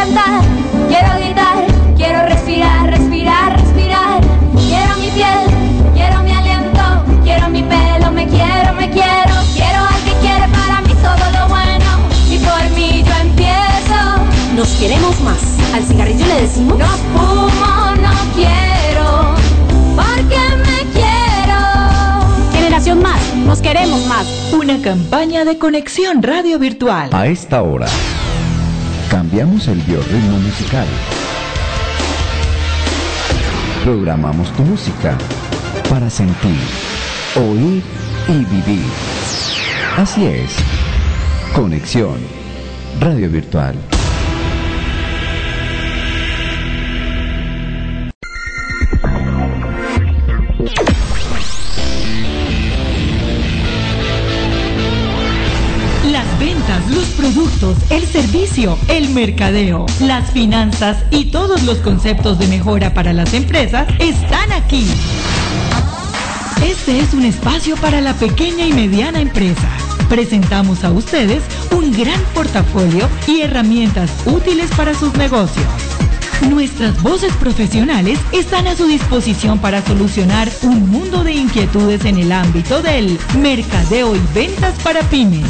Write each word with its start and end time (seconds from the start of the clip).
cantar, 0.00 0.42
quiero 0.88 1.08
gritar, 1.18 1.66
quiero 1.94 2.24
respirar, 2.26 2.90
respirar, 2.90 3.60
respirar. 3.60 4.20
Quiero 4.68 4.96
mi 4.96 5.10
piel, 5.10 5.44
quiero 5.94 6.22
mi 6.22 6.32
aliento, 6.32 6.82
quiero 7.22 7.48
mi 7.50 7.62
pelo, 7.62 8.10
me 8.10 8.26
quiero, 8.26 8.72
me 8.74 8.88
quiero. 8.90 9.34
Quiero 9.52 9.80
al 9.92 10.02
que 10.06 10.12
quiere 10.22 10.48
para 10.48 10.80
mí 10.80 10.94
todo 11.02 11.24
lo 11.36 11.48
bueno 11.48 11.90
y 12.30 12.38
por 12.38 12.62
mí 12.76 13.04
yo 13.04 13.14
empiezo. 13.20 14.00
Nos 14.56 14.68
queremos 14.80 15.20
más. 15.20 15.42
Al 15.74 15.84
cigarrillo 15.84 16.26
le 16.26 16.40
decimos. 16.40 16.78
No 16.78 16.86
fumo, 17.12 17.96
no 18.00 18.14
quiero, 18.34 19.34
porque 19.96 20.40
me 20.64 20.78
quiero. 20.94 21.60
Generación 22.52 23.02
Más. 23.02 23.20
Nos 23.46 23.60
queremos 23.60 24.00
más. 24.06 24.26
Una 24.52 24.80
campaña 24.80 25.44
de 25.44 25.58
conexión 25.58 26.22
radio 26.22 26.58
virtual. 26.58 27.10
A 27.12 27.26
esta 27.26 27.62
hora, 27.62 27.86
cambiamos 29.20 29.68
el 29.68 29.78
biorritmo 29.82 30.38
musical. 30.38 30.86
Programamos 33.84 34.50
tu 34.54 34.62
música 34.62 35.18
para 35.90 36.08
sentir, 36.08 36.56
oír 37.36 37.82
y 38.28 38.44
vivir. 38.46 38.86
Así 39.98 40.24
es. 40.24 40.56
Conexión 41.54 42.16
Radio 42.98 43.28
Virtual. 43.28 43.99
El 58.88 59.10
mercadeo, 59.10 59.86
las 60.00 60.32
finanzas 60.32 61.04
y 61.12 61.26
todos 61.26 61.62
los 61.62 61.78
conceptos 61.78 62.36
de 62.40 62.48
mejora 62.48 62.92
para 62.92 63.12
las 63.12 63.32
empresas 63.32 63.86
están 64.00 64.50
aquí. 64.50 64.86
Este 66.60 66.98
es 66.98 67.14
un 67.14 67.24
espacio 67.24 67.76
para 67.76 68.00
la 68.00 68.12
pequeña 68.14 68.66
y 68.66 68.72
mediana 68.72 69.20
empresa. 69.20 69.68
Presentamos 70.08 70.82
a 70.82 70.90
ustedes 70.90 71.44
un 71.70 71.92
gran 71.92 72.20
portafolio 72.34 73.08
y 73.28 73.42
herramientas 73.42 74.10
útiles 74.26 74.68
para 74.76 74.94
sus 74.94 75.14
negocios. 75.14 75.66
Nuestras 76.48 77.00
voces 77.02 77.32
profesionales 77.34 78.18
están 78.32 78.66
a 78.66 78.74
su 78.74 78.86
disposición 78.88 79.60
para 79.60 79.80
solucionar 79.80 80.50
un 80.62 80.90
mundo 80.90 81.22
de 81.22 81.34
inquietudes 81.34 82.04
en 82.04 82.18
el 82.18 82.32
ámbito 82.32 82.82
del 82.82 83.16
mercadeo 83.38 84.16
y 84.16 84.20
ventas 84.34 84.74
para 84.82 85.02
pymes. 85.02 85.46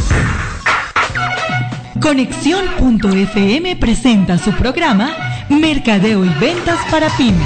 Conexión.fm 2.00 3.76
presenta 3.76 4.38
su 4.38 4.52
programa 4.52 5.14
Mercadeo 5.50 6.24
y 6.24 6.30
Ventas 6.40 6.78
para 6.90 7.10
Pymes. 7.10 7.36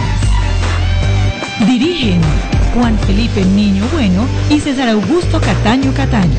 Dirigen 1.66 2.20
Juan 2.72 2.96
Felipe 3.00 3.44
Niño 3.44 3.84
Bueno 3.92 4.24
y 4.48 4.61
César 4.61 4.88
Augusto 4.91 5.41
Cataño 5.41 5.92
Cataño. 5.92 6.38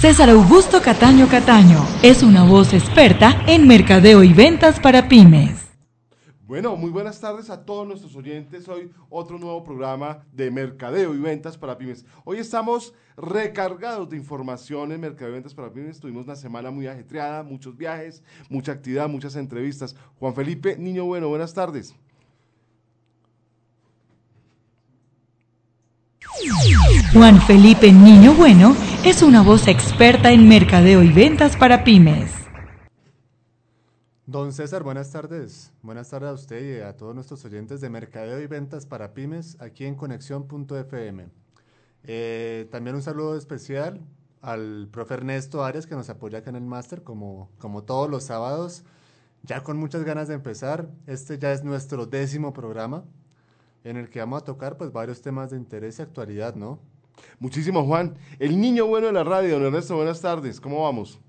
César 0.00 0.30
Augusto 0.30 0.82
Cataño 0.82 1.28
Cataño 1.28 1.86
es 2.02 2.24
una 2.24 2.42
voz 2.42 2.74
experta 2.74 3.40
en 3.46 3.68
mercadeo 3.68 4.24
y 4.24 4.32
ventas 4.32 4.80
para 4.80 5.06
pymes. 5.08 5.67
Bueno, 6.48 6.76
muy 6.76 6.88
buenas 6.88 7.20
tardes 7.20 7.50
a 7.50 7.62
todos 7.62 7.86
nuestros 7.86 8.16
oyentes. 8.16 8.66
Hoy 8.68 8.90
otro 9.10 9.38
nuevo 9.38 9.62
programa 9.62 10.24
de 10.32 10.50
mercadeo 10.50 11.14
y 11.14 11.18
ventas 11.18 11.58
para 11.58 11.76
pymes. 11.76 12.06
Hoy 12.24 12.38
estamos 12.38 12.94
recargados 13.18 14.08
de 14.08 14.16
información 14.16 14.90
en 14.90 15.02
mercadeo 15.02 15.28
y 15.28 15.34
ventas 15.34 15.52
para 15.52 15.70
pymes. 15.70 16.00
Tuvimos 16.00 16.24
una 16.24 16.36
semana 16.36 16.70
muy 16.70 16.86
ajetreada, 16.86 17.42
muchos 17.42 17.76
viajes, 17.76 18.22
mucha 18.48 18.72
actividad, 18.72 19.10
muchas 19.10 19.36
entrevistas. 19.36 19.94
Juan 20.18 20.34
Felipe 20.34 20.74
Niño 20.78 21.04
Bueno, 21.04 21.28
buenas 21.28 21.52
tardes. 21.52 21.94
Juan 27.12 27.42
Felipe 27.42 27.92
Niño 27.92 28.32
Bueno 28.32 28.74
es 29.04 29.20
una 29.20 29.42
voz 29.42 29.68
experta 29.68 30.32
en 30.32 30.48
mercadeo 30.48 31.02
y 31.02 31.12
ventas 31.12 31.58
para 31.58 31.84
pymes. 31.84 32.47
Don 34.28 34.52
César, 34.52 34.82
buenas 34.82 35.10
tardes. 35.10 35.72
Buenas 35.80 36.10
tardes 36.10 36.28
a 36.28 36.34
usted 36.34 36.62
y 36.62 36.82
a 36.82 36.94
todos 36.98 37.14
nuestros 37.14 37.42
oyentes 37.46 37.80
de 37.80 37.88
Mercadeo 37.88 38.38
y 38.42 38.46
Ventas 38.46 38.84
para 38.84 39.14
Pymes 39.14 39.56
aquí 39.58 39.86
en 39.86 39.94
Conexión.fm. 39.94 41.28
Eh, 42.04 42.68
también 42.70 42.94
un 42.94 43.00
saludo 43.00 43.38
especial 43.38 44.02
al 44.42 44.90
profe 44.92 45.14
Ernesto 45.14 45.64
Arias 45.64 45.86
que 45.86 45.94
nos 45.94 46.10
apoya 46.10 46.40
acá 46.40 46.50
en 46.50 46.56
el 46.56 46.66
máster 46.66 47.02
como, 47.02 47.48
como 47.56 47.84
todos 47.84 48.10
los 48.10 48.24
sábados. 48.24 48.84
Ya 49.44 49.62
con 49.62 49.78
muchas 49.78 50.04
ganas 50.04 50.28
de 50.28 50.34
empezar. 50.34 50.90
Este 51.06 51.38
ya 51.38 51.50
es 51.52 51.64
nuestro 51.64 52.04
décimo 52.04 52.52
programa 52.52 53.04
en 53.82 53.96
el 53.96 54.10
que 54.10 54.20
vamos 54.20 54.42
a 54.42 54.44
tocar 54.44 54.76
pues 54.76 54.92
varios 54.92 55.22
temas 55.22 55.52
de 55.52 55.56
interés 55.56 56.00
y 56.00 56.02
actualidad, 56.02 56.54
¿no? 56.54 56.80
Muchísimo, 57.38 57.82
Juan. 57.86 58.18
El 58.38 58.60
niño 58.60 58.88
bueno 58.88 59.06
de 59.06 59.14
la 59.14 59.24
radio, 59.24 59.54
don 59.54 59.68
Ernesto, 59.68 59.96
buenas 59.96 60.20
tardes. 60.20 60.60
¿Cómo 60.60 60.82
vamos? 60.82 61.18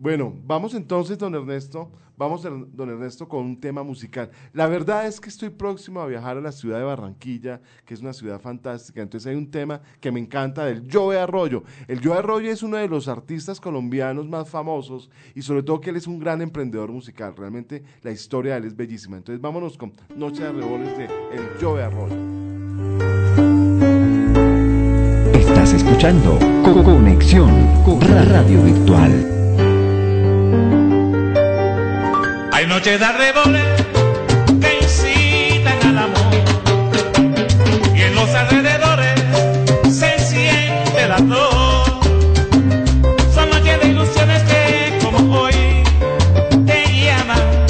Bueno, 0.00 0.34
vamos 0.46 0.72
entonces, 0.72 1.18
don 1.18 1.34
Ernesto, 1.34 1.90
vamos, 2.16 2.42
don 2.42 2.88
Ernesto, 2.88 3.28
con 3.28 3.44
un 3.44 3.60
tema 3.60 3.82
musical. 3.82 4.30
La 4.54 4.66
verdad 4.66 5.06
es 5.06 5.20
que 5.20 5.28
estoy 5.28 5.50
próximo 5.50 6.00
a 6.00 6.06
viajar 6.06 6.38
a 6.38 6.40
la 6.40 6.52
ciudad 6.52 6.78
de 6.78 6.84
Barranquilla, 6.84 7.60
que 7.84 7.92
es 7.92 8.00
una 8.00 8.14
ciudad 8.14 8.40
fantástica. 8.40 9.02
Entonces 9.02 9.30
hay 9.30 9.36
un 9.36 9.50
tema 9.50 9.82
que 10.00 10.10
me 10.10 10.18
encanta 10.18 10.64
del 10.64 10.90
Joe 10.90 11.18
Arroyo. 11.18 11.64
El 11.86 12.02
Joe 12.02 12.16
Arroyo 12.16 12.50
es 12.50 12.62
uno 12.62 12.78
de 12.78 12.88
los 12.88 13.08
artistas 13.08 13.60
colombianos 13.60 14.26
más 14.26 14.48
famosos 14.48 15.10
y 15.34 15.42
sobre 15.42 15.62
todo 15.62 15.82
que 15.82 15.90
él 15.90 15.96
es 15.96 16.06
un 16.06 16.18
gran 16.18 16.40
emprendedor 16.40 16.90
musical. 16.90 17.36
Realmente 17.36 17.84
la 18.00 18.10
historia 18.10 18.54
de 18.54 18.60
él 18.60 18.64
es 18.68 18.74
bellísima. 18.74 19.18
Entonces 19.18 19.42
vámonos 19.42 19.76
con 19.76 19.92
Noche 20.16 20.44
de 20.44 20.52
Reboles 20.52 20.96
de 20.96 21.04
El 21.04 21.46
Joe 21.60 21.82
Arroyo. 21.82 22.16
Estás 25.34 25.74
escuchando 25.74 26.38
Conexión 26.64 27.50
Radio 28.08 28.62
Virtual. 28.62 29.39
Hay 32.80 32.86
noches 32.86 33.00
de 33.00 33.04
arreboles 33.04 33.64
que 34.58 34.78
incitan 34.80 35.88
al 35.88 35.98
amor 35.98 36.34
y 37.94 38.00
en 38.00 38.14
los 38.14 38.30
alrededores 38.30 39.20
se 39.84 40.18
siente 40.18 41.06
la 41.06 41.18
flor. 41.18 42.00
Son 43.34 43.50
noches 43.50 43.80
de 43.82 43.86
ilusiones 43.86 44.42
que 44.44 44.98
como 45.04 45.40
hoy 45.40 45.52
te 46.64 47.04
llaman 47.04 47.66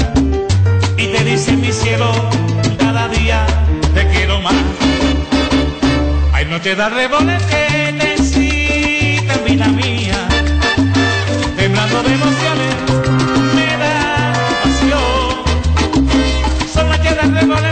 y 0.95 1.07
te 1.07 1.23
dicen 1.25 1.59
mi 1.59 1.73
cielo 1.73 2.09
cada 2.79 3.09
día 3.09 3.45
te 3.93 4.07
quiero 4.11 4.39
más. 4.39 4.63
Hay 6.31 6.45
noches 6.45 6.77
de 6.77 6.83
arreboles 6.83 7.43
que 7.43 7.95
te 7.99 8.13
incitan 8.15 9.43
vida 9.45 9.67
mía, 9.67 10.15
temblando 11.57 12.01
de 12.01 12.13
emociones. 12.13 12.50
De 17.47 17.70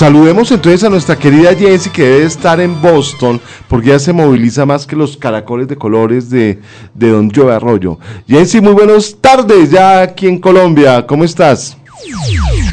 saludemos 0.00 0.50
entonces 0.50 0.82
a 0.82 0.88
nuestra 0.88 1.14
querida 1.18 1.54
Jensi 1.54 1.90
que 1.90 2.02
debe 2.02 2.24
estar 2.24 2.58
en 2.58 2.80
Boston 2.80 3.38
porque 3.68 3.90
ella 3.90 3.98
se 3.98 4.14
moviliza 4.14 4.64
más 4.64 4.86
que 4.86 4.96
los 4.96 5.18
caracoles 5.18 5.68
de 5.68 5.76
colores 5.76 6.30
de, 6.30 6.58
de 6.94 7.10
Don 7.10 7.30
Joe 7.30 7.52
Arroyo. 7.52 7.98
Jensi, 8.26 8.62
muy 8.62 8.72
buenas 8.72 9.14
tardes 9.20 9.70
ya 9.70 10.00
aquí 10.00 10.26
en 10.26 10.38
Colombia. 10.38 11.06
¿Cómo 11.06 11.24
estás? 11.24 11.76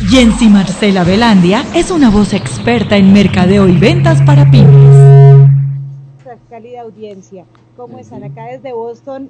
Jensi 0.10 0.48
Marcela 0.48 1.04
Velandia 1.04 1.66
es 1.74 1.92
una 1.92 2.10
voz 2.10 2.32
experta 2.32 2.96
en 2.96 3.12
mercadeo 3.12 3.68
y 3.68 3.78
ventas 3.78 4.22
para 4.22 4.50
pymes. 4.50 5.50
Cálida 6.50 6.80
audiencia. 6.84 7.44
¿Cómo 7.76 8.00
están 8.00 8.24
acá 8.24 8.46
desde 8.46 8.72
Boston? 8.72 9.30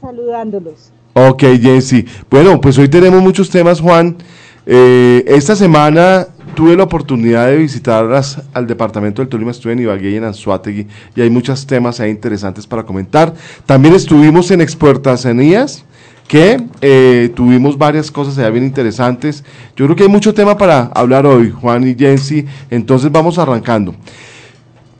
Saludándolos. 0.00 0.90
Ok, 1.12 1.42
Jensi. 1.60 2.06
Bueno, 2.30 2.58
pues 2.62 2.78
hoy 2.78 2.88
tenemos 2.88 3.20
muchos 3.20 3.50
temas, 3.50 3.78
Juan. 3.78 4.16
Eh, 4.64 5.24
esta 5.26 5.56
semana 5.56 6.28
tuve 6.54 6.76
la 6.76 6.84
oportunidad 6.84 7.46
de 7.48 7.56
visitar 7.56 8.04
las- 8.04 8.42
al 8.52 8.66
departamento 8.66 9.22
del 9.22 9.28
Tolima, 9.28 9.50
estuve 9.50 9.72
en 9.72 9.80
Ibagué 9.80 10.10
y 10.10 10.16
en 10.16 10.24
Anzuategui 10.24 10.86
y 11.16 11.20
hay 11.20 11.30
muchos 11.30 11.66
temas 11.66 12.00
ahí 12.00 12.10
interesantes 12.10 12.66
para 12.66 12.82
comentar. 12.84 13.34
También 13.66 13.94
estuvimos 13.94 14.50
en 14.50 14.60
Exportasanías, 14.60 15.84
que 16.28 16.62
eh, 16.80 17.30
tuvimos 17.34 17.76
varias 17.76 18.10
cosas 18.10 18.38
allá 18.38 18.48
bien 18.50 18.64
interesantes. 18.64 19.44
Yo 19.76 19.84
creo 19.86 19.96
que 19.96 20.02
hay 20.04 20.08
mucho 20.08 20.32
tema 20.32 20.56
para 20.56 20.84
hablar 20.94 21.26
hoy, 21.26 21.50
Juan 21.50 21.86
y 21.86 21.94
Jensi, 21.94 22.46
entonces 22.70 23.10
vamos 23.10 23.38
arrancando. 23.38 23.94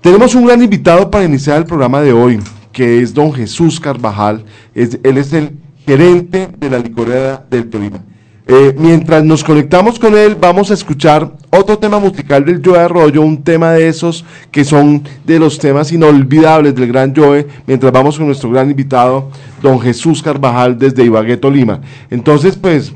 Tenemos 0.00 0.35
un 0.35 0.47
gran 0.47 0.62
invitado 0.62 1.11
para 1.11 1.25
iniciar 1.25 1.59
el 1.59 1.64
programa 1.64 2.00
de 2.00 2.12
hoy, 2.12 2.40
que 2.73 3.00
es 3.00 3.14
don 3.14 3.32
Jesús 3.32 3.78
Carvajal. 3.78 4.44
Él 4.75 5.16
es 5.16 5.32
el 5.32 5.52
gerente 5.87 6.49
de 6.59 6.71
la 6.71 6.78
licorera 6.78 7.44
del 7.49 7.71
Tolima. 7.71 8.00
Eh, 8.46 8.75
mientras 8.76 9.22
nos 9.22 9.44
conectamos 9.44 10.00
con 10.00 10.16
él, 10.16 10.37
vamos 10.40 10.70
a 10.70 10.75
escuchar 10.75 11.30
otro 11.50 11.78
tema 11.78 12.00
musical 12.00 12.44
del 12.44 12.61
Joe 12.64 12.78
Arroyo, 12.78 13.22
un 13.22 13.44
tema 13.44 13.70
de 13.70 13.87
esos 13.87 14.25
que 14.50 14.64
son 14.64 15.04
de 15.25 15.38
los 15.38 15.58
temas 15.58 15.92
inolvidables 15.92 16.75
del 16.75 16.88
gran 16.88 17.14
Joe, 17.14 17.46
mientras 17.66 17.92
vamos 17.92 18.16
con 18.16 18.26
nuestro 18.26 18.50
gran 18.50 18.68
invitado, 18.68 19.30
don 19.62 19.80
Jesús 19.80 20.22
Carvajal, 20.22 20.76
desde 20.76 21.04
Ibagué, 21.04 21.37
Tolima. 21.37 21.80
Entonces, 22.11 22.56
pues, 22.56 22.92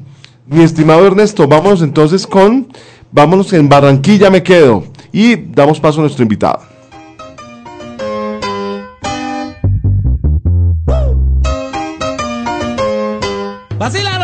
mi 0.48 0.62
estimado 0.64 1.06
Ernesto, 1.06 1.46
vámonos 1.46 1.80
entonces 1.80 2.26
con, 2.26 2.66
vámonos 3.12 3.52
en 3.52 3.68
Barranquilla 3.68 4.30
me 4.30 4.42
quedo 4.42 4.84
y 5.12 5.36
damos 5.36 5.78
paso 5.78 6.00
a 6.00 6.02
nuestro 6.02 6.24
invitado. 6.24 6.60
Vacila 13.78 14.15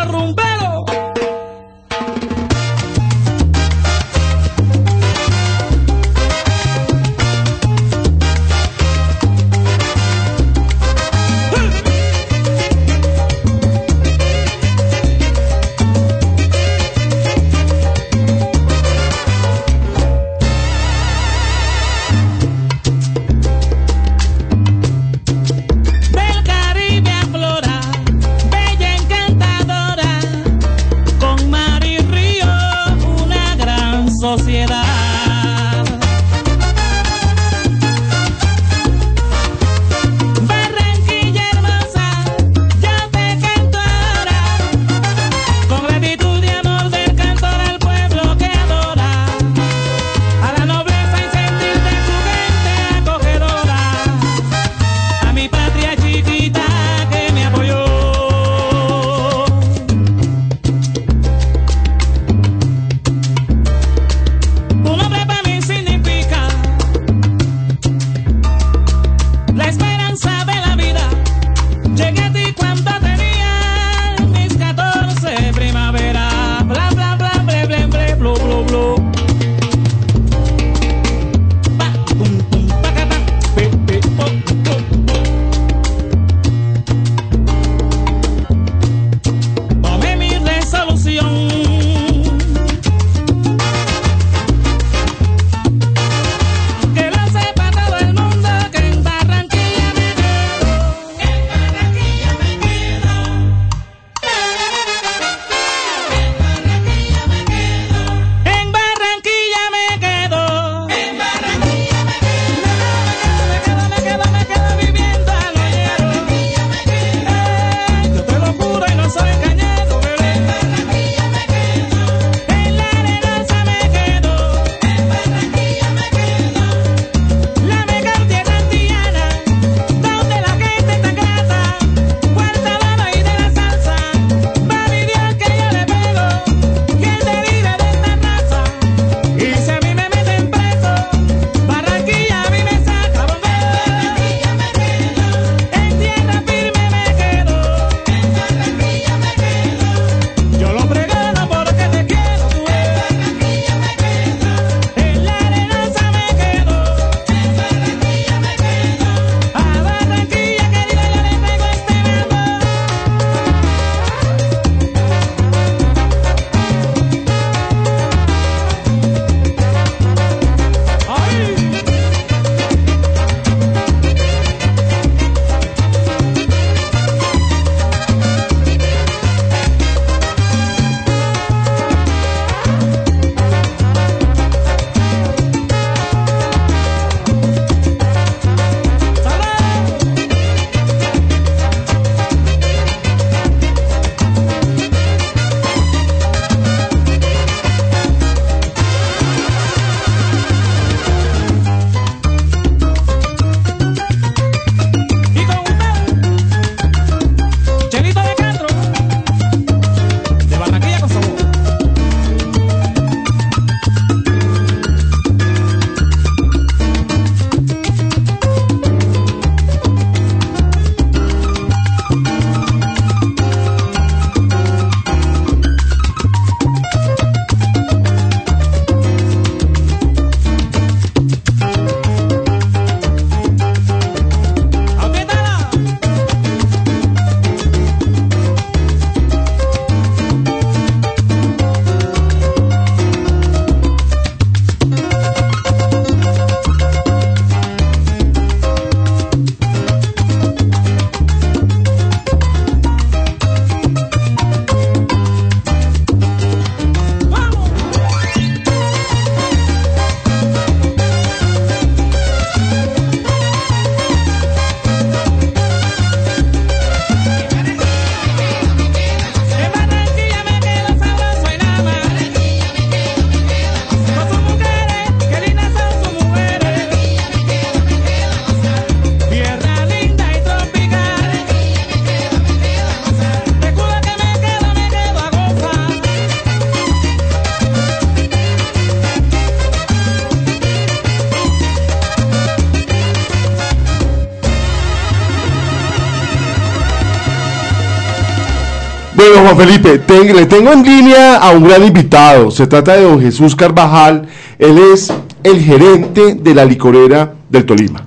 Felipe, 299.57 300.01
le 300.35 300.47
tengo 300.47 300.73
en 300.73 300.83
línea 300.83 301.37
a 301.37 301.51
un 301.51 301.65
gran 301.65 301.83
invitado. 301.85 302.51
Se 302.51 302.67
trata 302.67 302.95
de 302.95 303.03
don 303.03 303.21
Jesús 303.21 303.55
Carvajal. 303.55 304.29
Él 304.59 304.79
es 304.93 305.13
el 305.43 305.61
gerente 305.61 306.35
de 306.35 306.55
la 306.55 306.65
licorera 306.65 307.35
del 307.49 307.67
Tolima. 307.67 308.07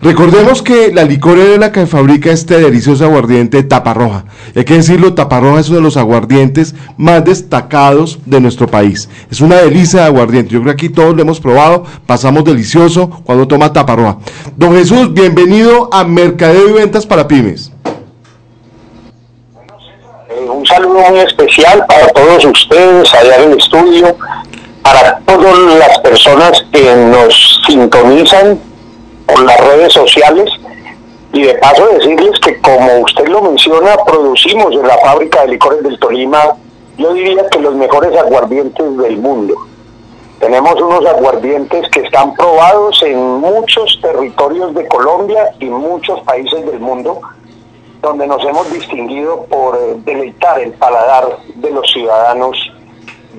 Recordemos 0.00 0.62
que 0.62 0.92
la 0.92 1.02
licorera 1.02 1.54
es 1.54 1.58
la 1.58 1.72
que 1.72 1.84
fabrica 1.86 2.30
este 2.30 2.60
delicioso 2.60 3.04
aguardiente 3.04 3.64
Taparroja. 3.64 4.26
Hay 4.54 4.64
que 4.64 4.74
decirlo, 4.74 5.14
Taparroja 5.14 5.58
es 5.58 5.68
uno 5.70 5.78
de 5.78 5.82
los 5.82 5.96
aguardientes 5.96 6.76
más 6.96 7.24
destacados 7.24 8.20
de 8.24 8.40
nuestro 8.40 8.68
país. 8.68 9.08
Es 9.28 9.40
una 9.40 9.56
delicia 9.56 10.02
de 10.02 10.06
aguardiente. 10.06 10.52
Yo 10.52 10.62
creo 10.62 10.76
que 10.76 10.86
aquí 10.86 10.94
todos 10.94 11.16
lo 11.16 11.22
hemos 11.22 11.40
probado, 11.40 11.84
pasamos 12.06 12.44
delicioso 12.44 13.10
cuando 13.24 13.48
toma 13.48 13.72
Taparroja. 13.72 14.18
Don 14.56 14.72
Jesús, 14.74 15.12
bienvenido 15.12 15.90
a 15.92 16.04
Mercadeo 16.04 16.68
y 16.68 16.72
Ventas 16.74 17.04
para 17.04 17.26
Pymes. 17.26 17.72
Eh, 20.30 20.48
un 20.48 20.64
saludo 20.64 21.00
muy 21.10 21.18
para 21.86 22.08
todos 22.08 22.44
ustedes 22.44 23.12
allá 23.14 23.36
en 23.36 23.52
el 23.52 23.58
estudio, 23.58 24.16
para 24.82 25.18
todas 25.26 25.58
las 25.78 25.98
personas 25.98 26.64
que 26.72 26.94
nos 26.94 27.60
sintonizan 27.66 28.58
por 29.26 29.42
las 29.42 29.58
redes 29.60 29.92
sociales 29.92 30.50
y 31.32 31.42
de 31.42 31.54
paso 31.54 31.86
decirles 31.88 32.38
que 32.40 32.60
como 32.60 33.00
usted 33.00 33.26
lo 33.26 33.42
menciona, 33.42 33.96
producimos 34.06 34.72
en 34.72 34.86
la 34.86 34.96
fábrica 34.98 35.42
de 35.42 35.48
licores 35.48 35.82
del 35.82 35.98
Tolima, 35.98 36.54
yo 36.96 37.12
diría 37.12 37.48
que 37.50 37.58
los 37.58 37.74
mejores 37.74 38.16
aguardientes 38.16 38.96
del 38.96 39.18
mundo. 39.18 39.54
Tenemos 40.40 40.80
unos 40.80 41.04
aguardientes 41.04 41.88
que 41.90 42.00
están 42.00 42.32
probados 42.34 43.02
en 43.02 43.18
muchos 43.18 43.98
territorios 44.00 44.74
de 44.74 44.86
Colombia 44.86 45.50
y 45.58 45.66
muchos 45.66 46.20
países 46.20 46.64
del 46.64 46.78
mundo 46.78 47.20
donde 48.02 48.26
nos 48.26 48.42
hemos 48.44 48.70
distinguido 48.72 49.44
por 49.46 49.76
eh, 49.76 49.96
deleitar 50.04 50.60
el 50.60 50.72
paladar 50.72 51.38
de 51.54 51.70
los 51.70 51.90
ciudadanos 51.90 52.56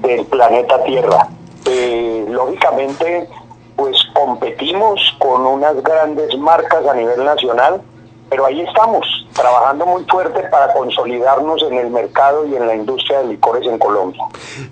del 0.02 0.26
planeta 0.26 0.84
Tierra. 0.84 1.28
Eh, 1.66 2.26
lógicamente, 2.30 3.28
pues 3.76 3.98
competimos 4.14 5.00
con 5.20 5.46
unas 5.46 5.82
grandes 5.84 6.38
marcas 6.38 6.86
a 6.86 6.94
nivel 6.94 7.24
nacional, 7.24 7.82
pero 8.30 8.46
ahí 8.46 8.62
estamos, 8.62 9.06
trabajando 9.34 9.86
muy 9.86 10.04
fuerte 10.04 10.42
para 10.52 10.72
consolidarnos 10.74 11.64
en 11.64 11.78
el 11.78 11.90
mercado 11.90 12.46
y 12.46 12.56
en 12.56 12.68
la 12.68 12.76
industria 12.76 13.20
de 13.20 13.30
licores 13.30 13.66
en 13.66 13.80
Colombia. 13.80 14.22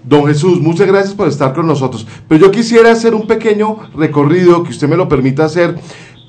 Don 0.03 0.27
Jesús, 0.27 0.59
muchas 0.61 0.87
gracias 0.87 1.15
por 1.15 1.27
estar 1.27 1.53
con 1.53 1.65
nosotros. 1.65 2.05
Pero 2.27 2.45
yo 2.45 2.51
quisiera 2.51 2.91
hacer 2.91 3.15
un 3.15 3.25
pequeño 3.25 3.77
recorrido, 3.95 4.63
que 4.63 4.69
usted 4.69 4.87
me 4.87 4.95
lo 4.95 5.07
permita 5.09 5.45
hacer, 5.45 5.75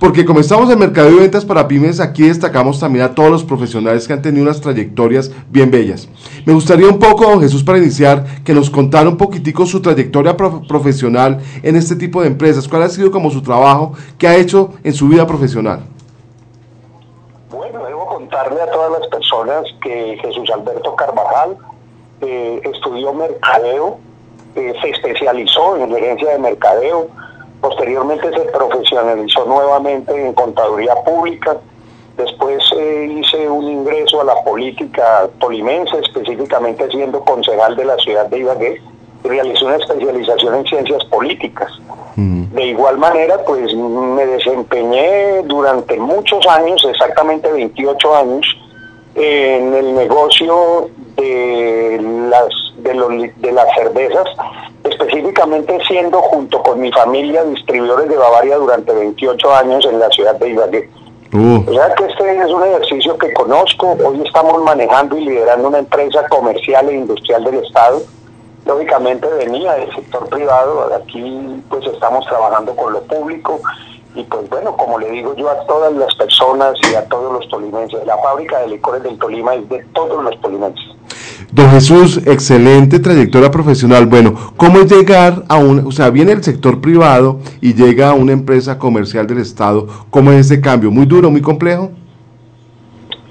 porque 0.01 0.25
como 0.25 0.39
estamos 0.39 0.71
en 0.71 0.79
Mercado 0.79 1.11
y 1.11 1.17
Ventas 1.17 1.45
para 1.45 1.67
Pymes, 1.67 1.99
aquí 1.99 2.29
destacamos 2.29 2.79
también 2.79 3.05
a 3.05 3.15
todos 3.15 3.31
los 3.31 3.45
profesionales 3.45 4.07
que 4.07 4.13
han 4.13 4.23
tenido 4.23 4.45
unas 4.45 4.61
trayectorias 4.61 5.33
bien 5.51 5.71
bellas. 5.71 6.09
Me 6.47 6.53
gustaría 6.53 6.87
un 6.87 6.99
poco, 7.01 7.25
don 7.29 7.41
Jesús, 7.41 7.65
para 7.65 7.79
iniciar, 7.79 8.25
que 8.45 8.55
nos 8.55 8.71
contara 8.71 9.09
un 9.09 9.17
poquitico 9.17 9.67
su 9.67 9.83
trayectoria 9.83 10.37
prof- 10.37 10.67
profesional 10.69 11.41
en 11.63 11.75
este 11.75 11.97
tipo 11.97 12.21
de 12.21 12.29
empresas. 12.29 12.69
¿Cuál 12.69 12.83
ha 12.83 12.89
sido 12.89 13.11
como 13.11 13.31
su 13.31 13.43
trabajo 13.43 13.95
que 14.17 14.29
ha 14.29 14.37
hecho 14.37 14.75
en 14.85 14.95
su 14.95 15.09
vida 15.09 15.27
profesional? 15.27 15.81
Bueno, 17.51 17.85
debo 17.85 18.07
contarle 18.07 18.61
a 18.63 18.71
todas 18.71 19.01
las 19.01 19.09
personas 19.09 19.65
que 19.83 20.17
Jesús 20.23 20.49
Alberto 20.55 20.95
Carvajal 20.95 21.57
eh, 22.21 22.61
estudió 22.73 23.13
mercadeo, 23.13 23.99
eh, 24.55 24.75
se 24.81 24.91
especializó 24.91 25.77
en 25.77 25.91
gerencia 25.93 26.31
de 26.31 26.39
mercadeo, 26.39 27.09
posteriormente 27.61 28.31
se 28.31 28.41
profesionalizó 28.51 29.45
nuevamente 29.47 30.15
en 30.27 30.33
contaduría 30.35 30.95
pública, 31.05 31.57
después 32.17 32.63
eh, 32.77 33.09
hice 33.19 33.49
un 33.49 33.65
ingreso 33.69 34.21
a 34.21 34.25
la 34.25 34.35
política 34.45 35.29
tolimense, 35.41 35.99
específicamente 35.99 36.89
siendo 36.91 37.21
concejal 37.25 37.77
de 37.77 37.85
la 37.85 37.97
ciudad 37.99 38.27
de 38.27 38.39
Ibagué, 38.39 38.83
realicé 39.25 39.65
una 39.65 39.77
especialización 39.77 40.55
en 40.57 40.65
ciencias 40.67 41.05
políticas. 41.07 41.71
De 42.17 42.65
igual 42.65 42.99
manera, 42.99 43.39
pues 43.45 43.73
me 43.75 44.27
desempeñé 44.27 45.43
durante 45.45 45.97
muchos 45.99 46.45
años, 46.49 46.85
exactamente 46.91 47.53
28 47.53 48.17
años, 48.17 48.47
en 49.15 49.75
el 49.75 49.95
negocio 49.95 50.89
de 51.17 52.01
las 52.31 52.49
de, 52.79 52.95
los 52.95 53.11
li- 53.13 53.33
de 53.37 53.53
las 53.53 53.67
cervezas, 53.75 54.25
específicamente 54.89 55.79
siendo 55.87 56.21
junto 56.23 56.63
con 56.63 56.81
mi 56.81 56.91
familia 56.93 57.45
distribuidores 57.45 58.09
de 58.09 58.17
Bavaria 58.17 58.57
durante 58.57 58.93
28 58.93 59.55
años 59.55 59.87
en 59.87 59.99
la 59.99 60.09
ciudad 60.11 60.35
de 60.37 60.49
Ibagué. 60.49 60.91
O 61.33 61.73
sea 61.73 61.95
que 61.95 62.05
este 62.05 62.39
es 62.39 62.51
un 62.51 62.65
ejercicio 62.65 63.19
que 63.19 63.33
conozco. 63.35 63.97
Hoy 64.05 64.23
estamos 64.25 64.63
manejando 64.63 65.19
y 65.19 65.27
liderando 65.27 65.69
una 65.69 65.79
empresa 65.79 66.27
comercial 66.29 66.89
e 66.89 66.95
industrial 66.95 67.45
del 67.45 67.57
Estado. 67.57 68.01
Lógicamente 68.65 69.27
venía 69.39 69.75
del 69.75 69.95
sector 69.95 70.29
privado, 70.29 70.91
aquí 70.95 71.63
pues 71.69 71.87
estamos 71.87 72.27
trabajando 72.27 72.75
con 72.77 72.93
lo 72.93 73.03
público 73.03 73.61
y 74.15 74.23
pues 74.25 74.49
bueno, 74.49 74.77
como 74.77 74.99
le 74.99 75.11
digo 75.11 75.35
yo 75.37 75.49
a 75.49 75.65
todas 75.67 75.93
las 75.93 76.15
personas 76.17 76.75
y 76.91 76.95
a 76.95 77.07
todos 77.09 77.33
los 77.33 77.49
tolimenses, 77.49 78.05
la 78.05 78.19
fábrica 78.19 78.59
de 78.61 78.69
licores 78.69 79.03
del 79.03 79.19
Tolima 79.19 79.55
es 79.55 79.69
de 79.69 79.85
todos 79.95 80.23
los 80.25 80.41
tolimenses. 80.41 80.85
Don 81.53 81.71
Jesús, 81.71 82.21
excelente 82.27 82.99
trayectoria 82.99 83.51
profesional. 83.51 84.07
Bueno, 84.07 84.35
¿cómo 84.57 84.79
es 84.81 84.93
llegar 84.93 85.45
a 85.49 85.57
un, 85.57 85.87
o 85.87 85.93
sea, 85.93 86.11
viene 86.11 86.33
el 86.33 86.43
sector 86.43 86.81
privado 86.81 87.39
y 87.61 87.75
llega 87.75 88.11
a 88.11 88.15
una 88.15 88.33
empresa 88.33 88.79
comercial 88.79 89.27
del 89.27 89.39
Estado? 89.39 89.87
¿Cómo 90.11 90.33
es 90.33 90.47
ese 90.47 90.61
cambio? 90.61 90.91
¿Muy 90.91 91.07
duro, 91.07 91.31
muy 91.31 91.41
complejo? 91.41 91.91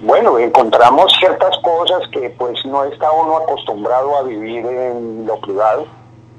Bueno, 0.01 0.39
encontramos 0.39 1.11
ciertas 1.19 1.57
cosas 1.61 2.01
que 2.11 2.29
pues 2.37 2.57
no 2.65 2.85
está 2.85 3.11
uno 3.11 3.37
acostumbrado 3.37 4.17
a 4.17 4.23
vivir 4.23 4.65
en 4.65 5.25
lo 5.25 5.39
privado, 5.41 5.85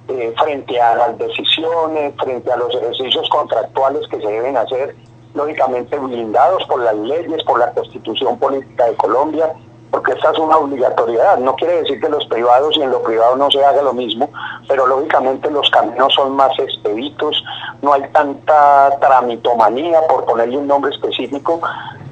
eh, 0.09 0.33
frente 0.43 0.81
a 0.81 0.95
las 0.97 1.19
decisiones, 1.19 2.15
frente 2.23 2.51
a 2.51 2.57
los 2.57 2.75
ejercicios 2.75 3.29
contractuales 3.29 4.09
que 4.09 4.21
se 4.21 4.27
deben 4.27 4.57
hacer, 4.57 4.97
lógicamente 5.35 5.99
blindados 5.99 6.65
por 6.65 6.81
las 6.81 6.97
leyes, 6.97 7.43
por 7.45 7.59
la 7.59 7.71
constitución 7.73 8.39
política 8.39 8.87
de 8.87 8.95
Colombia, 8.95 9.53
porque 9.91 10.13
esta 10.13 10.33
es 10.33 10.39
una 10.39 10.57
obligatoriedad. 10.59 11.39
No 11.39 11.55
quiere 11.57 11.83
decir 11.83 12.01
que 12.01 12.09
los 12.09 12.25
privados 12.27 12.77
y 12.77 12.83
en 12.83 12.91
lo 12.91 13.03
privado 13.03 13.37
no 13.37 13.51
se 13.51 13.65
haga 13.65 13.83
lo 13.83 13.93
mismo, 13.93 14.31
pero 14.67 14.87
lógicamente 14.87 15.51
los 15.51 15.69
caminos 15.71 16.13
son 16.15 16.37
más 16.37 16.57
expeditos, 16.59 17.43
no 17.83 17.93
hay 17.93 18.03
tanta 18.13 18.91
tramitomanía, 19.01 20.01
por 20.09 20.25
ponerle 20.25 20.59
un 20.59 20.67
nombre 20.67 20.91
específico, 20.91 21.61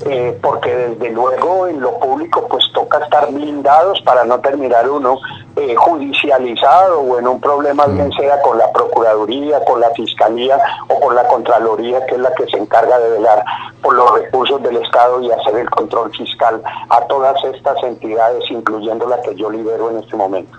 eh, 0.07 0.39
porque 0.43 0.75
desde 0.75 1.11
luego 1.11 1.67
en 1.67 1.81
lo 1.81 1.99
público 1.99 2.47
pues 2.49 2.65
toca 2.73 2.99
estar 2.99 3.31
blindados 3.33 4.01
para 4.03 4.25
no 4.25 4.41
terminar 4.41 4.89
uno 4.89 5.19
eh, 5.57 5.75
judicializado 5.75 7.01
o 7.01 7.19
en 7.19 7.27
un 7.27 7.40
problema 7.40 7.87
bien 7.87 8.12
sea 8.12 8.40
con 8.42 8.59
la 8.59 8.71
Procuraduría, 8.73 9.64
con 9.64 9.81
la 9.81 9.90
Fiscalía 9.90 10.59
o 10.88 11.01
con 11.01 11.14
la 11.14 11.27
Contraloría, 11.27 12.05
que 12.07 12.16
es 12.16 12.21
la 12.21 12.33
que 12.35 12.47
se 12.47 12.59
encarga 12.59 12.99
de 12.99 13.11
velar 13.12 13.42
por 13.81 13.95
los 13.95 14.12
recursos 14.21 14.62
del 14.62 14.77
Estado 14.77 15.23
y 15.23 15.31
hacer 15.31 15.57
el 15.57 15.71
control 15.71 16.11
fiscal 16.14 16.62
a 16.90 17.01
todas 17.07 17.42
estas 17.45 17.83
entidades, 17.85 18.45
incluyendo 18.51 19.09
la 19.09 19.21
que 19.23 19.35
yo 19.35 19.51
lidero 19.51 19.90
en 19.90 19.99
este 19.99 20.14
momento. 20.16 20.59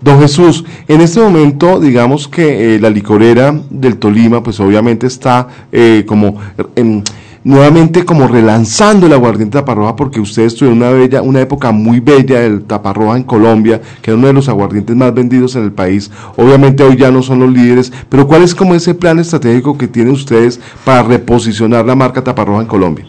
Don 0.00 0.20
Jesús, 0.20 0.64
en 0.88 1.00
este 1.00 1.20
momento, 1.20 1.78
digamos 1.78 2.26
que 2.26 2.74
eh, 2.74 2.80
la 2.80 2.90
licorera 2.90 3.52
del 3.70 3.98
Tolima, 3.98 4.42
pues 4.42 4.58
obviamente 4.58 5.06
está 5.06 5.46
eh, 5.70 6.04
como 6.06 6.40
em, 6.74 7.04
nuevamente 7.44 8.04
como 8.04 8.28
relanzando 8.28 9.06
el 9.06 9.12
aguardiente 9.12 9.58
taparroja, 9.58 9.96
porque 9.96 10.20
ustedes 10.20 10.54
tuvieron 10.54 10.78
una 10.78 10.90
bella, 10.90 11.22
una 11.22 11.40
época 11.40 11.72
muy 11.72 12.00
bella 12.00 12.40
del 12.40 12.64
taparroja 12.64 13.16
en 13.16 13.24
Colombia, 13.24 13.80
que 14.00 14.10
era 14.10 14.18
uno 14.18 14.28
de 14.28 14.32
los 14.32 14.48
aguardientes 14.48 14.94
más 14.94 15.12
vendidos 15.12 15.56
en 15.56 15.64
el 15.64 15.72
país. 15.72 16.10
Obviamente 16.36 16.82
hoy 16.84 16.96
ya 16.96 17.10
no 17.10 17.22
son 17.22 17.40
los 17.40 17.50
líderes, 17.50 17.92
pero 18.08 18.26
¿cuál 18.26 18.42
es 18.42 18.54
como 18.54 18.74
ese 18.74 18.94
plan 18.94 19.18
estratégico 19.18 19.76
que 19.76 19.88
tienen 19.88 20.12
ustedes 20.12 20.60
para 20.84 21.02
reposicionar 21.02 21.84
la 21.84 21.94
marca 21.94 22.22
taparroja 22.22 22.62
en 22.62 22.68
Colombia? 22.68 23.06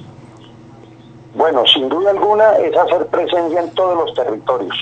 Bueno, 1.35 1.63
sin 1.73 1.89
duda 1.89 2.11
alguna 2.11 2.53
es 2.57 2.75
hacer 2.75 3.07
presencia 3.07 3.61
en 3.61 3.69
todos 3.71 3.97
los 3.97 4.15
territorios. 4.15 4.75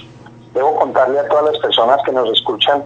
Debo 0.53 0.75
contarle 0.75 1.19
a 1.19 1.27
todas 1.27 1.45
las 1.45 1.57
personas 1.59 1.97
que 2.05 2.11
nos 2.11 2.29
escuchan, 2.29 2.83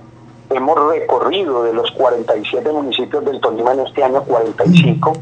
hemos 0.50 0.90
recorrido 0.90 1.64
de 1.64 1.74
los 1.74 1.90
47 1.92 2.72
municipios 2.72 3.26
del 3.26 3.40
Tolima 3.40 3.74
en 3.74 3.82
este 3.82 4.04
año 4.04 4.24
45. 4.24 5.14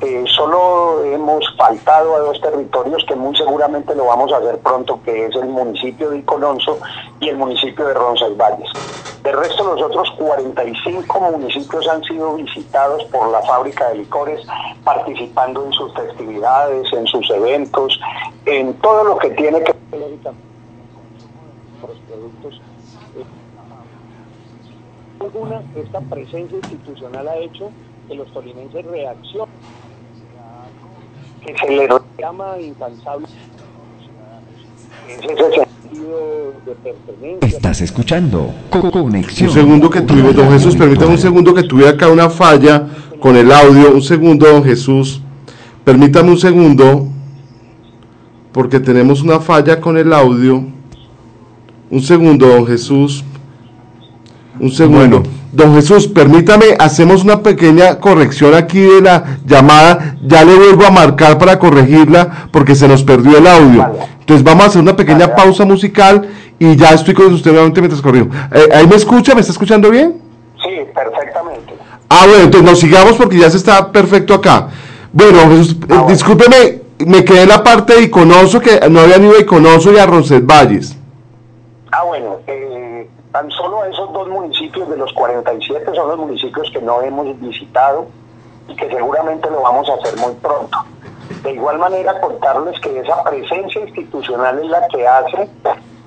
Eh, 0.00 0.24
solo 0.36 1.04
hemos 1.04 1.44
faltado 1.56 2.16
a 2.16 2.20
dos 2.20 2.40
territorios 2.40 3.04
que 3.06 3.14
muy 3.14 3.36
seguramente 3.36 3.94
lo 3.94 4.06
vamos 4.06 4.32
a 4.32 4.38
hacer 4.38 4.58
pronto, 4.58 5.00
que 5.04 5.26
es 5.26 5.34
el 5.34 5.48
municipio 5.48 6.10
de 6.10 6.18
Icononso 6.18 6.78
y 7.20 7.28
el 7.28 7.36
municipio 7.36 7.86
de 7.86 7.94
Roncesvalles. 7.94 8.70
De 9.22 9.32
resto, 9.32 9.64
los 9.64 9.82
otros 9.82 10.10
45 10.18 11.20
municipios 11.20 11.86
han 11.88 12.02
sido 12.04 12.34
visitados 12.36 13.04
por 13.04 13.30
la 13.30 13.42
fábrica 13.42 13.88
de 13.88 13.96
licores, 13.96 14.40
participando 14.82 15.64
en 15.66 15.72
sus 15.72 15.92
festividades, 15.92 16.90
en 16.92 17.06
sus 17.06 17.28
eventos, 17.30 18.00
en 18.46 18.72
todo 18.74 19.04
lo 19.04 19.18
que 19.18 19.30
tiene 19.30 19.62
que 19.62 19.74
ver 19.90 20.00
con 20.22 21.90
los 21.90 21.98
productos. 22.08 22.62
Alguna, 25.20 25.62
esta 25.76 26.00
presencia 26.00 26.56
institucional 26.58 27.28
ha 27.28 27.36
hecho 27.36 27.70
que 28.08 28.14
los 28.14 28.32
tolimenses 28.32 28.84
reaccionen, 28.86 29.48
que 31.44 31.54
se 31.56 31.68
les 31.70 31.90
llama 32.18 32.58
incansable. 32.60 33.26
De 36.66 36.74
pertenencia. 36.82 37.48
Estás 37.48 37.80
escuchando 37.80 38.50
Co- 38.70 38.90
Conexión. 38.90 39.48
Un 39.48 39.54
segundo 39.54 39.90
que 39.90 40.00
tuvimos, 40.02 40.34
don 40.34 40.50
Jesús, 40.50 40.76
permítame 40.76 41.10
un 41.12 41.18
segundo 41.18 41.52
que 41.52 41.64
tuve 41.64 41.88
acá 41.88 42.08
una 42.08 42.30
falla 42.30 42.86
con 43.20 43.36
el 43.36 43.50
audio. 43.52 43.92
Un 43.92 44.02
segundo, 44.02 44.46
don 44.46 44.62
Jesús. 44.64 45.20
Permítame 45.84 46.30
un 46.30 46.38
segundo, 46.38 47.06
porque 48.52 48.78
tenemos 48.80 49.20
una 49.22 49.40
falla 49.40 49.80
con 49.80 49.98
el 49.98 50.12
audio. 50.12 50.62
Un 51.90 52.00
segundo, 52.02 52.46
don 52.46 52.66
Jesús. 52.66 53.24
Un 54.60 54.70
segundo. 54.70 55.22
Don 55.52 55.74
Jesús, 55.74 56.06
permítame, 56.06 56.76
hacemos 56.78 57.24
una 57.24 57.42
pequeña 57.42 57.98
corrección 57.98 58.54
aquí 58.54 58.80
de 58.80 59.00
la 59.00 59.38
llamada. 59.46 60.16
Ya 60.22 60.44
le 60.44 60.54
vuelvo 60.54 60.84
a 60.84 60.90
marcar 60.90 61.38
para 61.38 61.58
corregirla 61.58 62.48
porque 62.52 62.74
se 62.74 62.86
nos 62.86 63.02
perdió 63.02 63.38
el 63.38 63.46
audio. 63.46 63.90
Entonces 64.20 64.44
vamos 64.44 64.64
a 64.64 64.66
hacer 64.68 64.82
una 64.82 64.94
pequeña 64.94 65.34
pausa 65.34 65.64
musical 65.64 66.28
y 66.58 66.76
ya 66.76 66.90
estoy 66.90 67.14
con 67.14 67.32
usted 67.32 67.50
nuevamente 67.50 67.80
mientras 67.80 68.02
corrijo. 68.02 68.28
Eh, 68.52 68.68
¿Ahí 68.74 68.86
me 68.86 68.96
escucha? 68.96 69.34
¿Me 69.34 69.40
está 69.40 69.52
escuchando 69.52 69.90
bien? 69.90 70.20
Sí, 70.62 70.70
perfectamente. 70.94 71.74
Ah, 72.08 72.26
bueno, 72.26 72.44
entonces 72.44 72.70
nos 72.70 72.78
sigamos 72.78 73.14
porque 73.14 73.38
ya 73.38 73.48
se 73.50 73.56
está 73.56 73.90
perfecto 73.90 74.34
acá. 74.34 74.68
Bueno, 75.12 75.38
Jesús, 75.48 75.76
eh, 75.88 75.94
discúlpeme, 76.08 76.82
me 77.06 77.24
quedé 77.24 77.42
en 77.42 77.48
la 77.48 77.64
parte 77.64 77.94
de 77.94 78.02
Iconoso, 78.02 78.60
que 78.60 78.78
no 78.90 79.00
habían 79.00 79.24
ido 79.24 79.36
a 79.36 79.40
Iconoso 79.40 79.90
y 79.90 79.98
a 79.98 80.06
Roncesvalles. 80.06 80.96
Ah, 81.90 82.04
bueno, 82.04 82.36
eh, 82.46 82.89
tan 83.32 83.50
solo 83.50 83.84
esos 83.84 84.12
dos 84.12 84.28
municipios 84.28 84.88
de 84.88 84.96
los 84.96 85.12
47 85.12 85.94
son 85.94 86.08
los 86.08 86.18
municipios 86.18 86.70
que 86.72 86.80
no 86.80 87.00
hemos 87.02 87.38
visitado 87.40 88.06
y 88.68 88.74
que 88.74 88.88
seguramente 88.88 89.50
lo 89.50 89.62
vamos 89.62 89.88
a 89.88 89.94
hacer 89.94 90.18
muy 90.18 90.34
pronto. 90.34 90.78
De 91.42 91.52
igual 91.52 91.78
manera, 91.78 92.20
contarles 92.20 92.78
que 92.80 92.98
esa 92.98 93.22
presencia 93.22 93.80
institucional 93.82 94.58
es 94.58 94.66
la 94.66 94.86
que 94.88 95.06
hace 95.06 95.48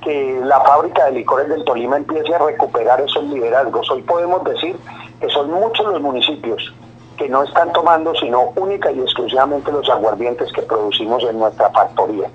que 0.02 0.40
la 0.44 0.60
fábrica 0.62 1.06
de 1.06 1.14
licores 1.14 1.48
del 1.48 1.64
Tolima 1.64 1.98
empiece 1.98 2.36
a 2.36 2.40
recuperar 2.40 3.00
esos 3.02 3.24
liderazgos. 3.24 3.90
Hoy 3.90 4.02
podemos 4.02 4.44
decir 4.44 4.78
que 5.20 5.30
son 5.30 5.50
muchos 5.50 5.86
los 5.86 6.02
municipios 6.02 6.74
que 7.18 7.30
no 7.30 7.44
están 7.44 7.72
tomando 7.72 8.14
sino 8.16 8.52
única 8.56 8.92
y 8.92 9.00
exclusivamente 9.00 9.72
los 9.72 9.90
aguardientes 9.90 10.52
que 10.52 10.62
producimos 10.64 11.24
en 11.24 11.40
nuestra 11.40 11.70
factoría. 11.70 12.30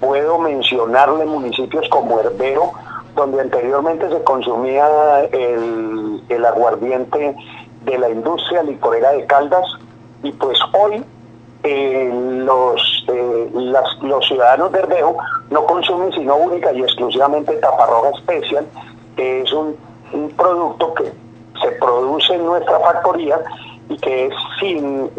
Puedo 0.00 0.38
mencionarle 0.38 1.24
municipios 1.26 1.88
como 1.88 2.20
Herbero, 2.20 2.72
donde 3.14 3.40
anteriormente 3.40 4.08
se 4.08 4.22
consumía 4.24 5.24
el, 5.32 6.22
el 6.28 6.44
aguardiente 6.44 7.36
de 7.84 7.98
la 7.98 8.08
industria 8.08 8.62
licorera 8.62 9.12
de 9.12 9.26
Caldas, 9.26 9.66
y 10.22 10.32
pues 10.32 10.58
hoy 10.72 11.04
eh, 11.64 12.10
los, 12.44 13.04
eh, 13.08 13.50
los 14.02 14.26
ciudadanos 14.26 14.72
de 14.72 14.80
Herbeo 14.80 15.16
no 15.50 15.66
consumen 15.66 16.12
sino 16.12 16.36
única 16.36 16.72
y 16.72 16.82
exclusivamente 16.82 17.52
taparroja 17.56 18.10
especial, 18.10 18.66
que 19.16 19.42
es 19.42 19.52
un, 19.52 19.76
un 20.12 20.30
producto 20.30 20.94
que 20.94 21.12
se 21.60 21.70
produce 21.72 22.34
en 22.34 22.44
nuestra 22.46 22.80
factoría 22.80 23.40
y 23.88 23.96
que 23.96 24.26
es 24.26 24.34
sin 24.58 25.10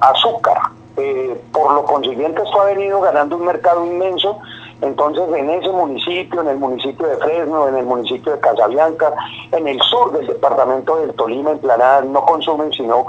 azúcar. 0.00 0.58
Eh, 0.96 1.40
por 1.52 1.72
lo 1.72 1.84
consiguiente 1.84 2.40
esto 2.42 2.60
ha 2.60 2.66
venido 2.66 3.00
ganando 3.00 3.36
un 3.36 3.46
mercado 3.46 3.84
inmenso, 3.84 4.38
entonces 4.80 5.24
en 5.34 5.50
ese 5.50 5.70
municipio, 5.70 6.40
en 6.40 6.48
el 6.48 6.58
municipio 6.58 7.06
de 7.06 7.16
Fresno, 7.16 7.68
en 7.68 7.76
el 7.76 7.86
municipio 7.86 8.32
de 8.32 8.40
Casabianca, 8.40 9.12
en 9.52 9.68
el 9.68 9.80
sur 9.82 10.12
del 10.12 10.26
departamento 10.26 10.96
del 10.96 11.14
Tolima, 11.14 11.52
en 11.52 11.58
Planada, 11.58 12.02
no 12.02 12.24
consumen 12.24 12.72
sino 12.72 13.06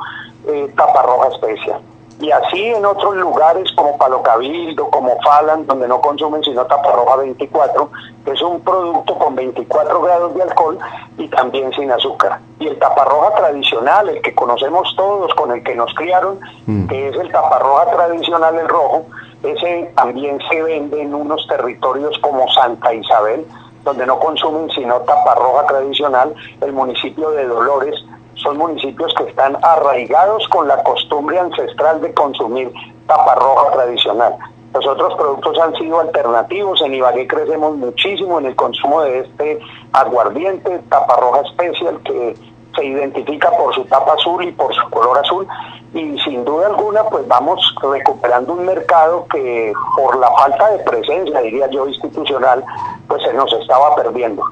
eh, 0.48 0.72
taparroja 0.76 1.30
especial. 1.30 1.82
Y 2.20 2.32
así 2.32 2.64
en 2.64 2.86
otros 2.86 3.18
lugares 3.18 3.70
como 3.74 3.98
Palo 3.98 4.24
Cabildo, 4.24 4.90
como 4.90 5.20
Falan, 5.22 5.68
donde 5.68 5.88
no 5.88 6.00
consumen 6.00 6.42
sino 6.44 6.66
taparroja 6.66 7.18
24, 7.18 7.90
que 8.24 8.32
es 8.32 8.42
un 8.42 8.62
producto 8.62 9.18
con 9.18 9.36
24 9.36 10.02
grados 10.02 10.34
de 10.34 10.44
alcohol 10.44 10.80
y 11.18 11.28
también 11.28 11.74
sin 11.74 11.92
azúcar. 11.92 12.40
Y 12.60 12.68
el 12.68 12.80
taparroja 12.80 13.36
tradicional, 13.36 14.08
el 14.08 14.22
que 14.22 14.34
conocemos 14.34 14.96
todos, 14.96 15.34
con 15.36 15.52
el 15.52 15.62
que 15.62 15.76
nos 15.76 15.94
criaron, 15.94 16.40
que 16.88 17.10
es 17.10 17.18
el 17.18 17.30
taparroja 17.34 17.92
tradicional, 17.92 18.56
el 18.60 18.70
rojo, 18.70 19.08
ese 19.52 19.92
también 19.96 20.40
se 20.50 20.62
vende 20.62 21.02
en 21.02 21.14
unos 21.14 21.46
territorios 21.48 22.18
como 22.20 22.48
Santa 22.50 22.94
Isabel, 22.94 23.46
donde 23.84 24.06
no 24.06 24.20
consumen 24.20 24.70
sino 24.72 25.00
taparroja 25.02 25.68
tradicional, 25.68 26.34
el 26.62 26.74
municipio 26.74 27.32
de 27.32 27.46
Dolores, 27.46 27.96
son 28.36 28.58
municipios 28.58 29.14
que 29.16 29.24
están 29.24 29.58
arraigados 29.62 30.48
con 30.50 30.68
la 30.68 30.84
costumbre 30.84 31.40
ancestral 31.40 32.02
de 32.02 32.14
consumir 32.14 32.72
taparroja 33.08 33.72
tradicional. 33.72 34.36
Los 34.74 34.86
otros 34.88 35.16
productos 35.16 35.58
han 35.58 35.74
sido 35.76 36.02
alternativos, 36.02 36.82
en 36.82 36.96
Ibagué 36.96 37.28
crecemos 37.28 37.78
muchísimo 37.78 38.40
en 38.40 38.48
el 38.48 38.56
consumo 38.56 39.02
de 39.04 39.20
este 39.20 39.60
aguardiente, 39.94 40.80
taparroja 40.90 41.42
especial, 41.42 42.02
que 42.04 42.36
se 42.76 42.86
identifica 42.86 43.50
por 43.52 43.74
su 43.74 43.86
tapa 43.86 44.14
azul 44.14 44.44
y 44.44 44.52
por 44.52 44.74
su 44.74 44.90
color 44.90 45.18
azul, 45.20 45.48
y 45.94 46.20
sin 46.20 46.44
duda 46.44 46.68
alguna 46.68 47.04
pues 47.06 47.28
vamos 47.28 47.60
recuperando 47.82 48.54
un 48.54 48.66
mercado 48.66 49.26
que 49.32 49.74
por 49.96 50.18
la 50.18 50.30
falta 50.32 50.72
de 50.72 50.80
presencia, 50.80 51.40
diría 51.42 51.70
yo, 51.70 51.88
institucional, 51.88 52.64
pues 53.08 53.24
se 53.24 53.34
nos 53.34 53.52
estaba 53.54 53.96
perdiendo. 53.96 54.44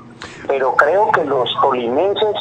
Pero 0.48 0.76
creo 0.76 1.12
que 1.12 1.26
los 1.26 1.54
tolimenses 1.62 2.36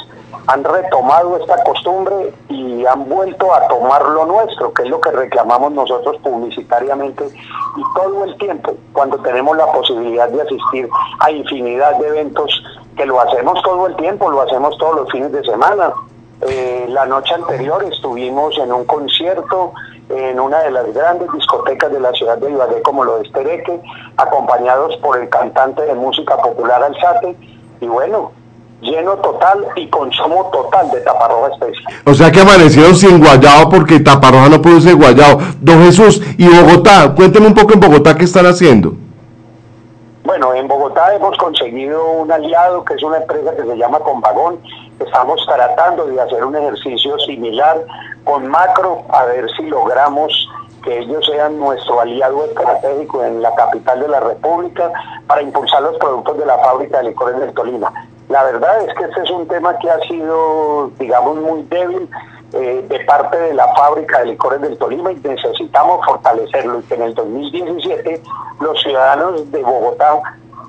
han 0.47 0.65
retomado 0.65 1.37
esta 1.37 1.63
costumbre 1.65 2.33
y 2.49 2.85
han 2.85 3.09
vuelto 3.09 3.55
a 3.55 3.67
tomar 3.69 4.05
lo 4.07 4.27
nuestro, 4.27 4.73
que 4.73 4.83
es 4.83 4.89
lo 4.89 5.01
que 5.01 5.11
reclamamos 5.11 5.73
nosotros 5.73 6.17
publicitariamente 6.23 7.25
y 7.27 7.83
todo 7.95 8.25
el 8.25 8.37
tiempo, 8.39 8.75
cuando 8.93 9.19
tenemos 9.19 9.57
la 9.57 9.71
posibilidad 9.73 10.29
de 10.29 10.43
asistir 10.43 10.89
a 11.21 11.31
infinidad 11.31 11.97
de 11.99 12.09
eventos, 12.09 12.63
que 12.97 13.07
lo 13.07 13.21
hacemos 13.21 13.63
todo 13.63 13.87
el 13.87 13.97
tiempo, 13.97 14.31
lo 14.31 14.43
hacemos 14.43 14.77
todos 14.79 14.97
los 14.97 15.11
fines 15.11 15.33
de 15.33 15.43
semana. 15.45 15.93
Eh, 16.43 16.87
la 16.89 17.07
noche 17.07 17.35
anterior 17.35 17.85
estuvimos 17.85 18.59
en 18.59 18.73
un 18.73 18.85
concierto 18.85 19.73
en 20.09 20.39
una 20.39 20.59
de 20.61 20.71
las 20.71 20.93
grandes 20.93 21.31
discotecas 21.33 21.91
de 21.93 22.01
la 22.01 22.13
ciudad 22.13 22.37
de 22.39 22.51
Ibagué, 22.51 22.83
como 22.83 23.05
lo 23.05 23.21
es 23.21 23.33
Tereque, 23.33 23.81
acompañados 24.17 24.97
por 24.97 25.19
el 25.19 25.29
cantante 25.29 25.83
de 25.83 25.95
música 25.95 26.37
popular 26.37 26.83
Alzate, 26.83 27.37
y 27.81 27.87
bueno, 27.87 28.33
lleno 28.83 29.13
total 29.19 29.65
y 29.77 29.87
consumo 29.89 30.51
total 30.53 30.91
de 30.91 31.01
taparroja 31.01 31.49
especial. 31.55 31.95
O 32.05 32.15
sea 32.15 32.31
que 32.31 32.41
amanecieron 32.41 32.95
sin 32.95 33.21
guayabo 33.21 33.71
porque 33.71 34.01
Taparroja 34.01 34.49
no 34.49 34.61
produce 34.61 34.93
guayabo. 34.93 35.41
Don 35.61 35.83
Jesús, 35.85 36.21
y 36.37 36.49
Bogotá, 36.49 37.15
cuénteme 37.15 37.47
un 37.47 37.55
poco 37.55 37.73
en 37.73 37.81
Bogotá 37.81 38.17
qué 38.17 38.25
están 38.25 38.47
haciendo. 38.47 38.93
Bueno, 40.25 40.55
en 40.55 40.69
Bogotá 40.69 41.15
hemos 41.15 41.37
conseguido 41.37 42.09
un 42.13 42.31
aliado 42.31 42.85
que 42.85 42.95
es 42.95 43.03
una 43.03 43.17
empresa 43.17 43.57
que 43.57 43.65
se 43.65 43.77
llama 43.77 43.99
Convagón. 44.01 44.61
Estamos 45.01 45.45
tratando 45.47 46.07
de 46.07 46.21
hacer 46.21 46.45
un 46.45 46.55
ejercicio 46.55 47.19
similar 47.19 47.85
con 48.23 48.47
Macro, 48.47 49.03
a 49.09 49.25
ver 49.25 49.51
si 49.57 49.65
logramos 49.65 50.49
que 50.85 51.01
ellos 51.01 51.27
sean 51.27 51.59
nuestro 51.59 52.01
aliado 52.01 52.45
estratégico 52.45 53.25
en 53.25 53.43
la 53.43 53.53
capital 53.57 54.01
de 54.01 54.09
la 54.09 54.21
República 54.21 54.93
para 55.27 55.43
impulsar 55.43 55.83
los 55.83 55.97
productos 55.99 56.39
de 56.39 56.47
la 56.47 56.59
fábrica 56.59 56.99
de 56.99 57.11
licores 57.11 57.39
del 57.41 57.53
Tolima. 57.53 57.93
La 58.29 58.45
verdad 58.45 58.83
es 58.83 58.95
que 58.95 59.05
este 59.05 59.23
es 59.23 59.31
un 59.31 59.49
tema 59.49 59.77
que 59.79 59.91
ha 59.91 59.99
sido, 60.01 60.91
digamos, 60.99 61.37
muy 61.37 61.63
débil 61.65 62.09
eh, 62.53 62.85
de 62.89 63.01
parte 63.01 63.39
de 63.39 63.55
la 63.55 63.67
fábrica 63.75 64.21
de 64.21 64.27
licores 64.27 64.61
del 64.61 64.77
Tolima 64.77 65.13
y 65.13 65.17
necesitamos 65.17 66.05
fortalecerlo 66.05 66.81
y 66.81 66.83
que 66.83 66.95
en 66.95 67.03
el 67.03 67.15
2017 67.15 68.23
los 68.61 68.83
ciudadanos 68.83 69.51
de 69.51 69.63
Bogotá 69.63 70.21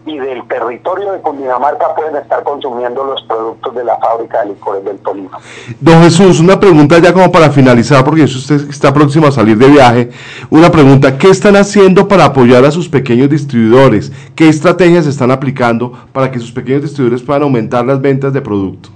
y 0.06 0.18
del 0.18 0.46
territorio 0.48 1.14
de 1.14 1.20
Cundinamarca 1.20 1.96
pueden 1.96 2.16
estar 2.18 2.44
consumiendo 2.44 3.04
los 3.06 3.22
productos 3.24 3.74
de 3.74 3.84
la 3.86 3.98
fábrica 3.98 4.42
de 4.42 4.50
licores 4.50 4.84
del 4.84 4.98
Tolima. 5.00 5.40
Don 5.80 6.04
Jesús, 6.04 6.40
una 6.40 6.60
pregunta 6.60 7.00
ya 7.00 7.14
como 7.14 7.32
para 7.32 7.50
finalizar, 7.50 8.04
porque 8.04 8.24
usted 8.24 8.70
está 8.70 8.94
próximo 8.94 9.28
a 9.28 9.32
salir 9.32 9.58
de 9.58 9.68
viaje. 9.68 10.12
Una 10.50 10.70
pregunta, 10.72 11.18
¿qué 11.18 11.30
están 11.30 11.56
haciendo 11.56 12.08
para 12.08 12.26
apoyar 12.26 12.66
a 12.66 12.72
sus 12.72 12.90
pequeños 12.90 13.30
distribuidores? 13.30 14.12
¿Qué 14.36 14.50
estrategias 14.50 15.08
están 15.08 15.32
aplicando 15.32 15.94
para 16.12 16.32
que 16.32 16.40
sus 16.40 16.52
pequeños 16.52 16.82
distribuidores 16.82 17.26
puedan 17.26 17.44
aumentar 17.44 17.86
las 17.86 18.02
ventas 18.02 18.34
de 18.34 18.42
producto? 18.42 18.90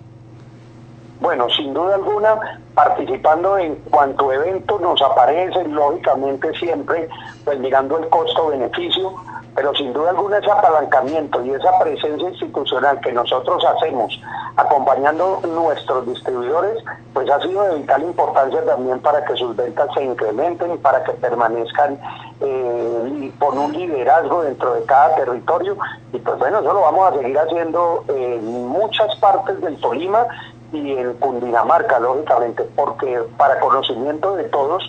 Bueno, 1.21 1.47
sin 1.55 1.73
duda 1.73 1.95
alguna, 1.95 2.59
participando 2.77 3.57
en 3.57 3.73
cuanto 3.89 4.31
evento 4.31 4.77
nos 4.77 5.01
aparece, 5.01 5.63
lógicamente 5.67 6.53
siempre, 6.59 7.09
pues 7.43 7.57
mirando 7.57 7.97
el 7.97 8.07
costo-beneficio, 8.07 9.15
pero 9.55 9.73
sin 9.73 9.93
duda 9.93 10.11
alguna 10.11 10.37
ese 10.37 10.51
apalancamiento 10.51 11.43
y 11.43 11.49
esa 11.49 11.79
presencia 11.79 12.29
institucional 12.29 12.99
que 13.01 13.11
nosotros 13.11 13.65
hacemos 13.65 14.21
acompañando 14.57 15.41
nuestros 15.47 16.05
distribuidores, 16.05 16.77
pues 17.13 17.27
ha 17.31 17.41
sido 17.41 17.63
de 17.63 17.79
vital 17.79 18.03
importancia 18.03 18.63
también 18.63 18.99
para 18.99 19.25
que 19.25 19.35
sus 19.35 19.55
ventas 19.55 19.89
se 19.95 20.03
incrementen 20.03 20.75
y 20.75 20.77
para 20.77 21.03
que 21.03 21.13
permanezcan 21.13 21.99
eh, 22.41 23.31
con 23.39 23.57
un 23.57 23.73
liderazgo 23.73 24.43
dentro 24.43 24.75
de 24.75 24.83
cada 24.83 25.15
territorio. 25.15 25.77
Y 26.13 26.19
pues 26.19 26.37
bueno, 26.37 26.59
eso 26.59 26.73
lo 26.73 26.81
vamos 26.81 27.11
a 27.11 27.17
seguir 27.17 27.39
haciendo 27.39 28.03
en 28.07 28.67
muchas 28.67 29.15
partes 29.15 29.59
del 29.61 29.77
Tolima 29.77 30.27
y 30.71 30.93
en 30.93 31.13
Cundinamarca, 31.15 31.99
lógicamente, 31.99 32.63
porque 32.75 33.21
para 33.37 33.59
conocimiento 33.59 34.35
de 34.35 34.45
todos, 34.45 34.83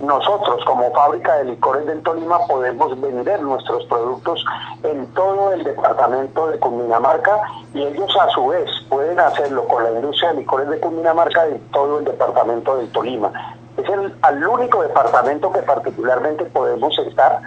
nosotros 0.00 0.64
como 0.64 0.90
fábrica 0.92 1.38
de 1.38 1.46
licores 1.46 1.84
del 1.86 2.02
Tolima 2.02 2.38
podemos 2.46 3.00
vender 3.00 3.42
nuestros 3.42 3.84
productos 3.86 4.44
en 4.84 5.06
todo 5.12 5.52
el 5.52 5.64
departamento 5.64 6.48
de 6.48 6.58
Cundinamarca 6.60 7.40
y 7.74 7.82
ellos 7.82 8.16
a 8.20 8.28
su 8.28 8.46
vez 8.46 8.70
pueden 8.88 9.18
hacerlo 9.18 9.66
con 9.66 9.82
la 9.82 9.90
industria 9.90 10.30
de 10.30 10.40
licores 10.40 10.68
de 10.68 10.78
Cundinamarca 10.78 11.46
en 11.48 11.58
todo 11.72 11.98
el 11.98 12.04
departamento 12.04 12.76
del 12.76 12.90
Tolima. 12.92 13.32
Es 13.76 13.88
el, 13.88 14.46
único 14.46 14.82
departamento 14.82 15.52
que 15.52 15.62
particularmente 15.62 16.44
podemos 16.46 16.96
estar 17.00 17.40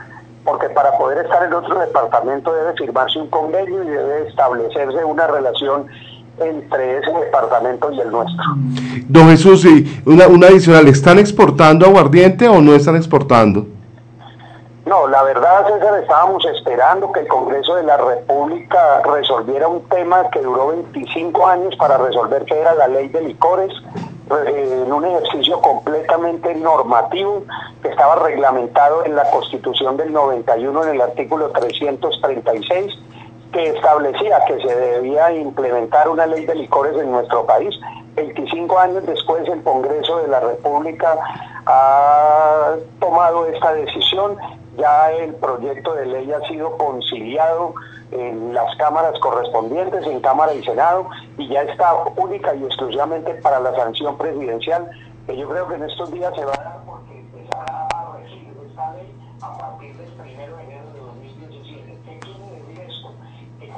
porque 0.43 0.69
para 0.69 0.97
poder 0.97 1.19
estar 1.19 1.43
en 1.43 1.53
otro 1.53 1.79
departamento 1.79 2.53
debe 2.53 2.73
firmarse 2.73 3.19
un 3.19 3.29
convenio 3.29 3.83
y 3.83 3.87
debe 3.87 4.27
establecerse 4.27 5.05
una 5.05 5.27
relación 5.27 5.87
entre 6.45 6.97
ese 6.97 7.11
departamento 7.11 7.91
y 7.91 7.99
el 7.99 8.11
nuestro. 8.11 8.43
Don 9.07 9.29
Jesús, 9.29 9.65
y 9.65 10.01
una, 10.05 10.27
una 10.27 10.47
adicional, 10.47 10.87
¿están 10.87 11.19
exportando 11.19 11.85
aguardiente 11.85 12.47
o 12.47 12.61
no 12.61 12.73
están 12.73 12.95
exportando? 12.95 13.65
No, 14.85 15.07
la 15.07 15.23
verdad, 15.23 15.67
César, 15.67 16.01
estábamos 16.01 16.43
esperando 16.45 17.11
que 17.11 17.21
el 17.21 17.27
Congreso 17.27 17.75
de 17.75 17.83
la 17.83 17.97
República 17.97 19.01
resolviera 19.03 19.67
un 19.67 19.87
tema 19.89 20.29
que 20.31 20.41
duró 20.41 20.69
25 20.69 21.47
años 21.47 21.75
para 21.77 21.97
resolver, 21.97 22.43
que 22.45 22.59
era 22.59 22.73
la 22.73 22.87
ley 22.87 23.07
de 23.09 23.21
licores, 23.21 23.71
eh, 24.31 24.83
en 24.85 24.91
un 24.91 25.05
ejercicio 25.05 25.61
completamente 25.61 26.55
normativo 26.55 27.43
que 27.81 27.89
estaba 27.89 28.15
reglamentado 28.15 29.05
en 29.05 29.15
la 29.15 29.29
Constitución 29.29 29.97
del 29.97 30.11
91 30.13 30.83
en 30.83 30.89
el 30.95 31.01
artículo 31.01 31.51
336 31.51 32.93
que 33.51 33.69
establecía 33.69 34.43
que 34.45 34.61
se 34.61 34.75
debía 34.75 35.31
implementar 35.33 36.07
una 36.09 36.25
ley 36.25 36.45
de 36.45 36.55
licores 36.55 36.95
en 36.97 37.11
nuestro 37.11 37.45
país. 37.45 37.75
25 38.15 38.77
años 38.79 39.05
después 39.05 39.47
el 39.47 39.63
Congreso 39.63 40.17
de 40.17 40.27
la 40.27 40.39
República 40.39 41.17
ha 41.65 42.75
tomado 42.99 43.45
esta 43.47 43.73
decisión, 43.73 44.37
ya 44.77 45.11
el 45.11 45.35
proyecto 45.35 45.93
de 45.93 46.05
ley 46.05 46.31
ha 46.31 46.39
sido 46.47 46.77
conciliado 46.77 47.73
en 48.11 48.53
las 48.53 48.75
cámaras 48.75 49.17
correspondientes, 49.19 50.05
en 50.05 50.19
Cámara 50.19 50.53
y 50.53 50.63
Senado, 50.63 51.07
y 51.37 51.47
ya 51.47 51.61
está 51.63 51.93
única 52.17 52.53
y 52.55 52.65
exclusivamente 52.65 53.33
para 53.35 53.59
la 53.59 53.73
sanción 53.75 54.17
presidencial, 54.17 54.89
que 55.25 55.37
yo 55.37 55.47
creo 55.49 55.67
que 55.67 55.75
en 55.75 55.83
estos 55.83 56.11
días 56.11 56.33
se 56.35 56.45
va 56.45 56.53
a 56.53 56.63
dar 56.63 56.79
porque 56.85 57.19
empezará 57.19 57.87
a 57.95 58.17
regir 58.17 58.53
esta 58.67 58.93
ley 58.93 59.15
a 59.41 59.57
partir 59.57 59.95
del 59.95 60.09
primero 60.13 60.57
de 60.57 60.63
enero 60.63 60.85
de 60.93 60.99
2017. 60.99 61.97
¿Qué 62.05 62.19
quiere 62.19 62.51
decir 62.59 62.79
esto? 62.81 63.13
Que 63.59 63.71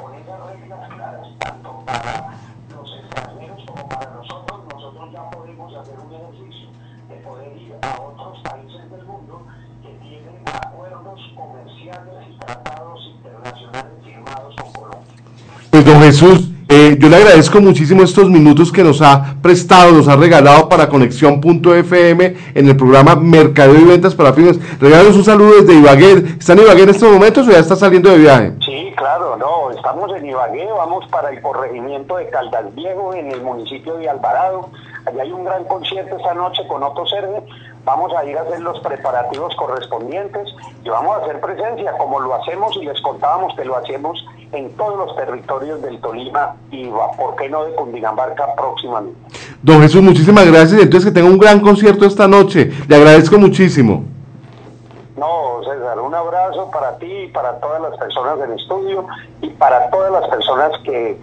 claras, 0.62 1.28
tanto 1.39 1.84
para 1.86 2.38
los 2.76 2.89
extranjeros 3.00 3.63
como 3.66 3.89
para 3.89 4.12
nosotros, 4.12 4.62
nosotros 4.72 5.12
ya 5.12 5.30
podemos 5.30 5.76
hacer 5.76 5.96
un 6.00 6.13
ejercicio 6.13 6.70
de 7.10 7.16
poder 7.18 7.58
ir 7.58 7.76
a 7.82 8.02
otros 8.02 8.39
países 8.44 8.92
del 8.92 9.06
mundo 9.06 9.46
que 9.82 9.89
tienen 10.08 10.42
acuerdos 10.46 11.20
comerciales 11.36 12.28
y 12.30 12.38
tratados 12.39 13.00
internacionales 13.16 13.94
firmados 14.04 14.56
con 14.56 14.72
Colombia. 14.74 15.13
Pues 15.72 15.86
don 15.86 16.02
Jesús, 16.02 16.53
eh, 16.75 16.97
yo 16.97 17.07
le 17.07 17.17
agradezco 17.17 17.62
muchísimo 17.62 18.01
estos 18.01 18.31
minutos 18.31 18.71
que 18.71 18.83
nos 18.83 18.99
ha 18.99 19.36
prestado, 19.43 19.91
nos 19.91 20.07
ha 20.07 20.15
regalado 20.15 20.67
para 20.67 20.89
Conexión.fm 20.89 22.36
en 22.55 22.67
el 22.67 22.75
programa 22.75 23.15
Mercadeo 23.15 23.79
y 23.79 23.83
Ventas 23.83 24.15
para 24.15 24.33
Pymes. 24.33 24.59
Regálanos 24.79 25.15
un 25.15 25.23
saludo 25.23 25.62
desde 25.62 25.75
Ibagué. 25.75 26.13
¿Está 26.39 26.53
en 26.53 26.62
Ibagué 26.62 26.81
en 26.81 26.89
estos 26.89 27.12
momentos 27.12 27.47
o 27.47 27.51
ya 27.51 27.59
está 27.59 27.75
saliendo 27.75 28.09
de 28.09 28.17
viaje? 28.17 28.53
Sí, 28.65 28.91
claro, 28.97 29.38
no, 29.38 29.69
estamos 29.69 30.12
en 30.17 30.25
Ibagué, 30.25 30.67
vamos 30.75 31.05
para 31.12 31.29
el 31.29 31.43
corregimiento 31.43 32.17
de 32.17 32.27
Caldas 32.29 32.73
Viejo 32.73 33.13
en 33.13 33.31
el 33.31 33.43
municipio 33.43 33.93
de 33.97 34.09
Alvarado. 34.09 34.71
Allá 35.05 35.21
hay 35.21 35.31
un 35.31 35.45
gran 35.45 35.65
concierto 35.65 36.17
esta 36.17 36.33
noche 36.33 36.65
con 36.67 36.81
Otto 36.81 37.05
Cerve. 37.05 37.43
Vamos 37.86 38.12
a 38.15 38.25
ir 38.25 38.36
a 38.36 38.41
hacer 38.41 38.62
los 38.62 38.79
preparativos 38.79 39.55
correspondientes 39.57 40.47
y 40.83 40.89
vamos 40.89 41.17
a 41.17 41.21
hacer 41.21 41.39
presencia 41.39 41.91
como 41.99 42.19
lo 42.19 42.33
hacemos 42.33 42.75
y 42.77 42.86
les 42.86 42.99
contábamos 43.01 43.53
que 43.55 43.63
lo 43.63 43.77
hacemos 43.77 44.25
en 44.54 44.72
todos 44.74 44.98
los 44.98 45.16
territorios 45.16 45.82
del 45.82 46.00
Tolima 46.00 46.56
y, 46.72 46.89
¿por 47.18 47.36
qué 47.36 47.50
no, 47.50 47.66
de 47.66 47.74
Cundinamarca 47.74 48.56
próximamente? 48.56 49.18
Don 49.62 49.82
Jesús, 49.82 50.02
muchísimas 50.02 50.46
gracias. 50.46 50.82
Entonces 50.82 51.10
que 51.10 51.20
tenga 51.20 51.30
un 51.30 51.39
gran 51.39 51.60
concierto 51.60 52.06
esta 52.06 52.28
noche. 52.28 52.72
Le 52.88 52.96
agradezco 52.96 53.38
muchísimo. 53.38 54.04
No, 55.18 55.62
César, 55.63 56.00
un 56.00 56.13
abrazo 56.13 56.70
para 56.72 56.98
ti 56.98 57.06
y 57.06 57.28
para 57.28 57.60
todas 57.60 57.82
las 57.82 57.98
personas 57.98 58.39
del 58.39 58.52
estudio 58.54 59.06
y 59.42 59.50
para 59.50 59.89
todas 59.89 60.12
las 60.12 60.28
personas 60.30 60.72
que 60.84 61.18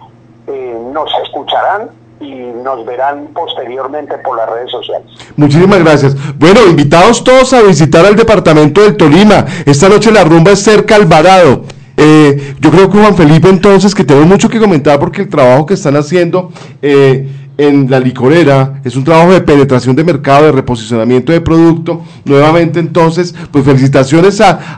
eh, 0.47 0.79
nos 0.93 1.09
escucharán 1.23 1.89
y 2.19 2.31
nos 2.31 2.85
verán 2.85 3.27
posteriormente 3.33 4.17
por 4.19 4.37
las 4.37 4.49
redes 4.49 4.71
sociales. 4.71 5.07
Muchísimas 5.35 5.79
gracias. 5.79 6.15
Bueno, 6.37 6.61
invitados 6.67 7.23
todos 7.23 7.53
a 7.53 7.61
visitar 7.61 8.05
al 8.05 8.15
departamento 8.15 8.81
del 8.81 8.95
Tolima. 8.95 9.45
Esta 9.65 9.89
noche 9.89 10.11
la 10.11 10.23
rumba 10.23 10.51
es 10.51 10.63
cerca 10.63 10.95
al 10.95 11.03
Alvarado. 11.03 11.61
Eh, 12.03 12.55
yo 12.59 12.71
creo 12.71 12.89
que 12.89 12.97
Juan 12.97 13.15
Felipe 13.15 13.47
entonces, 13.47 13.93
que 13.93 14.03
tengo 14.03 14.25
mucho 14.25 14.49
que 14.49 14.59
comentar 14.59 14.99
porque 14.99 15.21
el 15.21 15.29
trabajo 15.29 15.67
que 15.67 15.75
están 15.75 15.95
haciendo 15.95 16.51
eh, 16.81 17.27
en 17.57 17.91
la 17.91 17.99
licorera 17.99 18.81
es 18.83 18.95
un 18.95 19.03
trabajo 19.03 19.31
de 19.33 19.41
penetración 19.41 19.95
de 19.95 20.03
mercado, 20.03 20.45
de 20.45 20.51
reposicionamiento 20.51 21.31
de 21.31 21.41
producto. 21.41 22.01
Nuevamente 22.25 22.79
entonces, 22.79 23.35
pues 23.51 23.63
felicitaciones 23.65 24.41
a, 24.41 24.77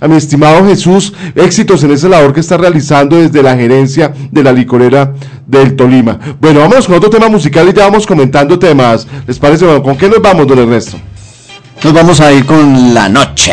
a- 0.00 0.08
mi 0.08 0.16
estimado 0.16 0.64
Jesús, 0.64 1.12
éxitos 1.34 1.82
en 1.84 1.90
esa 1.90 2.08
labor 2.08 2.32
que 2.32 2.40
está 2.40 2.56
realizando 2.56 3.16
desde 3.16 3.42
la 3.42 3.54
gerencia 3.54 4.14
de 4.30 4.42
la 4.42 4.52
licorera 4.52 5.12
del 5.46 5.76
Tolima. 5.76 6.18
Bueno, 6.40 6.60
vamos 6.60 6.86
con 6.86 6.96
otro 6.96 7.10
tema 7.10 7.28
musical 7.28 7.68
y 7.68 7.74
ya 7.74 7.84
vamos 7.84 8.06
comentando 8.06 8.58
temas. 8.58 9.06
¿Les 9.26 9.38
parece? 9.38 9.66
Bueno, 9.66 9.82
¿Con 9.82 9.96
qué 9.98 10.08
nos 10.08 10.22
vamos, 10.22 10.46
don 10.46 10.58
Ernesto? 10.58 10.96
Nos 11.84 11.92
vamos 11.92 12.18
a 12.20 12.32
ir 12.32 12.46
con 12.46 12.94
la 12.94 13.10
noche. 13.10 13.52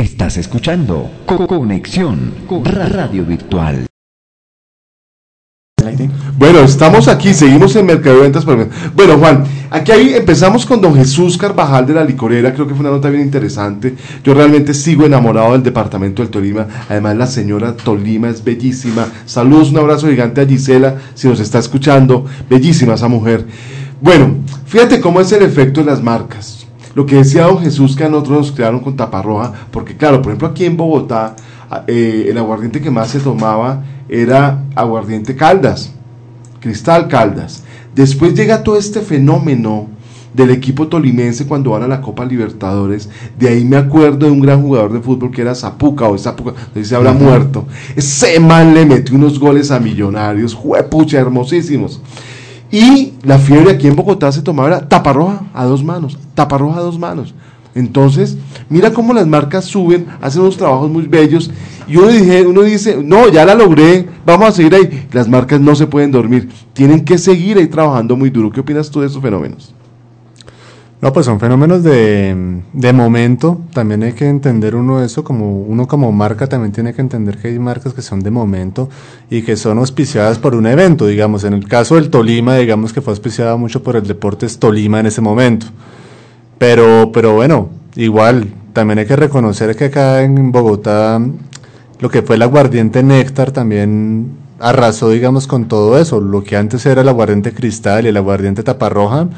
Estás 0.00 0.38
escuchando 0.38 1.10
Co- 1.26 1.46
Conexión 1.46 2.32
Radio 2.64 3.22
Virtual. 3.26 3.84
Bueno, 6.38 6.60
estamos 6.60 7.06
aquí, 7.06 7.34
seguimos 7.34 7.76
en 7.76 7.84
Mercado 7.84 8.16
de 8.16 8.22
Ventas. 8.22 8.46
Bueno, 8.46 9.18
Juan, 9.18 9.44
aquí 9.70 9.92
ahí 9.92 10.14
empezamos 10.14 10.64
con 10.64 10.80
don 10.80 10.94
Jesús 10.94 11.36
Carvajal 11.36 11.84
de 11.86 11.92
la 11.92 12.04
Licorera, 12.04 12.54
creo 12.54 12.66
que 12.66 12.72
fue 12.74 12.80
una 12.80 12.90
nota 12.96 13.10
bien 13.10 13.24
interesante. 13.24 13.94
Yo 14.24 14.32
realmente 14.32 14.72
sigo 14.72 15.04
enamorado 15.04 15.52
del 15.52 15.62
departamento 15.62 16.22
del 16.22 16.30
Tolima. 16.30 16.66
Además, 16.88 17.16
la 17.16 17.26
señora 17.26 17.76
Tolima 17.76 18.30
es 18.30 18.42
bellísima. 18.42 19.06
Saludos, 19.26 19.70
un 19.70 19.78
abrazo 19.78 20.08
gigante 20.08 20.40
a 20.40 20.46
Gisela, 20.46 20.96
si 21.14 21.28
nos 21.28 21.40
está 21.40 21.58
escuchando. 21.58 22.24
Bellísima 22.48 22.94
esa 22.94 23.08
mujer. 23.08 23.46
Bueno, 24.00 24.36
fíjate 24.64 24.98
cómo 25.00 25.20
es 25.20 25.30
el 25.32 25.42
efecto 25.42 25.80
de 25.80 25.86
las 25.90 26.02
marcas. 26.02 26.59
Lo 26.94 27.06
que 27.06 27.16
decía 27.16 27.44
don 27.44 27.58
Jesús 27.58 27.94
que 27.94 28.04
a 28.04 28.08
nosotros 28.08 28.38
nos 28.38 28.52
crearon 28.52 28.80
con 28.80 28.96
taparroja, 28.96 29.52
porque 29.70 29.96
claro, 29.96 30.22
por 30.22 30.32
ejemplo 30.32 30.48
aquí 30.48 30.64
en 30.64 30.76
Bogotá, 30.76 31.36
eh, 31.86 32.26
el 32.28 32.38
aguardiente 32.38 32.80
que 32.80 32.90
más 32.90 33.10
se 33.10 33.20
tomaba 33.20 33.84
era 34.08 34.64
aguardiente 34.74 35.36
Caldas, 35.36 35.92
Cristal 36.58 37.06
Caldas. 37.06 37.62
Después 37.94 38.34
llega 38.34 38.62
todo 38.62 38.76
este 38.76 39.00
fenómeno 39.00 39.88
del 40.34 40.50
equipo 40.50 40.88
tolimense 40.88 41.46
cuando 41.46 41.70
van 41.70 41.82
a 41.82 41.88
la 41.88 42.00
Copa 42.00 42.24
Libertadores. 42.24 43.08
De 43.38 43.48
ahí 43.48 43.64
me 43.64 43.76
acuerdo 43.76 44.26
de 44.26 44.32
un 44.32 44.40
gran 44.40 44.62
jugador 44.62 44.92
de 44.92 45.00
fútbol 45.00 45.30
que 45.30 45.42
era 45.42 45.54
Zapuca 45.54 46.08
o 46.08 46.18
Zapuca, 46.18 46.52
no 46.52 46.74
sé 46.74 46.84
si 46.84 46.94
habrá 46.94 47.12
muerto. 47.12 47.66
Ese 47.96 48.38
man 48.40 48.74
le 48.74 48.86
metió 48.86 49.14
unos 49.14 49.38
goles 49.38 49.70
a 49.70 49.80
millonarios, 49.80 50.54
juepucha, 50.54 51.18
hermosísimos. 51.18 52.00
Y 52.70 53.14
la 53.22 53.38
fiebre 53.38 53.72
aquí 53.72 53.88
en 53.88 53.96
Bogotá 53.96 54.30
se 54.30 54.42
tomaba 54.42 54.68
era 54.68 54.88
taparroja 54.88 55.42
a 55.52 55.64
dos 55.64 55.82
manos, 55.82 56.18
taparroja 56.34 56.78
a 56.78 56.82
dos 56.82 56.98
manos. 56.98 57.34
Entonces, 57.74 58.36
mira 58.68 58.92
cómo 58.92 59.12
las 59.12 59.26
marcas 59.26 59.64
suben, 59.64 60.06
hacen 60.20 60.42
unos 60.42 60.56
trabajos 60.56 60.90
muy 60.90 61.06
bellos. 61.06 61.50
Y 61.86 61.96
uno, 61.96 62.08
dije, 62.08 62.46
uno 62.46 62.62
dice, 62.62 63.00
no, 63.02 63.28
ya 63.28 63.44
la 63.44 63.54
logré, 63.54 64.08
vamos 64.24 64.48
a 64.48 64.52
seguir 64.52 64.74
ahí. 64.74 65.08
Las 65.12 65.28
marcas 65.28 65.60
no 65.60 65.74
se 65.74 65.86
pueden 65.86 66.12
dormir, 66.12 66.48
tienen 66.72 67.04
que 67.04 67.18
seguir 67.18 67.58
ahí 67.58 67.66
trabajando 67.66 68.16
muy 68.16 68.30
duro. 68.30 68.50
¿Qué 68.50 68.60
opinas 68.60 68.90
tú 68.90 69.00
de 69.00 69.06
esos 69.06 69.22
fenómenos? 69.22 69.74
No, 71.02 71.14
pues 71.14 71.24
son 71.24 71.40
fenómenos 71.40 71.82
de, 71.82 72.60
de 72.74 72.92
momento. 72.92 73.62
También 73.72 74.02
hay 74.02 74.12
que 74.12 74.28
entender 74.28 74.76
uno 74.76 75.02
eso 75.02 75.24
como 75.24 75.62
uno 75.62 75.88
como 75.88 76.12
marca 76.12 76.46
también 76.46 76.72
tiene 76.72 76.92
que 76.92 77.00
entender 77.00 77.38
que 77.38 77.48
hay 77.48 77.58
marcas 77.58 77.94
que 77.94 78.02
son 78.02 78.20
de 78.20 78.30
momento 78.30 78.90
y 79.30 79.40
que 79.40 79.56
son 79.56 79.78
auspiciadas 79.78 80.38
por 80.38 80.54
un 80.54 80.66
evento. 80.66 81.06
Digamos, 81.06 81.44
en 81.44 81.54
el 81.54 81.66
caso 81.66 81.94
del 81.94 82.10
Tolima, 82.10 82.56
digamos 82.56 82.92
que 82.92 83.00
fue 83.00 83.12
auspiciada 83.12 83.56
mucho 83.56 83.82
por 83.82 83.96
el 83.96 84.06
Deportes 84.06 84.58
Tolima 84.58 85.00
en 85.00 85.06
ese 85.06 85.22
momento. 85.22 85.66
Pero, 86.58 87.10
pero 87.12 87.34
bueno, 87.34 87.70
igual 87.96 88.48
también 88.74 88.98
hay 88.98 89.06
que 89.06 89.16
reconocer 89.16 89.74
que 89.76 89.86
acá 89.86 90.22
en 90.22 90.52
Bogotá 90.52 91.18
lo 91.98 92.10
que 92.10 92.20
fue 92.20 92.36
el 92.36 92.42
aguardiente 92.42 93.02
néctar 93.02 93.52
también 93.52 94.32
arrasó, 94.58 95.08
digamos, 95.10 95.46
con 95.46 95.66
todo 95.66 95.98
eso. 95.98 96.20
Lo 96.20 96.44
que 96.44 96.56
antes 96.56 96.84
era 96.86 97.00
el 97.00 97.08
aguardiente 97.08 97.52
cristal 97.52 98.04
y 98.04 98.08
el 98.08 98.16
aguardiente 98.16 98.62
taparroja, 98.62 99.28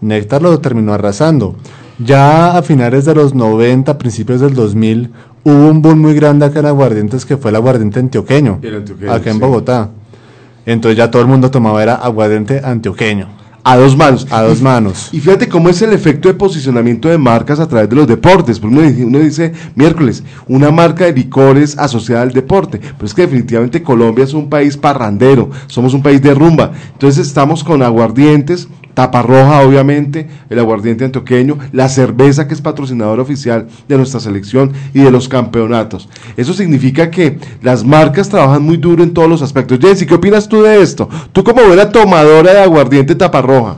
néctar 0.00 0.42
lo 0.42 0.58
terminó 0.60 0.92
arrasando. 0.92 1.56
Ya 1.98 2.56
a 2.56 2.62
finales 2.62 3.04
de 3.04 3.14
los 3.14 3.34
90, 3.34 3.98
principios 3.98 4.40
del 4.40 4.54
2000, 4.54 5.10
hubo 5.44 5.68
un 5.68 5.82
boom 5.82 6.00
muy 6.00 6.14
grande 6.14 6.46
acá 6.46 6.60
en 6.60 6.66
aguardientes 6.66 7.24
que 7.26 7.36
fue 7.36 7.50
el 7.50 7.56
aguardiente 7.56 8.00
antioqueño, 8.00 8.58
El 8.62 8.76
antioqueño, 8.76 9.12
acá 9.12 9.30
en 9.30 9.36
sí. 9.36 9.40
Bogotá. 9.40 9.90
Entonces 10.66 10.96
ya 10.96 11.10
todo 11.10 11.22
el 11.22 11.28
mundo 11.28 11.50
tomaba 11.50 11.82
era 11.82 11.94
aguardiente 11.96 12.60
antioqueño. 12.64 13.28
A 13.62 13.76
dos 13.76 13.94
manos. 13.94 14.26
A 14.30 14.40
dos 14.42 14.62
manos. 14.62 15.10
Y 15.12 15.20
fíjate 15.20 15.46
cómo 15.46 15.68
es 15.68 15.82
el 15.82 15.92
efecto 15.92 16.28
de 16.28 16.34
posicionamiento 16.34 17.10
de 17.10 17.18
marcas 17.18 17.60
a 17.60 17.68
través 17.68 17.90
de 17.90 17.96
los 17.96 18.06
deportes. 18.06 18.58
Porque 18.58 18.74
uno, 18.74 18.86
dice- 18.88 19.04
uno 19.04 19.18
dice, 19.18 19.52
miércoles, 19.74 20.22
una 20.48 20.70
marca 20.70 21.04
de 21.04 21.12
licores 21.12 21.76
asociada 21.76 22.22
al 22.22 22.32
deporte. 22.32 22.78
Pero 22.80 23.04
es 23.04 23.12
que 23.12 23.22
definitivamente 23.22 23.82
Colombia 23.82 24.24
es 24.24 24.32
un 24.32 24.48
país 24.48 24.78
parrandero, 24.78 25.50
somos 25.66 25.92
un 25.92 26.02
país 26.02 26.22
de 26.22 26.32
rumba. 26.34 26.72
Entonces 26.94 27.26
estamos 27.26 27.62
con 27.62 27.82
aguardientes, 27.82 28.66
taparroja 28.94 29.60
obviamente, 29.62 30.28
el 30.48 30.58
aguardiente 30.58 31.04
antioqueño, 31.04 31.58
la 31.72 31.88
cerveza 31.88 32.46
que 32.48 32.54
es 32.54 32.60
patrocinador 32.60 33.20
oficial 33.20 33.68
de 33.88 33.96
nuestra 33.96 34.20
selección 34.20 34.72
y 34.94 35.00
de 35.00 35.10
los 35.10 35.28
campeonatos. 35.28 36.08
Eso 36.36 36.52
significa 36.52 37.10
que 37.10 37.38
las 37.62 37.84
marcas 37.84 38.28
trabajan 38.28 38.62
muy 38.62 38.76
duro 38.76 39.02
en 39.02 39.12
todos 39.14 39.28
los 39.28 39.42
aspectos. 39.42 39.78
Jessy, 39.80 40.06
¿qué 40.06 40.14
opinas 40.14 40.48
tú 40.48 40.62
de 40.62 40.82
esto? 40.82 41.08
Tú 41.32 41.42
como 41.44 41.62
buena 41.62 41.90
tomadora 41.90 42.52
de 42.52 42.60
aguardiente 42.62 43.14
taparroja. 43.14 43.76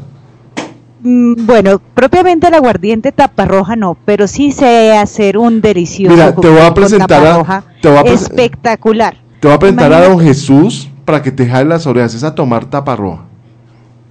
Mm, 1.02 1.46
Bueno, 1.46 1.80
propiamente 1.94 2.46
el 2.46 2.54
aguardiente 2.54 3.10
taparroja 3.12 3.74
no, 3.76 3.96
pero 4.04 4.26
sí 4.28 4.52
sé 4.52 4.96
hacer 4.96 5.36
un 5.36 5.60
delicioso 5.60 6.14
Mira, 6.14 6.34
te 6.34 6.48
voy 6.48 6.60
a 6.60 6.72
presentar 6.72 7.26
a- 7.26 7.64
te 7.80 7.88
voy 7.88 7.98
a 8.08 8.12
espectacular. 8.12 9.16
Te 9.40 9.48
voy 9.48 9.56
a 9.56 9.58
presentar 9.58 9.92
a 9.92 10.08
don 10.08 10.20
Jesús 10.20 10.88
para 11.04 11.20
que 11.20 11.32
te 11.32 11.46
jale 11.48 11.68
las 11.68 11.86
orejas, 11.88 12.14
es 12.14 12.22
a 12.22 12.34
tomar 12.36 12.66
taparroja. 12.66 13.24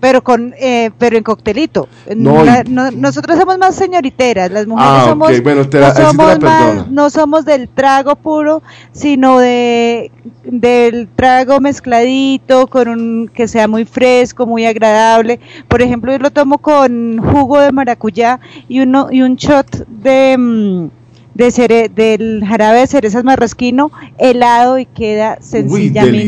Pero 0.01 0.21
con, 0.23 0.53
eh, 0.59 0.89
pero 0.97 1.15
en 1.15 1.23
coctelito. 1.23 1.87
No, 2.17 2.43
nosotros 2.91 3.37
somos 3.39 3.57
más 3.57 3.75
señoriteras, 3.75 4.51
las 4.51 4.67
mujeres 4.67 4.91
Ah, 4.93 5.05
somos, 5.09 5.41
bueno, 5.43 5.69
te 5.69 5.77
no, 5.79 5.81
la- 5.81 5.87
ahí 5.87 5.93
sí 5.93 5.97
te 5.97 6.03
la 6.03 6.09
somos 6.09 6.39
más- 6.41 6.87
no 6.91 7.09
somos 7.11 7.45
del 7.45 7.69
trago 7.69 8.15
puro, 8.17 8.63
sino 8.91 9.37
de 9.39 10.11
del 10.43 11.07
trago 11.15 11.59
mezcladito, 11.61 12.65
con 12.67 12.89
un 12.89 13.31
que 13.33 13.47
sea 13.47 13.67
muy 13.67 13.85
fresco, 13.85 14.45
muy 14.47 14.65
agradable. 14.65 15.39
Por 15.67 15.81
ejemplo, 15.81 16.11
yo 16.11 16.17
lo 16.17 16.31
tomo 16.31 16.57
con 16.57 17.19
jugo 17.19 17.59
de 17.59 17.71
maracuyá 17.71 18.39
y 18.67 18.79
uno 18.81 19.07
y 19.11 19.21
un 19.21 19.35
shot 19.35 19.85
de 19.87 20.35
mm, 20.37 20.89
de 21.35 21.47
cere- 21.51 21.89
del 21.93 22.43
jarabe 22.45 22.79
de 22.79 22.87
cerezas 22.87 23.23
marrasquino 23.23 23.91
helado 24.17 24.79
y 24.79 24.85
queda 24.87 25.37
sencillamente 25.41 26.27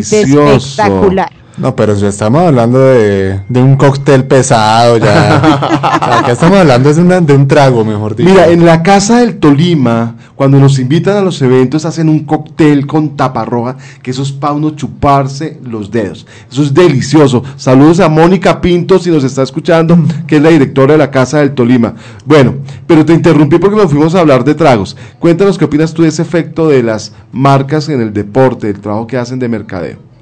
espectacular. 0.56 1.32
No, 1.56 1.76
pero 1.76 1.94
ya 1.94 2.08
estamos 2.08 2.42
hablando 2.42 2.80
de, 2.80 3.42
de 3.48 3.62
un 3.62 3.76
cóctel 3.76 4.26
pesado, 4.26 4.98
ya. 4.98 5.36
Acá 6.20 6.32
estamos 6.32 6.58
hablando 6.58 6.90
es 6.90 6.96
de, 6.96 7.04
una- 7.04 7.22
de 7.22 7.34
un 7.36 7.48
trago, 7.48 7.86
mejor 7.86 8.16
dicho. 8.16 8.28
Mira, 8.28 8.48
en 8.48 8.66
la 8.66 8.82
casa 8.82 9.20
del 9.20 9.38
Tolima, 9.38 10.16
cuando 10.34 10.60
nos 10.60 10.80
invitan 10.80 11.16
a 11.16 11.22
los 11.22 11.40
eventos, 11.44 11.86
hacen 11.86 12.10
un 12.10 12.26
cóctel 12.26 12.88
con 12.88 13.16
taparroja, 13.16 13.78
que 14.02 14.10
eso 14.10 14.24
es 14.24 14.32
para 14.32 14.54
uno 14.54 14.72
chuparse 14.72 15.60
los 15.64 15.92
dedos. 15.92 16.26
Eso 16.52 16.64
es 16.64 16.74
delicioso. 16.74 17.44
Saludos 17.56 18.00
a 18.00 18.10
Mónica 18.10 18.60
Pinto, 18.60 18.98
si 18.98 19.12
nos 19.12 19.24
está 19.24 19.44
escuchando, 19.44 19.96
que 20.26 20.38
es 20.38 20.42
la 20.42 20.50
directora 20.50 20.94
de 20.94 20.98
la 20.98 21.12
casa 21.12 21.38
del 21.38 21.54
Tolima. 21.54 21.94
Bueno, 22.26 22.56
pero 22.88 23.06
te 23.06 23.14
interrumpí 23.14 23.60
porque 23.60 23.76
nos 23.78 23.92
fuimos 23.92 24.16
a 24.16 24.22
hablar 24.22 24.44
de 24.44 24.56
tragos. 24.56 24.98
Cuéntanos 25.20 25.60
qué 25.60 25.66
opinas 25.66 25.94
tú 25.94 26.02
de 26.02 26.08
ese 26.10 26.24
efecto 26.24 26.68
de 26.68 26.82
las 26.82 27.14
marcas 27.32 27.90
en 27.90 28.02
el 28.02 28.12
deporte, 28.12 28.68
del 28.68 28.80
trabajo 28.82 29.06
que 29.06 29.18
hacen 29.18 29.38
de 29.38 29.48
mercadeo. 29.50 30.13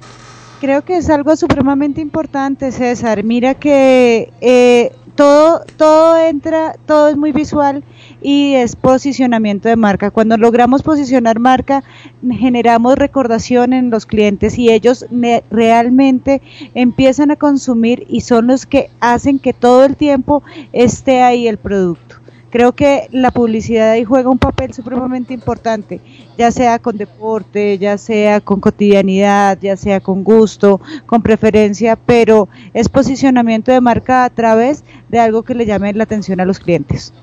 Creo 0.61 0.85
que 0.85 0.97
es 0.97 1.09
algo 1.09 1.35
supremamente 1.35 2.01
importante, 2.01 2.71
César. 2.71 3.23
Mira 3.23 3.55
que 3.55 4.31
eh, 4.41 4.91
todo, 5.15 5.63
todo 5.75 6.19
entra, 6.19 6.75
todo 6.85 7.09
es 7.09 7.17
muy 7.17 7.31
visual 7.31 7.83
y 8.21 8.53
es 8.53 8.75
posicionamiento 8.75 9.69
de 9.69 9.75
marca. 9.75 10.11
Cuando 10.11 10.37
logramos 10.37 10.83
posicionar 10.83 11.39
marca, 11.39 11.83
generamos 12.31 12.95
recordación 12.95 13.73
en 13.73 13.89
los 13.89 14.05
clientes 14.05 14.59
y 14.59 14.69
ellos 14.69 15.07
realmente 15.49 16.43
empiezan 16.75 17.31
a 17.31 17.37
consumir 17.37 18.05
y 18.07 18.21
son 18.21 18.45
los 18.45 18.67
que 18.67 18.91
hacen 18.99 19.39
que 19.39 19.53
todo 19.53 19.83
el 19.83 19.95
tiempo 19.95 20.43
esté 20.73 21.23
ahí 21.23 21.47
el 21.47 21.57
producto. 21.57 22.10
Creo 22.51 22.73
que 22.73 23.07
la 23.11 23.31
publicidad 23.31 23.91
ahí 23.91 24.03
juega 24.03 24.29
un 24.29 24.37
papel 24.37 24.73
supremamente 24.73 25.33
importante, 25.33 26.01
ya 26.37 26.51
sea 26.51 26.79
con 26.79 26.97
deporte, 26.97 27.77
ya 27.77 27.97
sea 27.97 28.41
con 28.41 28.59
cotidianidad, 28.59 29.57
ya 29.61 29.77
sea 29.77 30.01
con 30.01 30.25
gusto, 30.25 30.81
con 31.05 31.21
preferencia, 31.21 31.95
pero 31.95 32.49
es 32.73 32.89
posicionamiento 32.89 33.71
de 33.71 33.79
marca 33.79 34.25
a 34.25 34.29
través 34.29 34.83
de 35.07 35.19
algo 35.19 35.43
que 35.43 35.55
le 35.55 35.65
llame 35.65 35.93
la 35.93 36.03
atención 36.03 36.41
a 36.41 36.45
los 36.45 36.59
clientes. 36.59 37.13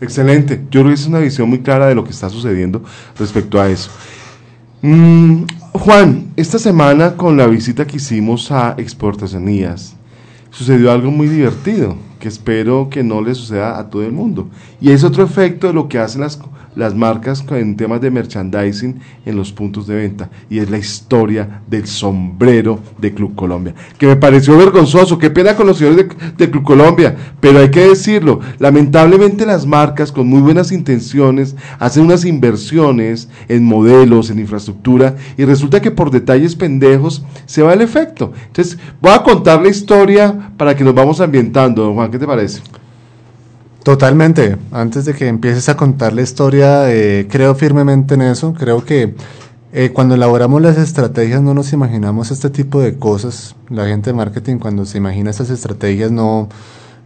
Excelente. 0.00 0.60
Yo 0.68 0.80
creo 0.80 0.86
que 0.86 0.94
es 0.94 1.06
una 1.06 1.20
visión 1.20 1.48
muy 1.48 1.60
clara 1.60 1.86
de 1.86 1.94
lo 1.94 2.02
que 2.02 2.10
está 2.10 2.28
sucediendo 2.28 2.82
respecto 3.16 3.60
a 3.60 3.68
eso. 3.68 3.88
Mm, 4.82 5.44
Juan, 5.74 6.32
esta 6.34 6.58
semana 6.58 7.16
con 7.16 7.36
la 7.36 7.46
visita 7.46 7.86
que 7.86 7.98
hicimos 7.98 8.50
a 8.50 8.74
Exportacionías, 8.78 9.94
sucedió 10.50 10.90
algo 10.90 11.12
muy 11.12 11.28
divertido 11.28 12.09
que 12.20 12.28
espero 12.28 12.88
que 12.88 13.02
no 13.02 13.20
le 13.20 13.34
suceda 13.34 13.78
a 13.78 13.90
todo 13.90 14.04
el 14.04 14.12
mundo. 14.12 14.46
Y 14.80 14.92
es 14.92 15.02
otro 15.02 15.24
efecto 15.24 15.66
de 15.66 15.72
lo 15.72 15.88
que 15.88 15.98
hacen 15.98 16.20
las, 16.20 16.38
las 16.76 16.94
marcas 16.94 17.44
en 17.50 17.76
temas 17.76 18.00
de 18.00 18.10
merchandising 18.10 19.00
en 19.26 19.36
los 19.36 19.52
puntos 19.52 19.86
de 19.86 19.96
venta. 19.96 20.30
Y 20.48 20.58
es 20.58 20.70
la 20.70 20.78
historia 20.78 21.62
del 21.68 21.86
sombrero 21.86 22.78
de 22.98 23.12
Club 23.12 23.34
Colombia. 23.34 23.74
Que 23.98 24.06
me 24.06 24.16
pareció 24.16 24.56
vergonzoso. 24.56 25.18
Qué 25.18 25.30
pena 25.30 25.56
con 25.56 25.66
los 25.66 25.78
señores 25.78 26.08
de, 26.08 26.32
de 26.36 26.50
Club 26.50 26.64
Colombia. 26.64 27.16
Pero 27.40 27.58
hay 27.58 27.70
que 27.70 27.88
decirlo. 27.88 28.40
Lamentablemente 28.58 29.46
las 29.46 29.66
marcas 29.66 30.12
con 30.12 30.28
muy 30.28 30.40
buenas 30.40 30.72
intenciones 30.72 31.56
hacen 31.78 32.04
unas 32.04 32.24
inversiones 32.24 33.28
en 33.48 33.64
modelos, 33.64 34.30
en 34.30 34.38
infraestructura. 34.38 35.16
Y 35.36 35.44
resulta 35.44 35.80
que 35.82 35.90
por 35.90 36.10
detalles 36.10 36.56
pendejos 36.56 37.24
se 37.46 37.62
va 37.62 37.72
el 37.72 37.82
efecto. 37.82 38.32
Entonces 38.46 38.78
voy 39.00 39.12
a 39.12 39.22
contar 39.22 39.62
la 39.62 39.68
historia 39.68 40.52
para 40.56 40.76
que 40.76 40.84
nos 40.84 40.94
vamos 40.94 41.20
ambientando. 41.20 41.82
Don 41.82 41.94
Juan, 41.94 42.10
¿qué 42.10 42.18
te 42.18 42.26
parece? 42.26 42.60
Totalmente. 43.82 44.56
Antes 44.72 45.04
de 45.06 45.14
que 45.14 45.28
empieces 45.28 45.68
a 45.68 45.76
contar 45.76 46.12
la 46.12 46.22
historia, 46.22 46.92
eh, 46.92 47.26
creo 47.30 47.54
firmemente 47.54 48.14
en 48.14 48.22
eso. 48.22 48.52
Creo 48.52 48.84
que 48.84 49.14
eh, 49.72 49.90
cuando 49.92 50.16
elaboramos 50.16 50.60
las 50.60 50.76
estrategias 50.76 51.40
no 51.40 51.54
nos 51.54 51.72
imaginamos 51.72 52.30
este 52.30 52.50
tipo 52.50 52.80
de 52.80 52.96
cosas. 52.98 53.56
La 53.70 53.86
gente 53.86 54.10
de 54.10 54.14
marketing 54.14 54.58
cuando 54.58 54.84
se 54.84 54.98
imagina 54.98 55.30
estas 55.30 55.48
estrategias 55.48 56.10
no, 56.10 56.48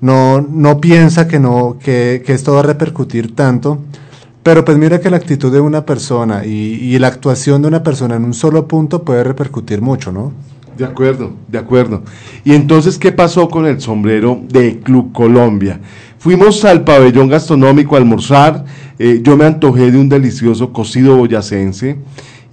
no, 0.00 0.40
no 0.40 0.80
piensa 0.80 1.28
que, 1.28 1.38
no, 1.38 1.76
que, 1.78 2.22
que 2.26 2.32
esto 2.32 2.54
va 2.54 2.60
a 2.60 2.64
repercutir 2.64 3.36
tanto. 3.36 3.78
Pero 4.42 4.64
pues 4.64 4.76
mira 4.76 5.00
que 5.00 5.10
la 5.10 5.16
actitud 5.16 5.52
de 5.52 5.60
una 5.60 5.86
persona 5.86 6.44
y, 6.44 6.50
y 6.50 6.98
la 6.98 7.06
actuación 7.06 7.62
de 7.62 7.68
una 7.68 7.82
persona 7.82 8.16
en 8.16 8.24
un 8.24 8.34
solo 8.34 8.66
punto 8.66 9.04
puede 9.04 9.24
repercutir 9.24 9.80
mucho, 9.80 10.12
¿no? 10.12 10.32
De 10.76 10.84
acuerdo, 10.84 11.32
de 11.46 11.58
acuerdo. 11.58 12.02
Y 12.44 12.52
entonces, 12.52 12.98
¿qué 12.98 13.12
pasó 13.12 13.48
con 13.48 13.64
el 13.64 13.80
sombrero 13.80 14.40
de 14.48 14.80
Club 14.80 15.12
Colombia? 15.12 15.80
Fuimos 16.24 16.64
al 16.64 16.84
pabellón 16.84 17.28
gastronómico 17.28 17.96
a 17.96 17.98
almorzar, 17.98 18.64
eh, 18.98 19.20
yo 19.22 19.36
me 19.36 19.44
antojé 19.44 19.90
de 19.90 19.98
un 19.98 20.08
delicioso 20.08 20.72
cocido 20.72 21.18
boyacense 21.18 21.98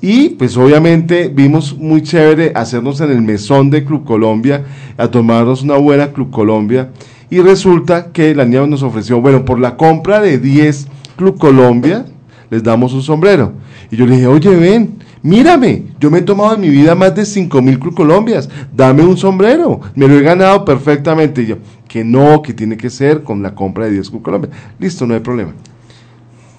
y 0.02 0.32
pues 0.32 0.58
obviamente 0.58 1.32
vimos 1.34 1.78
muy 1.78 2.02
chévere 2.02 2.52
hacernos 2.54 3.00
en 3.00 3.12
el 3.12 3.22
mesón 3.22 3.70
de 3.70 3.86
Club 3.86 4.04
Colombia, 4.04 4.66
a 4.98 5.08
tomarnos 5.08 5.62
una 5.62 5.78
buena 5.78 6.12
Club 6.12 6.32
Colombia 6.32 6.90
y 7.30 7.40
resulta 7.40 8.12
que 8.12 8.36
la 8.36 8.44
niña 8.44 8.68
nos 8.68 8.84
ofreció, 8.84 9.22
bueno, 9.22 9.46
por 9.46 9.58
la 9.58 9.78
compra 9.78 10.20
de 10.20 10.38
10 10.38 10.88
Club 11.16 11.38
Colombia, 11.38 12.06
les 12.50 12.62
damos 12.62 12.92
un 12.92 13.02
sombrero. 13.02 13.54
Y 13.90 13.96
yo 13.96 14.06
le 14.06 14.16
dije, 14.16 14.28
oye, 14.28 14.50
ven, 14.50 14.98
mírame, 15.24 15.84
yo 15.98 16.12
me 16.12 16.18
he 16.18 16.24
tomado 16.24 16.56
en 16.56 16.60
mi 16.62 16.70
vida 16.70 16.94
más 16.94 17.16
de 17.16 17.24
5 17.24 17.62
mil 17.62 17.80
Club 17.80 17.96
Colombias, 17.96 18.50
dame 18.76 19.04
un 19.04 19.16
sombrero, 19.16 19.80
me 19.96 20.10
lo 20.10 20.20
he 20.20 20.22
ganado 20.22 20.66
perfectamente. 20.66 21.44
Y 21.44 21.46
yo, 21.46 21.56
que 21.92 22.06
no, 22.06 22.42
que 22.42 22.54
tiene 22.54 22.78
que 22.78 22.90
ser 22.90 23.22
con 23.22 23.44
la 23.44 23.54
compra 23.54 23.84
de 23.84 23.92
10 23.92 24.12
Club 24.12 24.22
Colombia. 24.22 24.50
Listo, 24.80 25.06
no 25.06 25.14
hay 25.14 25.20
problema. 25.20 25.52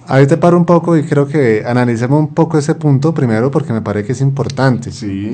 Ahí 0.07 0.27
te 0.27 0.37
paro 0.37 0.57
un 0.57 0.65
poco 0.65 0.95
y 0.95 1.01
creo 1.01 1.27
que 1.27 1.63
analicemos 1.65 2.19
un 2.19 2.35
poco 2.35 2.59
ese 2.59 2.75
punto 2.75 3.15
primero 3.15 3.49
porque 3.49 3.73
me 3.73 3.81
parece 3.81 4.05
que 4.05 4.11
es 4.11 4.21
importante. 4.21 4.91
Sí. 4.91 5.31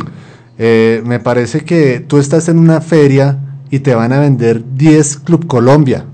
Eh, 0.57 1.01
me 1.05 1.19
parece 1.19 1.65
que 1.65 1.99
tú 1.99 2.17
estás 2.17 2.47
en 2.47 2.59
una 2.59 2.79
feria 2.79 3.39
y 3.69 3.79
te 3.79 3.93
van 3.93 4.13
a 4.13 4.19
vender 4.19 4.63
10 4.73 5.17
Club 5.17 5.47
Colombia. 5.47 6.05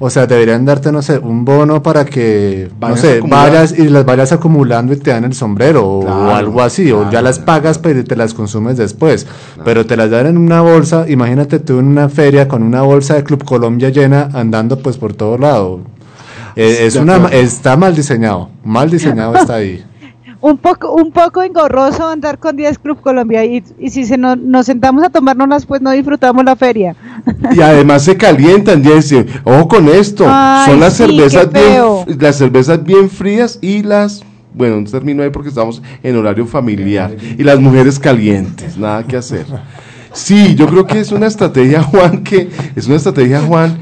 O 0.00 0.10
sea, 0.10 0.26
deberían 0.26 0.64
darte, 0.64 0.92
no 0.92 1.02
sé, 1.02 1.18
un 1.18 1.44
bono 1.44 1.82
para 1.82 2.04
que, 2.04 2.70
Vayas 2.78 3.02
no 3.02 3.10
sé, 3.10 3.20
vayas 3.20 3.76
y 3.76 3.88
las 3.88 4.04
vayas 4.04 4.30
acumulando 4.30 4.92
y 4.92 4.96
te 4.96 5.10
dan 5.10 5.24
el 5.24 5.34
sombrero 5.34 5.84
o, 5.84 6.00
Claro, 6.02 6.34
algo 6.36 6.62
así, 6.62 6.92
o 6.92 7.04
ya 7.04 7.10
claro, 7.10 7.24
las 7.24 7.40
pagas 7.40 7.78
pero 7.78 8.04
te 8.04 8.14
las 8.14 8.32
consumes 8.32 8.76
después. 8.76 9.26
Pero 9.64 9.86
te 9.86 9.96
las 9.96 10.10
dan 10.10 10.26
en 10.26 10.38
una 10.38 10.60
bolsa, 10.60 11.06
imagínate 11.08 11.58
tú 11.58 11.80
en 11.80 11.86
una 11.86 12.08
feria 12.08 12.46
con 12.46 12.62
una 12.62 12.82
bolsa 12.82 13.14
de 13.14 13.24
Club 13.24 13.44
Colombia 13.44 13.88
llena 13.88 14.28
andando 14.32 14.78
pues 14.78 14.96
por 14.98 15.14
todo 15.14 15.36
lado. 15.36 15.80
Eh, 16.54 16.86
es 16.86 16.94
una, 16.94 17.28
está 17.28 17.76
mal 17.76 17.94
diseñado, 17.94 18.50
mal 18.64 18.90
diseñado 18.90 19.34
está 19.34 19.54
ahí. 19.54 19.84
Un 20.40 20.56
poco, 20.56 20.94
un 20.94 21.10
poco 21.10 21.42
engorroso 21.42 22.06
andar 22.06 22.38
con 22.38 22.56
10 22.56 22.78
Club 22.78 23.00
Colombia 23.00 23.44
y, 23.44 23.64
y 23.78 23.90
si 23.90 24.04
se 24.06 24.16
nos, 24.16 24.38
nos 24.38 24.66
sentamos 24.66 25.02
a 25.02 25.10
tomárnoslas 25.10 25.66
pues 25.66 25.80
no 25.80 25.90
disfrutamos 25.90 26.44
la 26.44 26.54
feria. 26.54 26.94
Y 27.52 27.60
además 27.60 28.04
se 28.04 28.16
calientan, 28.16 28.84
Jessy. 28.84 29.26
Ojo 29.44 29.66
con 29.66 29.88
esto. 29.88 30.24
Ay, 30.28 30.70
Son 30.70 30.80
las 30.80 30.92
sí, 30.94 31.06
cervezas 31.06 31.52
bien, 31.52 32.18
las 32.20 32.36
cervezas 32.36 32.84
bien 32.84 33.10
frías 33.10 33.58
y 33.60 33.82
las 33.82 34.22
bueno, 34.54 34.80
no 34.80 34.90
termino 34.90 35.22
ahí 35.22 35.30
porque 35.30 35.50
estamos 35.50 35.82
en 36.02 36.16
horario 36.16 36.46
familiar 36.46 37.14
y 37.38 37.42
las 37.44 37.60
mujeres 37.60 37.98
calientes, 37.98 38.76
nada 38.76 39.04
que 39.04 39.16
hacer. 39.16 39.46
Sí, 40.12 40.54
yo 40.56 40.66
creo 40.66 40.86
que 40.86 40.98
es 40.98 41.12
una 41.12 41.26
estrategia, 41.26 41.82
Juan, 41.84 42.24
que 42.24 42.48
es 42.74 42.86
una 42.86 42.96
estrategia, 42.96 43.40
Juan, 43.40 43.78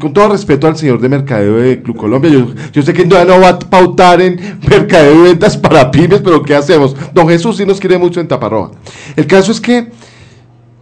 con 0.00 0.12
todo 0.12 0.30
respeto 0.30 0.66
al 0.66 0.76
señor 0.76 1.00
de 1.00 1.08
mercadeo 1.08 1.56
de 1.56 1.80
Club 1.82 1.96
Colombia, 1.96 2.30
yo, 2.72 2.82
sé 2.82 2.92
que 2.92 3.06
ya 3.08 3.24
no 3.24 3.40
va 3.40 3.50
a 3.50 3.58
pautar 3.58 4.20
en 4.20 4.38
mercadeo 4.68 5.20
y 5.24 5.28
ventas 5.28 5.56
para 5.56 5.90
pymes, 5.90 6.20
pero 6.20 6.42
¿qué 6.42 6.54
hacemos? 6.54 6.96
Don 7.14 7.28
Jesús 7.28 7.56
sí 7.56 7.64
nos 7.64 7.78
quiere 7.80 7.98
mucho 7.98 8.20
en 8.20 8.28
Taparroja. 8.28 8.72
El 9.16 9.26
caso 9.26 9.52
es 9.52 9.60
que 9.60 9.88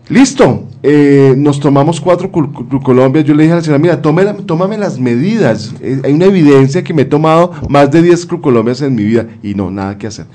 Listo, 0.09 0.69
eh, 0.85 1.35
nos 1.37 1.59
tomamos 1.59 2.01
cuatro 2.01 2.31
Cul- 2.31 2.81
Colombia. 2.81 3.23
Yo 3.23 3.35
le 3.35 3.43
dije 3.43 3.55
a 3.55 3.57
la 3.57 3.63
señora, 3.63 3.81
mira, 3.81 4.01
tómame 4.01 4.79
las 4.79 5.01
medidas. 5.01 5.75
Eh, 5.81 6.01
hay 6.05 6.13
una 6.13 6.27
evidencia 6.27 6.85
que 6.85 6.95
me 6.95 7.03
he 7.03 7.07
tomado 7.07 7.51
más 7.69 7.91
de 7.91 8.03
10 8.03 8.25
Club 8.27 8.41
Colombias 8.41 8.81
en 8.83 8.95
mi 8.95 9.03
vida 9.03 9.27
y 9.43 9.55
no, 9.55 9.69
nada 9.69 9.99
que 9.99 10.07
hacer. 10.07 10.27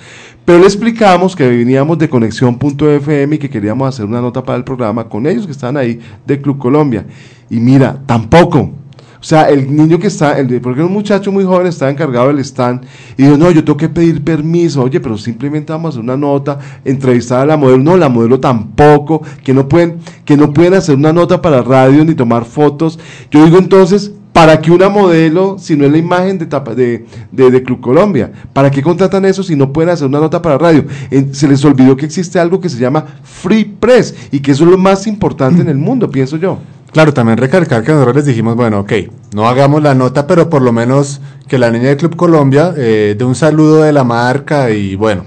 Pero 0.43 0.59
le 0.59 0.65
explicamos 0.65 1.37
que 1.37 1.47
veníamos 1.47 1.97
de 1.99 2.09
Conexión.fm 2.09 3.35
y 3.35 3.39
que 3.39 3.49
queríamos 3.49 3.87
hacer 3.87 4.03
una 4.05 4.19
nota 4.19 4.43
para 4.43 4.57
el 4.57 4.65
programa 4.65 5.07
con 5.07 5.25
ellos 5.25 5.45
que 5.45 5.53
estaban 5.53 5.77
ahí 5.77 6.01
de 6.27 6.41
Club 6.41 6.57
Colombia. 6.57 7.05
Y 7.51 7.59
mira, 7.59 8.01
tampoco. 8.05 8.71
O 9.19 9.23
sea, 9.23 9.49
el 9.49 9.75
niño 9.75 9.99
que 9.99 10.07
está, 10.07 10.39
el, 10.39 10.59
porque 10.61 10.81
un 10.81 10.91
muchacho 10.91 11.31
muy 11.31 11.43
joven, 11.43 11.67
estaba 11.67 11.91
encargado 11.91 12.29
del 12.29 12.39
stand 12.39 12.83
y 13.17 13.23
dijo, 13.23 13.37
no, 13.37 13.51
yo 13.51 13.63
tengo 13.63 13.77
que 13.77 13.87
pedir 13.87 14.23
permiso, 14.23 14.81
oye, 14.81 14.99
pero 14.99 15.15
simplemente 15.15 15.71
vamos 15.71 15.89
a 15.89 15.89
hacer 15.89 16.03
una 16.03 16.17
nota, 16.17 16.57
entrevistar 16.83 17.41
a 17.41 17.45
la 17.45 17.57
modelo, 17.57 17.83
no, 17.83 17.97
la 17.97 18.09
modelo 18.09 18.39
tampoco, 18.39 19.21
que 19.43 19.53
no 19.53 19.67
pueden, 19.67 19.97
que 20.25 20.35
no 20.35 20.51
pueden 20.51 20.73
hacer 20.73 20.95
una 20.95 21.13
nota 21.13 21.39
para 21.39 21.61
radio 21.61 22.03
ni 22.03 22.15
tomar 22.15 22.45
fotos. 22.45 22.97
Yo 23.29 23.45
digo 23.45 23.59
entonces, 23.59 24.11
¿para 24.33 24.59
qué 24.59 24.71
una 24.71 24.89
modelo 24.89 25.57
si 25.59 25.75
no 25.75 25.85
es 25.85 25.91
la 25.91 25.99
imagen 25.99 26.39
de, 26.39 26.47
de, 26.47 27.05
de, 27.31 27.51
de 27.51 27.63
Club 27.63 27.79
Colombia? 27.79 28.31
¿Para 28.53 28.71
qué 28.71 28.81
contratan 28.81 29.25
eso 29.25 29.43
si 29.43 29.55
no 29.55 29.71
pueden 29.71 29.91
hacer 29.91 30.07
una 30.07 30.19
nota 30.19 30.41
para 30.41 30.57
radio? 30.57 30.85
Se 31.31 31.47
les 31.47 31.63
olvidó 31.63 31.95
que 31.95 32.07
existe 32.07 32.39
algo 32.39 32.59
que 32.59 32.69
se 32.69 32.79
llama 32.79 33.05
Free 33.23 33.65
Press 33.65 34.15
y 34.31 34.39
que 34.39 34.51
eso 34.53 34.63
es 34.63 34.71
lo 34.71 34.79
más 34.79 35.05
importante 35.05 35.61
en 35.61 35.67
el 35.67 35.77
mundo, 35.77 36.09
pienso 36.09 36.37
yo. 36.37 36.57
Claro, 36.91 37.13
también 37.13 37.37
recalcar 37.37 37.83
que 37.83 37.91
nosotros 37.91 38.17
les 38.17 38.25
dijimos, 38.25 38.55
bueno, 38.55 38.81
ok, 38.81 38.91
no 39.33 39.47
hagamos 39.47 39.81
la 39.81 39.95
nota, 39.95 40.27
pero 40.27 40.49
por 40.49 40.61
lo 40.61 40.73
menos 40.73 41.21
que 41.47 41.57
la 41.57 41.71
niña 41.71 41.87
de 41.87 41.97
Club 41.97 42.15
Colombia 42.17 42.73
eh, 42.75 43.15
dé 43.17 43.23
un 43.23 43.35
saludo 43.35 43.83
de 43.83 43.93
la 43.93 44.03
marca 44.03 44.69
y 44.71 44.95
bueno. 44.95 45.23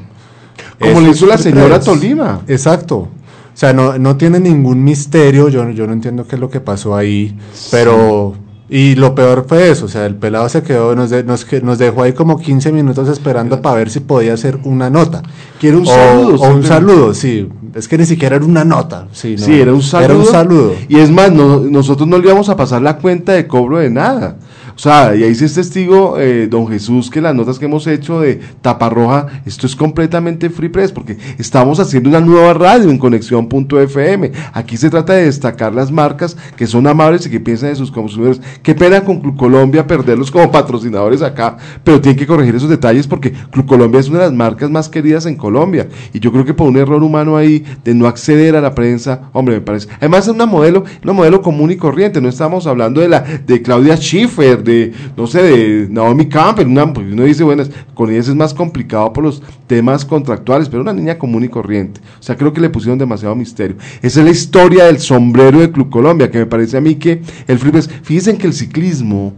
Como 0.78 1.00
le 1.00 1.10
hizo 1.10 1.26
la 1.26 1.38
señora. 1.38 1.80
Tolima. 1.80 2.42
Exacto. 2.48 2.96
O 2.96 3.56
sea, 3.56 3.72
no, 3.72 3.98
no 3.98 4.16
tiene 4.16 4.40
ningún 4.40 4.82
misterio, 4.82 5.48
yo, 5.48 5.70
yo 5.70 5.86
no 5.86 5.92
entiendo 5.92 6.26
qué 6.26 6.34
es 6.34 6.40
lo 6.40 6.50
que 6.50 6.60
pasó 6.60 6.96
ahí, 6.96 7.38
pero... 7.70 8.34
Y 8.68 8.94
lo 8.94 9.14
peor 9.14 9.44
fue 9.46 9.70
eso, 9.70 9.84
o 9.84 9.88
sea, 9.88 10.06
el 10.06 10.14
pelado 10.14 10.48
se 10.48 10.62
quedó, 10.62 10.94
nos, 10.96 11.10
de- 11.10 11.22
nos, 11.22 11.46
nos 11.62 11.78
dejó 11.78 12.02
ahí 12.02 12.14
como 12.14 12.38
15 12.38 12.72
minutos 12.72 13.08
esperando 13.10 13.60
para 13.60 13.76
ver 13.76 13.90
si 13.90 14.00
podía 14.00 14.32
hacer 14.32 14.58
una 14.64 14.88
nota. 14.88 15.20
Quiere 15.60 15.76
un 15.76 15.82
O- 15.82 15.86
saludo, 15.90 16.36
O, 16.42 16.54
un 16.54 16.64
saludo, 16.64 17.14
sí. 17.14 17.46
Es 17.74 17.88
que 17.88 17.98
ni 17.98 18.06
siquiera 18.06 18.36
era 18.36 18.44
una 18.44 18.64
nota. 18.64 19.06
Sí, 19.12 19.36
no, 19.38 19.44
Sí, 19.44 19.60
era 19.60 19.72
un 19.72 19.82
saludo. 19.82 20.04
Era 20.06 20.14
un 20.18 20.24
saludo. 20.26 20.72
Y 20.88 20.96
es 20.98 21.10
más, 21.10 21.30
no- 21.30 21.58
nosotros 21.60 22.08
no 22.08 22.16
le 22.16 22.24
íbamos 22.24 22.48
a 22.48 22.56
pasar 22.56 22.80
la 22.80 22.96
cuenta 22.96 23.32
de 23.32 23.46
cobro 23.46 23.78
de 23.78 23.90
nada. 23.90 24.36
O 24.76 24.78
sea, 24.78 25.14
y 25.14 25.22
ahí 25.22 25.34
sí 25.34 25.44
es 25.44 25.54
testigo 25.54 26.18
eh, 26.18 26.48
don 26.48 26.66
Jesús 26.66 27.10
que 27.10 27.20
las 27.20 27.34
notas 27.34 27.58
que 27.58 27.66
hemos 27.66 27.86
hecho 27.86 28.20
de 28.20 28.40
Taparroja, 28.60 29.26
esto 29.46 29.66
es 29.66 29.76
completamente 29.76 30.50
free 30.50 30.68
press, 30.68 30.90
porque 30.90 31.16
estamos 31.38 31.78
haciendo 31.78 32.08
una 32.08 32.20
nueva 32.20 32.54
radio 32.54 32.90
en 32.90 32.98
conexión.fm. 32.98 34.32
Aquí 34.52 34.76
se 34.76 34.90
trata 34.90 35.12
de 35.12 35.26
destacar 35.26 35.72
las 35.72 35.92
marcas 35.92 36.36
que 36.56 36.66
son 36.66 36.86
amables 36.86 37.26
y 37.26 37.30
que 37.30 37.40
piensan 37.40 37.70
en 37.70 37.76
sus 37.76 37.92
consumidores. 37.92 38.40
Qué 38.62 38.74
pena 38.74 39.02
con 39.02 39.20
Club 39.20 39.36
Colombia 39.36 39.86
perderlos 39.86 40.30
como 40.30 40.50
patrocinadores 40.50 41.22
acá, 41.22 41.56
pero 41.84 42.00
tienen 42.00 42.18
que 42.18 42.26
corregir 42.26 42.56
esos 42.56 42.68
detalles 42.68 43.06
porque 43.06 43.32
Club 43.32 43.66
Colombia 43.66 44.00
es 44.00 44.08
una 44.08 44.18
de 44.18 44.24
las 44.24 44.34
marcas 44.34 44.70
más 44.70 44.88
queridas 44.88 45.26
en 45.26 45.36
Colombia. 45.36 45.88
Y 46.12 46.18
yo 46.18 46.32
creo 46.32 46.44
que 46.44 46.54
por 46.54 46.68
un 46.68 46.76
error 46.76 47.02
humano 47.02 47.36
ahí 47.36 47.64
de 47.84 47.94
no 47.94 48.08
acceder 48.08 48.56
a 48.56 48.60
la 48.60 48.74
prensa, 48.74 49.30
hombre, 49.32 49.54
me 49.56 49.60
parece. 49.60 49.88
Además 49.98 50.26
es 50.26 50.34
una 50.34 50.46
modelo, 50.46 50.84
una 51.02 51.12
modelo 51.12 51.42
común 51.42 51.70
y 51.70 51.76
corriente, 51.76 52.20
no 52.20 52.28
estamos 52.28 52.66
hablando 52.66 53.00
de 53.00 53.08
la 53.08 53.20
de 53.20 53.62
Claudia 53.62 53.96
Schiffer, 53.96 54.63
de 54.64 54.92
no 55.16 55.26
sé, 55.26 55.42
de 55.42 55.88
Naomi 55.88 56.26
Campbell, 56.26 56.66
una, 56.66 56.92
porque 56.92 57.12
uno 57.12 57.24
dice, 57.24 57.44
bueno, 57.44 57.64
con 57.94 58.10
ellas 58.10 58.28
es 58.28 58.34
más 58.34 58.54
complicado 58.54 59.12
por 59.12 59.24
los 59.24 59.42
temas 59.66 60.04
contractuales, 60.04 60.68
pero 60.68 60.82
una 60.82 60.92
niña 60.92 61.18
común 61.18 61.44
y 61.44 61.48
corriente. 61.48 62.00
O 62.18 62.22
sea, 62.22 62.36
creo 62.36 62.52
que 62.52 62.60
le 62.60 62.70
pusieron 62.70 62.98
demasiado 62.98 63.34
misterio. 63.34 63.76
Esa 64.02 64.20
es 64.20 64.24
la 64.24 64.32
historia 64.32 64.84
del 64.84 64.98
sombrero 64.98 65.60
de 65.60 65.70
Club 65.70 65.90
Colombia, 65.90 66.30
que 66.30 66.38
me 66.38 66.46
parece 66.46 66.76
a 66.76 66.80
mí 66.80 66.96
que 66.96 67.22
el 67.46 67.58
flip 67.58 67.76
es, 67.76 67.88
fíjense 67.88 68.36
que 68.36 68.46
el 68.46 68.52
ciclismo, 68.52 69.34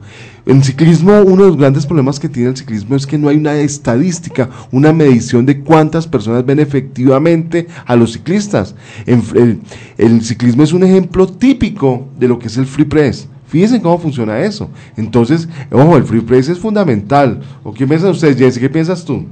en 0.46 0.62
ciclismo, 0.62 1.22
uno 1.22 1.42
de 1.42 1.48
los 1.48 1.56
grandes 1.56 1.86
problemas 1.86 2.20
que 2.20 2.28
tiene 2.28 2.50
el 2.50 2.56
ciclismo 2.56 2.94
es 2.94 3.04
que 3.04 3.18
no 3.18 3.28
hay 3.28 3.36
una 3.36 3.56
estadística, 3.56 4.48
una 4.70 4.92
medición 4.92 5.44
de 5.44 5.60
cuántas 5.60 6.06
personas 6.06 6.46
ven 6.46 6.60
efectivamente 6.60 7.66
a 7.84 7.96
los 7.96 8.12
ciclistas. 8.12 8.76
El, 9.06 9.58
el 9.98 10.22
ciclismo 10.22 10.62
es 10.62 10.72
un 10.72 10.84
ejemplo 10.84 11.26
típico 11.26 12.06
de 12.16 12.28
lo 12.28 12.38
que 12.38 12.46
es 12.46 12.56
el 12.58 12.66
free 12.66 12.84
press. 12.84 13.28
Fíjense 13.46 13.80
cómo 13.80 13.98
funciona 13.98 14.40
eso. 14.40 14.70
Entonces, 14.96 15.48
ojo, 15.70 15.96
el 15.96 16.04
free 16.04 16.20
press 16.20 16.48
es 16.48 16.58
fundamental. 16.58 17.40
¿O 17.62 17.72
qué 17.72 17.86
piensan 17.86 18.10
ustedes, 18.10 18.36
Jessy? 18.36 18.60
¿Qué 18.60 18.70
piensas 18.70 19.04
tú? 19.04 19.24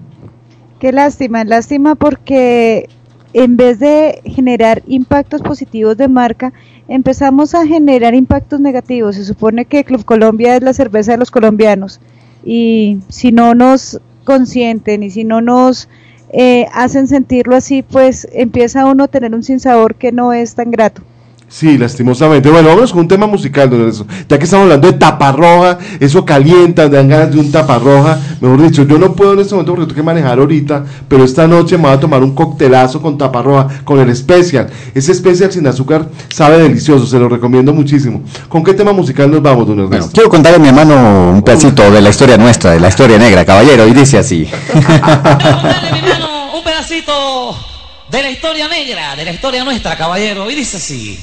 Qué 0.78 0.92
lástima, 0.92 1.44
lástima 1.44 1.94
porque 1.94 2.88
en 3.32 3.56
vez 3.56 3.80
de 3.80 4.20
generar 4.24 4.82
impactos 4.86 5.42
positivos 5.42 5.96
de 5.96 6.08
marca, 6.08 6.52
empezamos 6.88 7.54
a 7.54 7.66
generar 7.66 8.14
impactos 8.14 8.60
negativos. 8.60 9.16
Se 9.16 9.24
supone 9.24 9.64
que 9.64 9.84
Club 9.84 10.04
Colombia 10.04 10.56
es 10.56 10.62
la 10.62 10.72
cerveza 10.72 11.12
de 11.12 11.18
los 11.18 11.30
colombianos 11.30 12.00
y 12.44 12.98
si 13.08 13.32
no 13.32 13.54
nos 13.54 14.00
consienten 14.24 15.02
y 15.02 15.10
si 15.10 15.24
no 15.24 15.40
nos 15.40 15.88
eh, 16.30 16.66
hacen 16.72 17.08
sentirlo 17.08 17.56
así, 17.56 17.82
pues 17.82 18.28
empieza 18.32 18.86
uno 18.86 19.04
a 19.04 19.08
tener 19.08 19.34
un 19.34 19.42
sinsabor 19.42 19.96
que 19.96 20.12
no 20.12 20.32
es 20.32 20.54
tan 20.54 20.70
grato. 20.70 21.02
Sí, 21.49 21.78
lastimosamente. 21.78 22.51
Bueno, 22.51 22.68
vámonos 22.68 22.90
con 22.90 23.03
un 23.03 23.09
tema 23.09 23.26
musical, 23.26 23.70
don 23.70 23.80
Ernesto. 23.80 24.07
Ya 24.28 24.38
que 24.38 24.45
estamos 24.45 24.64
hablando 24.64 24.90
de 24.90 24.99
taparroja, 24.99 25.78
eso 26.01 26.24
calienta, 26.24 26.88
dan 26.88 27.09
ganas 27.09 27.32
de 27.32 27.38
un 27.38 27.53
taparroja. 27.53 28.18
Mejor 28.40 28.62
dicho, 28.62 28.82
yo 28.84 28.99
no 28.99 29.12
puedo 29.12 29.34
en 29.34 29.40
este 29.40 29.55
momento 29.55 29.72
porque 29.72 29.86
tengo 29.86 29.97
que 29.97 30.03
manejar 30.03 30.38
ahorita, 30.38 30.84
pero 31.07 31.22
esta 31.22 31.47
noche 31.47 31.76
me 31.76 31.84
voy 31.84 31.92
a 31.92 32.01
tomar 32.01 32.22
un 32.22 32.34
coctelazo 32.34 33.01
con 33.01 33.16
taparroja, 33.18 33.68
con 33.84 34.01
el 34.01 34.09
especial. 34.09 34.68
Ese 34.95 35.12
especial 35.12 35.53
sin 35.53 35.66
azúcar 35.66 36.09
sabe 36.28 36.59
delicioso, 36.59 37.07
se 37.07 37.18
lo 37.18 37.28
recomiendo 37.28 37.72
muchísimo. 37.72 38.22
¿Con 38.49 38.64
qué 38.64 38.74
tema 38.74 38.92
musical 38.92 39.30
nos 39.30 39.42
vamos, 39.42 39.68
don 39.68 39.78
Ernesto? 39.78 40.11
Quiero 40.12 40.30
contarle 40.30 40.57
a 40.57 40.61
mi 40.61 40.68
hermano 40.68 41.30
un 41.34 41.42
pedacito 41.42 41.88
de 41.90 42.01
la 42.01 42.09
historia 42.09 42.36
nuestra, 42.36 42.72
de 42.72 42.80
la 42.80 42.88
historia 42.88 43.18
negra, 43.18 43.45
caballero, 43.45 43.86
y 43.86 43.92
dice 43.92 44.18
así. 44.18 44.49
Dale, 44.74 46.03
mi 46.03 46.11
hermano, 46.11 46.57
un 46.57 46.64
pedacito 46.64 47.74
de 48.14 48.22
la 48.22 48.30
historia 48.30 48.68
negra, 48.68 49.16
de 49.16 49.24
la 49.24 49.32
historia 49.32 49.64
nuestra, 49.64 49.96
caballero. 49.96 50.48
Y 50.48 50.54
dice 50.54 50.76
así. 50.76 51.18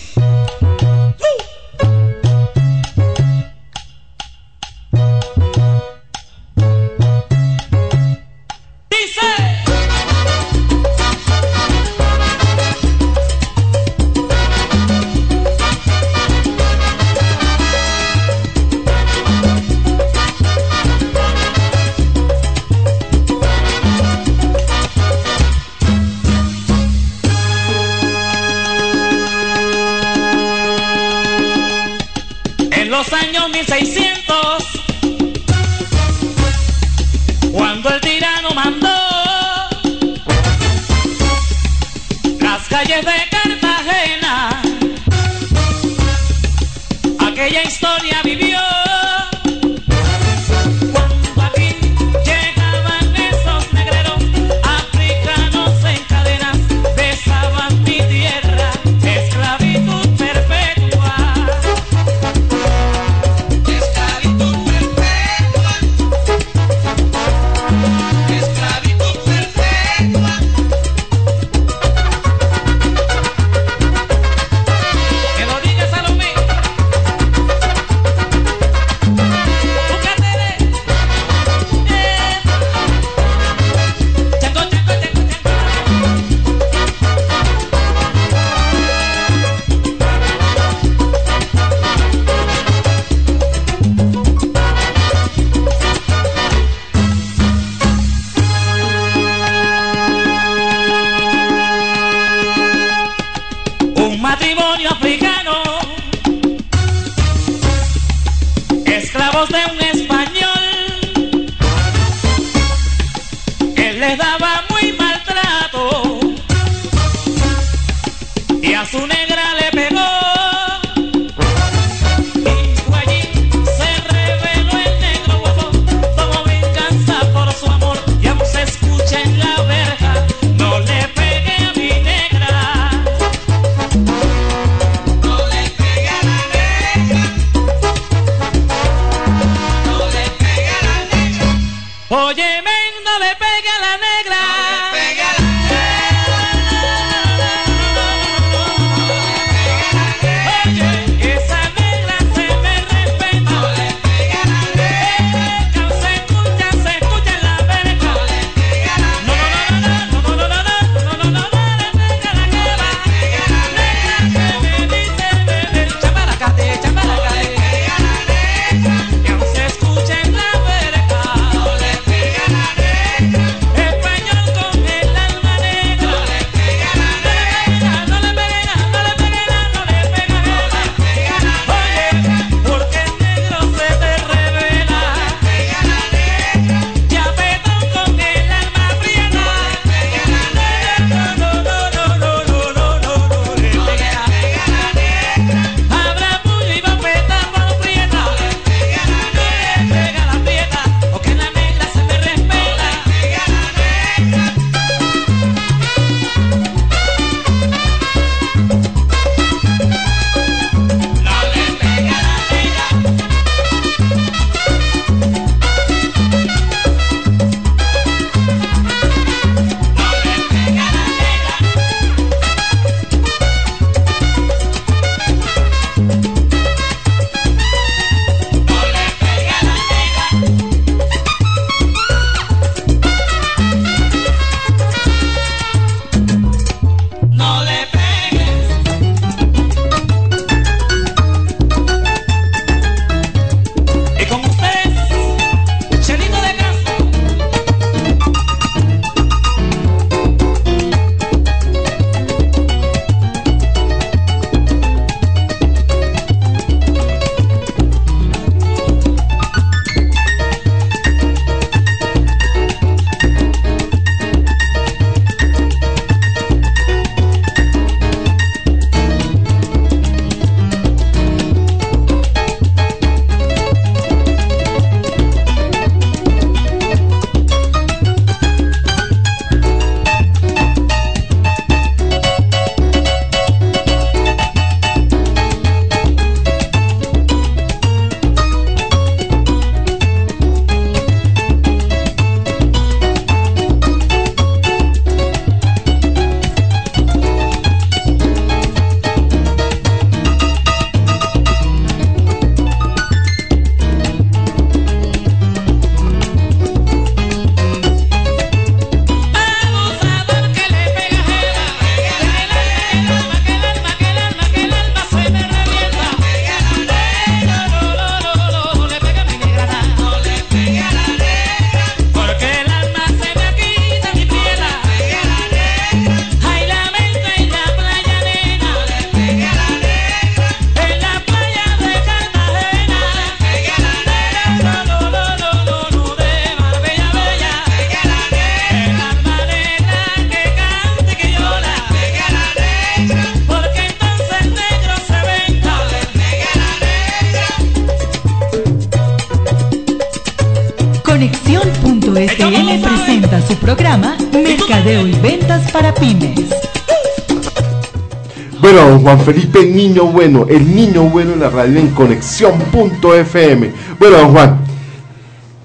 Juan 359.12 359.26
Felipe 359.26 359.66
Niño 359.66 360.05
Bueno, 360.05 360.45
el 360.47 360.74
niño 360.74 361.03
bueno 361.03 361.34
en 361.34 361.41
la 361.41 361.49
radio 361.49 361.78
en 361.78 361.89
conexión.fm. 361.89 363.72
Bueno, 363.99 364.18
don 364.18 364.32
Juan, 364.32 364.57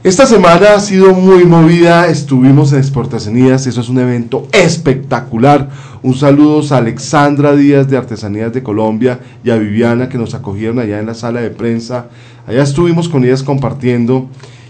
esta 0.03 0.27
semana 0.27 0.75
ha 0.75 0.81
sido 0.81 1.15
muy 1.15 1.45
movida, 1.45 2.09
estuvimos 2.09 2.73
en 2.73 2.79
Exportacionías, 2.79 3.69
eso 3.69 3.81
es 3.81 3.89
un 3.89 4.01
evento 4.01 4.49
espectacular. 4.51 5.71
Un 6.03 6.15
saludo 6.15 6.61
a 6.75 6.79
Alexandra 6.79 7.55
Díaz 7.55 7.89
de 7.89 7.97
Artesanías 7.97 8.53
de 8.53 8.65
Colombia 8.65 9.21
y 9.45 9.51
a 9.51 9.57
Viviana 9.57 10.09
que 10.09 10.19
nos 10.19 10.35
acogieron 10.35 10.81
allá 10.81 10.99
en 10.99 11.07
la 11.07 11.15
sala 11.15 11.41
de 11.41 11.51
prensa. 11.51 12.07
Allá 12.49 12.65
estuvimos 12.65 13.09
con 13.09 13.25
ellas 13.25 13.45
compartiendo 13.45 14.27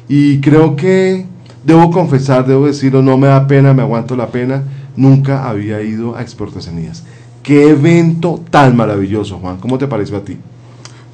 y 0.07 0.41
creo 0.41 0.77
que 0.77 1.25
debo 1.65 1.91
confesar, 1.91 2.47
debo 2.47 2.67
decirlo, 2.67 3.01
no 3.01 3.17
me 3.17 3.29
da 3.29 3.47
pena, 3.47 3.73
me 3.73 3.81
aguanto 3.81 4.17
la 4.17 4.27
pena, 4.27 4.65
nunca 4.97 5.49
había 5.49 5.81
ido 5.81 6.15
a 6.15 6.21
Exportacionías. 6.21 7.05
Qué 7.47 7.71
evento 7.71 8.43
tan 8.51 8.77
maravilloso, 8.77 9.39
Juan. 9.39 9.59
¿Cómo 9.59 9.79
te 9.79 9.87
pareció 9.87 10.17
a 10.17 10.21
ti? 10.25 10.37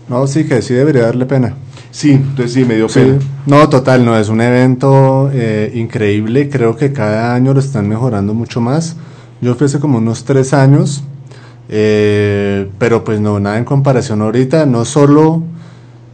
No, 0.08 0.26
sí, 0.26 0.44
que 0.44 0.62
sí 0.62 0.72
debería 0.72 1.02
darle 1.02 1.26
pena. 1.26 1.54
Sí, 1.90 2.12
entonces 2.12 2.54
sí, 2.54 2.64
me 2.64 2.74
dio 2.76 2.88
Sí. 2.88 3.00
pena. 3.00 3.18
No, 3.46 3.68
total, 3.68 4.04
no, 4.04 4.16
es 4.16 4.30
un 4.30 4.40
evento 4.40 5.30
eh, 5.32 5.70
increíble. 5.74 6.48
Creo 6.48 6.74
que 6.76 6.90
cada 6.92 7.34
año 7.34 7.52
lo 7.52 7.60
están 7.60 7.86
mejorando 7.86 8.32
mucho 8.32 8.62
más. 8.62 8.96
Yo 9.42 9.54
fui 9.56 9.66
hace 9.66 9.78
como 9.78 9.98
unos 9.98 10.24
tres 10.24 10.54
años, 10.54 11.04
eh, 11.68 12.70
pero 12.78 13.04
pues 13.04 13.20
no, 13.20 13.38
nada 13.38 13.58
en 13.58 13.64
comparación 13.64 14.22
ahorita, 14.22 14.64
no 14.64 14.86
solo, 14.86 15.42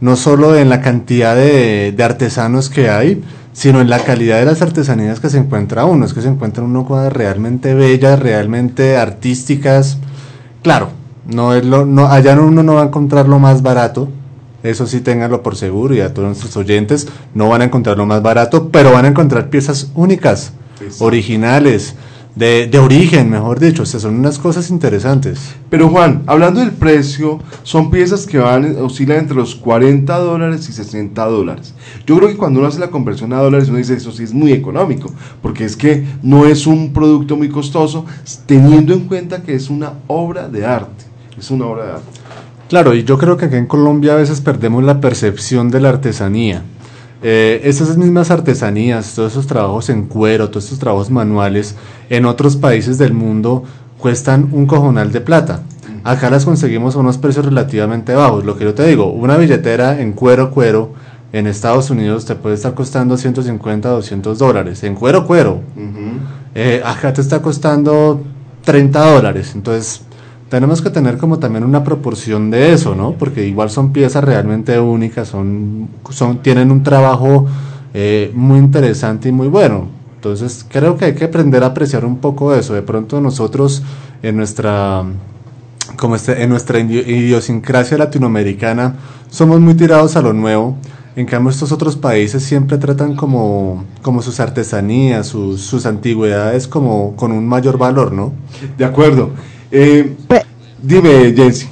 no 0.01 0.15
solo 0.17 0.57
en 0.57 0.67
la 0.67 0.81
cantidad 0.81 1.33
de, 1.35 1.93
de 1.95 2.03
artesanos 2.03 2.69
que 2.69 2.89
hay, 2.89 3.21
sino 3.53 3.79
en 3.79 3.89
la 3.89 3.99
calidad 3.99 4.39
de 4.39 4.45
las 4.45 4.61
artesanías 4.61 5.21
que 5.21 5.29
se 5.29 5.37
encuentra 5.37 5.85
uno. 5.85 6.05
Es 6.05 6.13
que 6.13 6.21
se 6.21 6.27
encuentran 6.27 6.67
uno 6.67 6.85
cosas 6.85 7.13
realmente 7.13 7.73
bellas, 7.73 8.19
realmente 8.19 8.97
artísticas. 8.97 9.97
Claro, 10.61 10.89
no 11.25 11.53
es 11.53 11.65
lo, 11.65 11.85
no, 11.85 12.07
allá 12.07 12.39
uno 12.39 12.63
no 12.63 12.75
va 12.75 12.81
a 12.81 12.85
encontrar 12.85 13.27
lo 13.27 13.39
más 13.39 13.61
barato, 13.61 14.09
eso 14.63 14.87
sí 14.87 14.99
ténganlo 14.99 15.41
por 15.41 15.55
seguro 15.55 15.95
y 15.95 16.01
a 16.01 16.13
todos 16.13 16.27
nuestros 16.27 16.57
oyentes 16.57 17.07
no 17.33 17.47
van 17.47 17.61
a 17.61 17.65
encontrar 17.65 17.97
lo 17.97 18.05
más 18.05 18.21
barato, 18.21 18.69
pero 18.69 18.91
van 18.91 19.05
a 19.05 19.09
encontrar 19.09 19.49
piezas 19.49 19.91
únicas, 19.95 20.53
originales, 20.99 21.95
de, 22.39 22.67
de 22.67 22.79
origen, 22.79 23.29
mejor 23.29 23.59
dicho, 23.59 23.83
o 23.83 23.85
sea, 23.85 23.99
son 23.99 24.15
unas 24.15 24.39
cosas 24.39 24.69
interesantes. 24.69 25.53
Pero 25.69 25.89
Juan, 25.89 26.23
hablando 26.25 26.61
del 26.61 26.71
precio, 26.71 27.39
son 27.63 27.91
piezas 27.91 28.25
que 28.25 28.37
van, 28.37 28.77
oscilan 28.81 29.17
entre 29.17 29.35
los 29.35 29.55
40 29.55 30.17
dólares 30.17 30.69
y 30.69 30.71
60 30.71 31.25
dólares. 31.25 31.73
Yo 32.07 32.15
creo 32.15 32.29
que 32.29 32.37
cuando 32.37 32.61
uno 32.61 32.69
hace 32.69 32.79
la 32.79 32.91
conversión 32.91 33.33
a 33.33 33.41
dólares, 33.41 33.67
uno 33.67 33.77
dice, 33.77 33.95
eso 33.95 34.13
sí 34.13 34.23
es 34.23 34.33
muy 34.33 34.53
económico, 34.53 35.11
porque 35.41 35.65
es 35.65 35.75
que 35.75 36.05
no 36.23 36.45
es 36.45 36.65
un 36.65 36.93
producto 36.93 37.35
muy 37.35 37.49
costoso, 37.49 38.05
teniendo 38.45 38.93
en 38.93 39.01
cuenta 39.01 39.43
que 39.43 39.53
es 39.53 39.69
una 39.69 39.95
obra 40.07 40.47
de 40.47 40.65
arte. 40.65 41.03
Es 41.37 41.51
una 41.51 41.65
obra 41.65 41.85
de 41.85 41.91
arte. 41.91 42.19
Claro, 42.69 42.95
y 42.95 43.03
yo 43.03 43.17
creo 43.17 43.35
que 43.35 43.45
acá 43.45 43.57
en 43.57 43.65
Colombia 43.65 44.13
a 44.13 44.15
veces 44.15 44.39
perdemos 44.39 44.81
la 44.85 45.01
percepción 45.01 45.71
de 45.71 45.81
la 45.81 45.89
artesanía. 45.89 46.63
Eh, 47.21 47.61
esas 47.65 47.97
mismas 47.97 48.31
artesanías, 48.31 49.13
todos 49.13 49.33
esos 49.33 49.47
trabajos 49.47 49.89
en 49.89 50.05
cuero, 50.05 50.49
todos 50.49 50.65
esos 50.65 50.79
trabajos 50.79 51.09
manuales, 51.09 51.75
en 52.09 52.25
otros 52.25 52.55
países 52.55 52.97
del 52.97 53.13
mundo 53.13 53.63
cuestan 53.97 54.49
un 54.53 54.65
cojonal 54.65 55.11
de 55.11 55.21
plata. 55.21 55.61
Acá 56.03 56.29
las 56.29 56.45
conseguimos 56.45 56.95
a 56.95 56.99
unos 56.99 57.17
precios 57.17 57.45
relativamente 57.45 58.15
bajos. 58.15 58.45
Lo 58.45 58.57
que 58.57 58.63
yo 58.63 58.73
te 58.73 58.87
digo, 58.87 59.11
una 59.11 59.35
billetera 59.37 59.99
en 59.99 60.13
cuero, 60.13 60.51
cuero, 60.51 60.93
en 61.33 61.45
Estados 61.45 61.89
Unidos 61.89 62.25
te 62.25 62.35
puede 62.35 62.55
estar 62.55 62.73
costando 62.73 63.17
150, 63.17 63.89
200 63.89 64.39
dólares. 64.39 64.83
En 64.83 64.95
cuero, 64.95 65.27
cuero. 65.27 65.61
Eh, 66.55 66.81
acá 66.83 67.13
te 67.13 67.21
está 67.21 67.41
costando 67.41 68.23
30 68.63 69.13
dólares. 69.13 69.51
Entonces, 69.53 70.01
tenemos 70.49 70.81
que 70.81 70.89
tener 70.89 71.17
como 71.17 71.39
también 71.39 71.63
una 71.63 71.83
proporción 71.83 72.49
de 72.49 72.73
eso, 72.73 72.95
¿no? 72.95 73.13
Porque 73.13 73.47
igual 73.47 73.69
son 73.69 73.93
piezas 73.93 74.23
realmente 74.23 74.79
únicas, 74.79 75.27
son, 75.27 75.87
tienen 76.41 76.71
un 76.71 76.83
trabajo 76.83 77.45
eh, 77.93 78.31
muy 78.33 78.59
interesante 78.59 79.29
y 79.29 79.31
muy 79.31 79.47
bueno. 79.47 79.87
Entonces, 80.15 80.65
creo 80.67 80.97
que 80.97 81.05
hay 81.05 81.13
que 81.15 81.25
aprender 81.25 81.63
a 81.63 81.67
apreciar 81.67 82.03
un 82.03 82.17
poco 82.17 82.53
eso. 82.53 82.73
De 82.73 82.81
pronto 82.81 83.21
nosotros 83.21 83.83
en 84.21 84.35
nuestra 84.37 85.03
como 85.95 86.15
este, 86.15 86.43
en 86.43 86.49
nuestra 86.49 86.79
idi- 86.79 87.07
idiosincrasia 87.07 87.97
latinoamericana 87.97 88.95
somos 89.29 89.59
muy 89.59 89.75
tirados 89.75 90.15
a 90.15 90.21
lo 90.21 90.33
nuevo. 90.33 90.75
En 91.15 91.25
cambio, 91.25 91.49
estos 91.49 91.71
otros 91.71 91.95
países 91.95 92.43
siempre 92.43 92.77
tratan 92.77 93.15
como, 93.15 93.83
como 94.01 94.21
sus 94.21 94.39
artesanías, 94.39 95.27
sus, 95.27 95.61
sus 95.61 95.85
antigüedades 95.85 96.67
como 96.67 97.15
con 97.15 97.31
un 97.31 97.47
mayor 97.47 97.77
valor, 97.77 98.13
¿no? 98.13 98.31
De 98.77 98.85
acuerdo. 98.85 99.31
Eh, 99.71 100.15
Pe- 100.27 100.45
dime, 100.81 101.33
Jensi. 101.35 101.67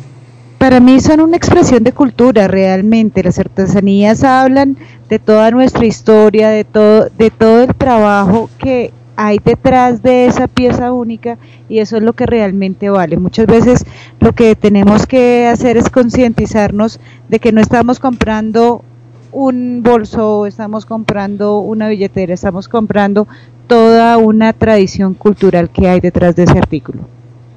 Para 0.57 0.79
mí 0.79 0.99
son 0.99 1.21
una 1.21 1.37
expresión 1.37 1.83
de 1.83 1.91
cultura 1.91 2.47
realmente. 2.47 3.23
Las 3.23 3.37
artesanías 3.39 4.23
hablan 4.23 4.77
de 5.07 5.19
toda 5.19 5.51
nuestra 5.51 5.85
historia, 5.85 6.49
de 6.49 6.63
todo, 6.63 7.09
de 7.17 7.29
todo 7.29 7.63
el 7.63 7.75
trabajo 7.75 8.49
que 8.57 8.91
hay 9.15 9.39
detrás 9.43 10.03
de 10.03 10.25
esa 10.27 10.47
pieza 10.47 10.91
única 10.93 11.37
y 11.69 11.79
eso 11.79 11.97
es 11.97 12.03
lo 12.03 12.13
que 12.13 12.25
realmente 12.25 12.89
vale. 12.89 13.17
Muchas 13.17 13.47
veces 13.47 13.85
lo 14.19 14.33
que 14.33 14.55
tenemos 14.55 15.05
que 15.07 15.47
hacer 15.47 15.77
es 15.77 15.89
concientizarnos 15.89 16.99
de 17.29 17.39
que 17.39 17.51
no 17.51 17.61
estamos 17.61 17.99
comprando 17.99 18.83
un 19.31 19.81
bolso, 19.83 20.45
estamos 20.45 20.85
comprando 20.85 21.59
una 21.59 21.87
billetera, 21.87 22.33
estamos 22.33 22.67
comprando 22.67 23.27
toda 23.67 24.17
una 24.17 24.53
tradición 24.53 25.13
cultural 25.13 25.69
que 25.69 25.87
hay 25.87 25.99
detrás 25.99 26.35
de 26.35 26.43
ese 26.43 26.57
artículo. 26.57 27.01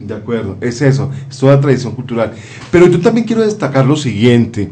De 0.01 0.15
acuerdo, 0.15 0.57
es 0.63 0.81
eso, 0.81 1.11
es 1.29 1.37
toda 1.37 1.61
tradición 1.61 1.95
cultural. 1.95 2.33
Pero 2.73 2.87
yo 2.87 3.01
también 3.01 3.27
quiero 3.27 3.43
destacar 3.43 3.87
lo 3.87 3.97
siguiente. 3.97 4.71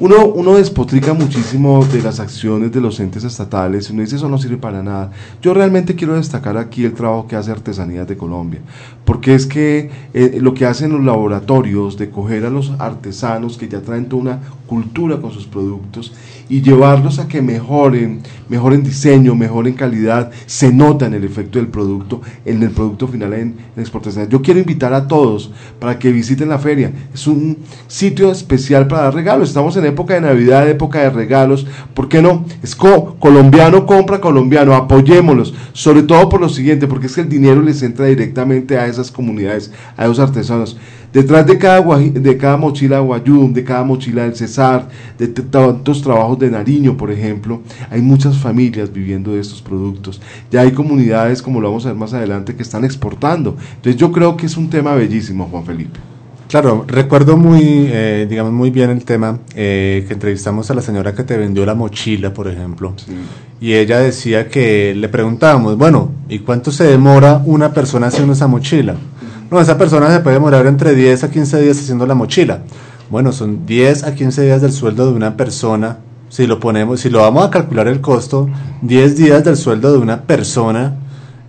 Uno, 0.00 0.26
uno 0.26 0.54
despotrica 0.54 1.12
muchísimo 1.12 1.84
de 1.86 2.00
las 2.00 2.20
acciones 2.20 2.70
de 2.70 2.80
los 2.80 3.00
entes 3.00 3.24
estatales 3.24 3.90
y 3.90 3.92
uno 3.92 4.02
dice 4.02 4.14
eso 4.14 4.28
no 4.28 4.38
sirve 4.38 4.56
para 4.56 4.80
nada. 4.80 5.10
Yo 5.42 5.54
realmente 5.54 5.96
quiero 5.96 6.14
destacar 6.14 6.56
aquí 6.56 6.84
el 6.84 6.92
trabajo 6.92 7.26
que 7.26 7.34
hace 7.34 7.50
Artesanías 7.50 8.06
de 8.06 8.16
Colombia, 8.16 8.60
porque 9.04 9.34
es 9.34 9.44
que 9.44 9.90
eh, 10.14 10.38
lo 10.40 10.54
que 10.54 10.66
hacen 10.66 10.92
los 10.92 11.02
laboratorios 11.02 11.96
de 11.96 12.10
coger 12.10 12.44
a 12.44 12.50
los 12.50 12.70
artesanos 12.78 13.58
que 13.58 13.66
ya 13.66 13.80
traen 13.80 14.08
toda 14.08 14.22
una 14.22 14.40
cultura 14.68 15.20
con 15.20 15.32
sus 15.32 15.46
productos 15.48 16.12
y 16.48 16.62
llevarlos 16.62 17.18
a 17.18 17.28
que 17.28 17.42
mejoren, 17.42 18.20
mejoren 18.48 18.82
diseño, 18.82 19.34
mejoren 19.34 19.74
calidad, 19.74 20.30
se 20.46 20.72
nota 20.72 21.06
en 21.06 21.14
el 21.14 21.24
efecto 21.24 21.58
del 21.58 21.68
producto, 21.68 22.20
en 22.44 22.62
el 22.62 22.70
producto 22.70 23.06
final 23.08 23.32
en, 23.34 23.56
exportación. 23.76 24.28
Yo 24.28 24.42
quiero 24.42 24.60
invitar 24.60 24.92
a 24.94 25.06
todos 25.06 25.52
para 25.78 25.98
que 25.98 26.10
visiten 26.10 26.48
la 26.48 26.58
feria. 26.58 26.92
Es 27.14 27.26
un 27.26 27.58
sitio 27.86 28.30
especial 28.32 28.88
para 28.88 29.02
dar 29.04 29.14
regalos. 29.14 29.48
Estamos 29.48 29.76
en 29.76 29.84
época 29.86 30.14
de 30.14 30.20
Navidad, 30.22 30.68
época 30.68 31.00
de 31.00 31.10
regalos. 31.10 31.66
¿Por 31.94 32.08
qué 32.08 32.20
no? 32.22 32.44
Es 32.62 32.74
co- 32.74 33.16
colombiano 33.18 33.86
compra 33.86 34.20
colombiano, 34.20 34.74
apoyémoslos, 34.74 35.54
sobre 35.72 36.02
todo 36.02 36.28
por 36.28 36.40
lo 36.40 36.48
siguiente, 36.48 36.86
porque 36.86 37.06
es 37.06 37.14
que 37.14 37.20
el 37.20 37.28
dinero 37.28 37.62
les 37.62 37.82
entra 37.82 38.06
directamente 38.06 38.78
a 38.78 38.86
esas 38.86 39.10
comunidades, 39.10 39.70
a 39.96 40.04
esos 40.04 40.18
artesanos. 40.18 40.76
Detrás 41.12 41.46
de 41.46 41.56
cada, 41.56 41.80
de 41.98 42.36
cada 42.36 42.56
mochila 42.56 43.00
Guayum, 43.00 43.52
de 43.52 43.64
cada 43.64 43.82
mochila 43.82 44.24
del 44.24 44.36
Cesar, 44.36 44.88
de 45.18 45.28
tantos 45.28 46.02
trabajos 46.02 46.38
de 46.38 46.50
Nariño, 46.50 46.96
por 46.96 47.10
ejemplo, 47.10 47.62
hay 47.90 48.02
muchas 48.02 48.36
familias 48.36 48.92
viviendo 48.92 49.32
de 49.32 49.40
estos 49.40 49.62
productos. 49.62 50.20
Ya 50.50 50.60
hay 50.60 50.72
comunidades, 50.72 51.40
como 51.40 51.60
lo 51.60 51.68
vamos 51.68 51.86
a 51.86 51.88
ver 51.88 51.96
más 51.96 52.12
adelante, 52.12 52.54
que 52.54 52.62
están 52.62 52.84
exportando. 52.84 53.56
Entonces 53.76 53.96
yo 53.96 54.12
creo 54.12 54.36
que 54.36 54.46
es 54.46 54.56
un 54.56 54.68
tema 54.68 54.94
bellísimo, 54.94 55.48
Juan 55.50 55.64
Felipe. 55.64 55.98
Claro, 56.48 56.86
recuerdo 56.88 57.36
muy, 57.36 57.60
eh, 57.62 58.26
digamos, 58.28 58.52
muy 58.52 58.70
bien 58.70 58.88
el 58.88 59.04
tema 59.04 59.38
eh, 59.54 60.06
que 60.08 60.14
entrevistamos 60.14 60.70
a 60.70 60.74
la 60.74 60.80
señora 60.80 61.14
que 61.14 61.22
te 61.22 61.36
vendió 61.36 61.66
la 61.66 61.74
mochila, 61.74 62.32
por 62.32 62.48
ejemplo. 62.48 62.94
Y 63.60 63.74
ella 63.74 63.98
decía 63.98 64.48
que 64.48 64.94
le 64.94 65.10
preguntábamos, 65.10 65.76
bueno, 65.76 66.10
¿y 66.26 66.38
cuánto 66.38 66.70
se 66.72 66.84
demora 66.84 67.42
una 67.44 67.74
persona 67.74 68.06
haciendo 68.06 68.32
esa 68.32 68.46
mochila? 68.46 68.96
No, 69.50 69.60
esa 69.60 69.78
persona 69.78 70.10
se 70.12 70.20
puede 70.20 70.34
demorar 70.36 70.66
entre 70.66 70.94
10 70.94 71.24
a 71.24 71.30
15 71.30 71.60
días 71.62 71.78
haciendo 71.78 72.06
la 72.06 72.14
mochila. 72.14 72.60
Bueno, 73.10 73.32
son 73.32 73.64
10 73.66 74.04
a 74.04 74.14
15 74.14 74.42
días 74.42 74.60
del 74.60 74.72
sueldo 74.72 75.06
de 75.10 75.12
una 75.16 75.36
persona. 75.36 75.98
Si 76.28 76.46
lo 76.46 76.60
ponemos, 76.60 77.00
si 77.00 77.08
lo 77.08 77.20
vamos 77.20 77.46
a 77.46 77.50
calcular 77.50 77.88
el 77.88 78.02
costo, 78.02 78.50
10 78.82 79.16
días 79.16 79.44
del 79.44 79.56
sueldo 79.56 79.90
de 79.92 79.98
una 79.98 80.22
persona. 80.22 80.96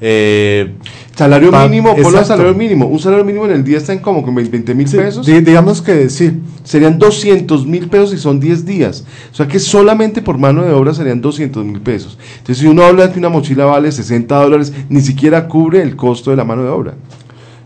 Eh, 0.01 0.75
Salario 1.13 1.51
pa- 1.51 1.67
mínimo, 1.67 1.93
ponlo 2.01 2.23
salario 2.23 2.53
mínimo. 2.53 2.85
Un 2.87 2.99
salario 2.99 3.25
mínimo 3.25 3.43
en 3.43 3.51
el 3.51 3.63
día 3.65 3.77
está 3.77 3.91
en 3.91 3.99
como 3.99 4.23
con 4.23 4.33
20 4.33 4.73
mil 4.73 4.87
Sí, 4.87 4.95
pesos. 4.95 5.25
digamos 5.25 5.81
que 5.81 6.09
sí, 6.09 6.39
Serían 6.63 6.97
200 6.97 7.65
mil 7.67 7.89
pesos 7.89 8.13
y 8.13 8.17
son 8.17 8.39
10 8.39 8.65
días. 8.65 9.03
O 9.33 9.35
sea 9.35 9.45
que 9.49 9.59
solamente 9.59 10.21
por 10.21 10.37
mano 10.37 10.61
de 10.63 10.71
obra 10.71 10.93
serían 10.93 11.19
200 11.19 11.65
mil 11.65 11.81
pesos. 11.81 12.17
Entonces, 12.37 12.59
si 12.59 12.67
uno 12.67 12.83
habla 12.83 13.07
de 13.07 13.11
que 13.13 13.19
una 13.19 13.27
mochila 13.27 13.65
vale 13.65 13.91
60 13.91 14.33
dólares, 14.41 14.71
ni 14.87 15.01
siquiera 15.01 15.49
cubre 15.49 15.81
el 15.81 15.97
costo 15.97 16.29
de 16.31 16.37
la 16.37 16.45
mano 16.45 16.63
de 16.63 16.69
obra. 16.69 16.93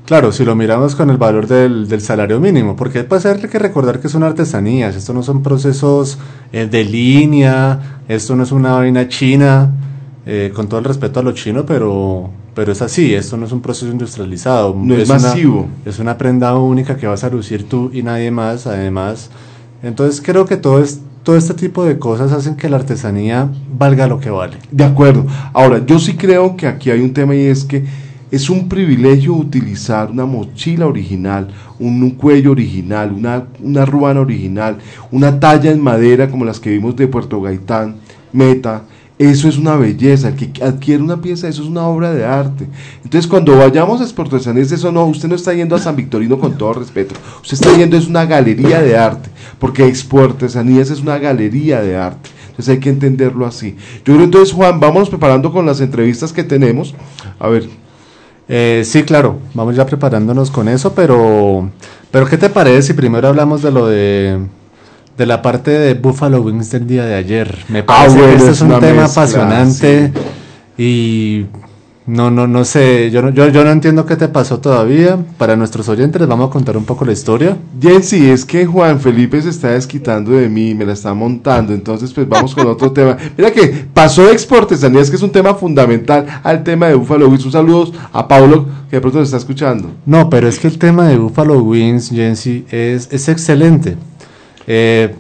Claro, 0.06 0.34
si 0.34 0.44
lo 0.44 0.54
miramos 0.56 0.96
con 0.96 1.10
el 1.10 1.18
valor 1.18 1.48
del, 1.48 1.88
del 1.88 2.02
salario 2.02 2.40
mínimo, 2.42 2.76
porque 2.76 3.06
pues 3.06 3.26
hay 3.26 3.40
que 3.40 3.58
recordar 3.58 4.02
que 4.02 4.10
son 4.10 4.24
artesanías, 4.24 4.96
esto 4.98 5.14
no 5.14 5.24
son 5.24 5.42
procesos 5.42 6.18
eh, 6.52 6.68
de 6.70 6.84
línea, 6.84 8.02
esto 8.10 8.36
no 8.36 8.44
es 8.44 8.52
una 8.52 8.74
vaina 8.74 9.08
china, 9.08 9.72
eh, 10.26 10.52
con 10.54 10.68
todo 10.68 10.80
el 10.80 10.86
respeto 10.86 11.22
a 11.22 11.24
lo 11.24 11.32
chino, 11.32 11.66
pero, 11.66 12.30
pero 12.54 12.74
es 12.74 12.82
así, 12.82 13.14
esto 13.14 13.38
no 13.38 13.46
es 13.46 13.54
un 13.54 13.62
proceso 13.62 13.90
industrializado. 13.92 14.76
No 14.78 14.94
es 14.94 15.10
una- 15.10 15.20
masivo. 15.20 15.68
es 15.86 16.00
una 16.00 16.18
prenda 16.18 16.54
única 16.58 16.98
que 16.98 17.08
vas 17.08 17.24
a 17.24 17.30
lucir 17.30 17.70
tú 17.70 17.90
y 17.94 18.04
nadie 18.04 18.30
más, 18.30 18.68
además. 18.68 19.30
Entonces 19.84 20.22
creo 20.22 20.46
que 20.46 20.58
todo, 20.58 20.84
es, 20.84 21.00
todo 21.24 21.38
este 21.38 21.54
tipo 21.54 21.86
de 21.86 21.98
cosas 21.98 22.34
hacen 22.34 22.56
que 22.58 22.68
la 22.70 22.76
artesanía 22.76 23.50
valga 23.78 24.08
lo 24.08 24.20
que 24.20 24.30
vale. 24.30 24.58
De 24.70 24.84
acuerdo. 24.84 25.26
Ahora, 25.54 25.86
yo 25.86 25.98
sí 25.98 26.16
creo 26.18 26.58
que 26.58 26.68
aquí 26.68 26.90
hay 26.92 27.00
un 27.00 27.14
tema 27.14 27.36
y 27.36 27.46
es 27.46 27.64
que 27.64 27.86
es 28.34 28.50
un 28.50 28.68
privilegio 28.68 29.36
utilizar 29.36 30.10
una 30.10 30.26
mochila 30.26 30.88
original, 30.88 31.50
un, 31.78 32.10
cuello 32.10 32.50
original, 32.50 33.12
una, 33.12 33.46
una 33.62 33.86
ruana 33.86 34.22
original, 34.22 34.80
una 35.12 35.40
talla 35.40 35.70
en 35.70 35.80
madera 35.80 36.28
como 36.32 36.44
las 36.44 36.60
que 36.60 36.72
vimos 36.72 36.96
de 36.96 37.08
Puerto 37.08 37.40
Gaitán, 37.40 37.98
Meta. 38.32 38.86
Eso 39.20 39.48
es 39.48 39.60
una 39.60 39.76
belleza. 39.76 40.30
El 40.30 40.36
que 40.36 40.64
adquiere 40.64 41.04
una 41.04 41.22
pieza, 41.22 41.48
eso 41.48 41.62
es 41.62 41.70
una 41.70 41.86
obra 41.86 42.12
de 42.12 42.26
arte. 42.26 42.68
Entonces, 43.04 43.30
cuando 43.30 43.56
vayamos 43.56 44.02
a 44.02 44.04
Exportaciones, 44.04 44.72
eso 44.72 44.92
no, 44.92 45.06
usted 45.06 45.30
no 45.30 45.36
está 45.36 45.54
yendo 45.54 45.76
a 45.76 45.80
San 45.80 45.96
Victorino 45.96 46.40
con 46.40 46.58
todo 46.58 46.74
respeto. 46.74 47.14
Usted 47.44 47.54
está 47.54 47.78
yendo, 47.78 47.96
es 47.96 48.08
una 48.08 48.26
galería 48.26 48.82
de 48.82 48.98
arte. 48.98 49.30
Porque 49.60 49.86
Exportaciones 49.86 50.90
es 50.90 51.02
una 51.02 51.20
galería 51.20 51.82
de 51.82 51.98
arte. 51.98 52.32
Entonces 52.50 52.70
hay 52.74 52.80
que 52.80 52.90
entenderlo 52.90 53.46
así. 53.46 53.76
Yo 54.04 54.16
creo 54.16 54.24
entonces, 54.24 54.56
Juan, 54.56 54.80
vámonos 54.80 55.12
preparando 55.12 55.54
con 55.54 55.68
las 55.68 55.82
entrevistas 55.82 56.34
que 56.34 56.44
tenemos. 56.44 56.96
A 57.40 57.48
ver, 57.48 57.70
Eh, 58.50 58.84
sí, 58.86 59.04
claro, 59.04 59.40
vamos 59.54 59.76
ya 59.76 59.86
preparándonos 59.86 60.52
con 60.52 60.68
eso, 60.68 60.94
pero, 60.94 61.70
pero 62.12 62.26
¿qué 62.28 62.38
te 62.38 62.50
parece 62.50 62.82
si 62.84 62.94
primero 62.94 63.28
hablamos 63.28 63.62
de 63.62 63.72
lo 63.72 63.88
de, 63.88 64.38
de 65.18 65.26
la 65.26 65.42
parte 65.42 65.72
de 65.72 65.94
Buffalo 65.94 66.42
Wings 66.42 66.70
del 66.72 66.86
día 66.86 67.06
de 67.06 67.16
ayer? 67.16 67.58
Me 67.70 67.84
parece 67.84 68.16
Ah, 68.16 68.18
bueno, 68.18 68.28
que 68.32 68.36
este 68.38 68.52
es 68.52 68.62
un 68.62 68.70
tema 68.80 69.04
mezcla, 69.04 69.06
apasionante 69.06 70.12
y 70.78 71.46
no, 72.06 72.30
no, 72.30 72.48
no 72.48 72.66
sé, 72.66 73.12
yo 73.12 73.22
no, 73.22 73.30
yo, 73.30 73.48
yo 73.48 73.64
no 73.64 73.72
entiendo 73.72 74.06
qué 74.06 74.18
te 74.18 74.28
pasó 74.28 74.60
todavía. 74.60 75.18
Para 75.38 75.56
nuestros 75.56 75.88
oyentes 75.88 76.20
les 76.20 76.28
vamos 76.28 76.50
a 76.50 76.52
contar 76.52 76.76
un 76.76 76.84
poco 76.84 77.06
la 77.06 77.14
historia. 77.14 77.58
Jensi, 77.82 78.30
es 78.30 78.44
que 78.44 78.66
Juan 78.66 79.00
Felipe 79.00 79.42
se 79.42 79.50
está 79.50 79.70
desquitando 79.70 80.32
de 80.32 80.50
mí, 80.50 80.76
me 80.76 80.86
la 80.86 80.94
está 80.94 81.14
montando, 81.14 81.74
entonces 81.74 82.12
pues 82.12 82.28
vamos 82.28 82.54
con 82.54 82.68
otro 82.68 82.92
tema. 82.94 83.16
Mira 83.38 83.52
que 83.52 83.86
pasó 83.94 84.26
de 84.26 84.34
exportesanías, 84.34 85.10
que 85.10 85.16
es 85.16 85.22
un 85.22 85.32
tema 85.32 85.56
fundamental 85.56 86.26
al 86.44 86.64
tema 86.64 86.88
de 86.88 86.96
Buffalo 86.96 87.30
Wings. 87.30 87.46
Un 87.46 87.52
saludo 87.54 87.94
a 88.12 88.28
Pablo, 88.28 88.66
que 88.90 88.98
de 88.98 89.02
pronto 89.02 89.20
nos 89.20 89.30
está 89.30 89.38
escuchando. 89.38 89.90
No, 90.06 90.30
pero 90.30 90.50
es 90.50 90.60
que 90.60 90.68
el 90.68 90.78
tema 90.78 91.08
de 91.08 91.18
Buffalo 91.18 91.62
Wings, 91.62 92.10
Jensi, 92.10 92.66
es, 92.70 93.08
es 93.12 93.30
excelente. 93.30 93.96
Eh, 94.68 95.16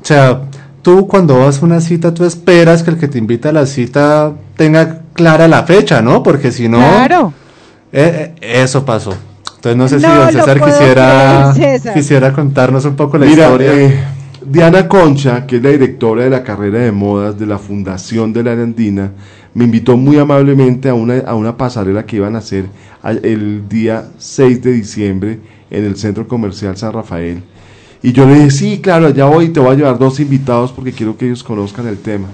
o 0.00 0.04
sea, 0.04 0.42
tú 0.82 1.06
cuando 1.06 1.38
vas 1.38 1.62
a 1.62 1.64
una 1.64 1.80
cita, 1.80 2.12
tú 2.12 2.26
esperas 2.26 2.82
que 2.82 2.90
el 2.90 2.98
que 2.98 3.08
te 3.08 3.16
invita 3.16 3.48
a 3.48 3.52
la 3.52 3.64
cita 3.64 4.34
tenga 4.56 4.97
clara 5.18 5.48
la 5.48 5.64
fecha, 5.64 6.00
¿no? 6.00 6.22
Porque 6.22 6.52
si 6.52 6.68
no, 6.68 6.78
Claro. 6.78 7.32
eh, 7.92 8.32
eh, 8.40 8.62
eso 8.62 8.84
pasó. 8.84 9.14
Entonces 9.56 9.76
no 9.76 9.88
sé 9.88 9.98
si 9.98 10.06
don 10.06 10.30
César 10.32 10.62
quisiera, 10.64 11.50
creer, 11.54 11.72
César. 11.80 11.94
quisiera 11.94 12.32
contarnos 12.32 12.84
un 12.84 12.94
poco 12.94 13.18
la 13.18 13.26
Mira, 13.26 13.46
historia. 13.46 13.72
eh, 13.74 14.00
Diana 14.46 14.86
Concha, 14.86 15.44
que 15.46 15.56
es 15.56 15.62
la 15.62 15.70
directora 15.70 16.22
de 16.22 16.30
la 16.30 16.44
carrera 16.44 16.78
de 16.78 16.92
modas 16.92 17.36
de 17.38 17.44
la 17.46 17.58
Fundación 17.58 18.32
de 18.32 18.44
la 18.44 18.52
Arandina, 18.52 19.10
me 19.54 19.64
invitó 19.64 19.96
muy 19.96 20.16
amablemente 20.18 20.88
a 20.88 20.94
una, 20.94 21.18
a 21.26 21.34
una 21.34 21.56
pasarela 21.56 22.06
que 22.06 22.16
iban 22.16 22.36
a 22.36 22.38
hacer 22.38 22.66
el 23.02 23.68
día 23.68 24.04
6 24.18 24.62
de 24.62 24.72
diciembre 24.72 25.40
en 25.70 25.84
el 25.84 25.96
Centro 25.96 26.28
Comercial 26.28 26.76
San 26.76 26.92
Rafael. 26.92 27.42
Y 28.00 28.12
yo 28.12 28.26
le 28.26 28.34
dije, 28.36 28.50
sí, 28.52 28.78
claro, 28.80 29.08
allá 29.08 29.24
voy 29.24 29.46
y 29.46 29.48
te 29.48 29.58
voy 29.58 29.72
a 29.72 29.74
llevar 29.74 29.98
dos 29.98 30.20
invitados 30.20 30.70
porque 30.70 30.92
quiero 30.92 31.16
que 31.18 31.26
ellos 31.26 31.42
conozcan 31.42 31.88
el 31.88 31.98
tema. 31.98 32.28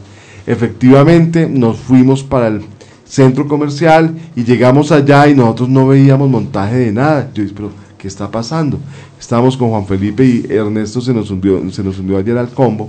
Efectivamente, 0.46 1.48
nos 1.48 1.78
fuimos 1.78 2.22
para 2.22 2.48
el 2.48 2.60
centro 3.04 3.46
comercial 3.46 4.14
y 4.34 4.44
llegamos 4.44 4.90
allá 4.92 5.28
y 5.28 5.34
nosotros 5.34 5.68
no 5.68 5.88
veíamos 5.88 6.28
montaje 6.28 6.76
de 6.76 6.92
nada. 6.92 7.30
Yo 7.34 7.42
dije, 7.42 7.54
pero 7.54 7.70
¿qué 7.98 8.08
está 8.08 8.30
pasando? 8.30 8.78
Estábamos 9.18 9.56
con 9.56 9.70
Juan 9.70 9.86
Felipe 9.86 10.24
y 10.24 10.46
Ernesto 10.50 11.00
se 11.00 11.14
nos 11.14 11.30
hundió, 11.30 11.70
se 11.70 11.82
nos 11.82 11.98
hundió 11.98 12.18
ayer 12.18 12.36
al 12.36 12.50
combo. 12.50 12.88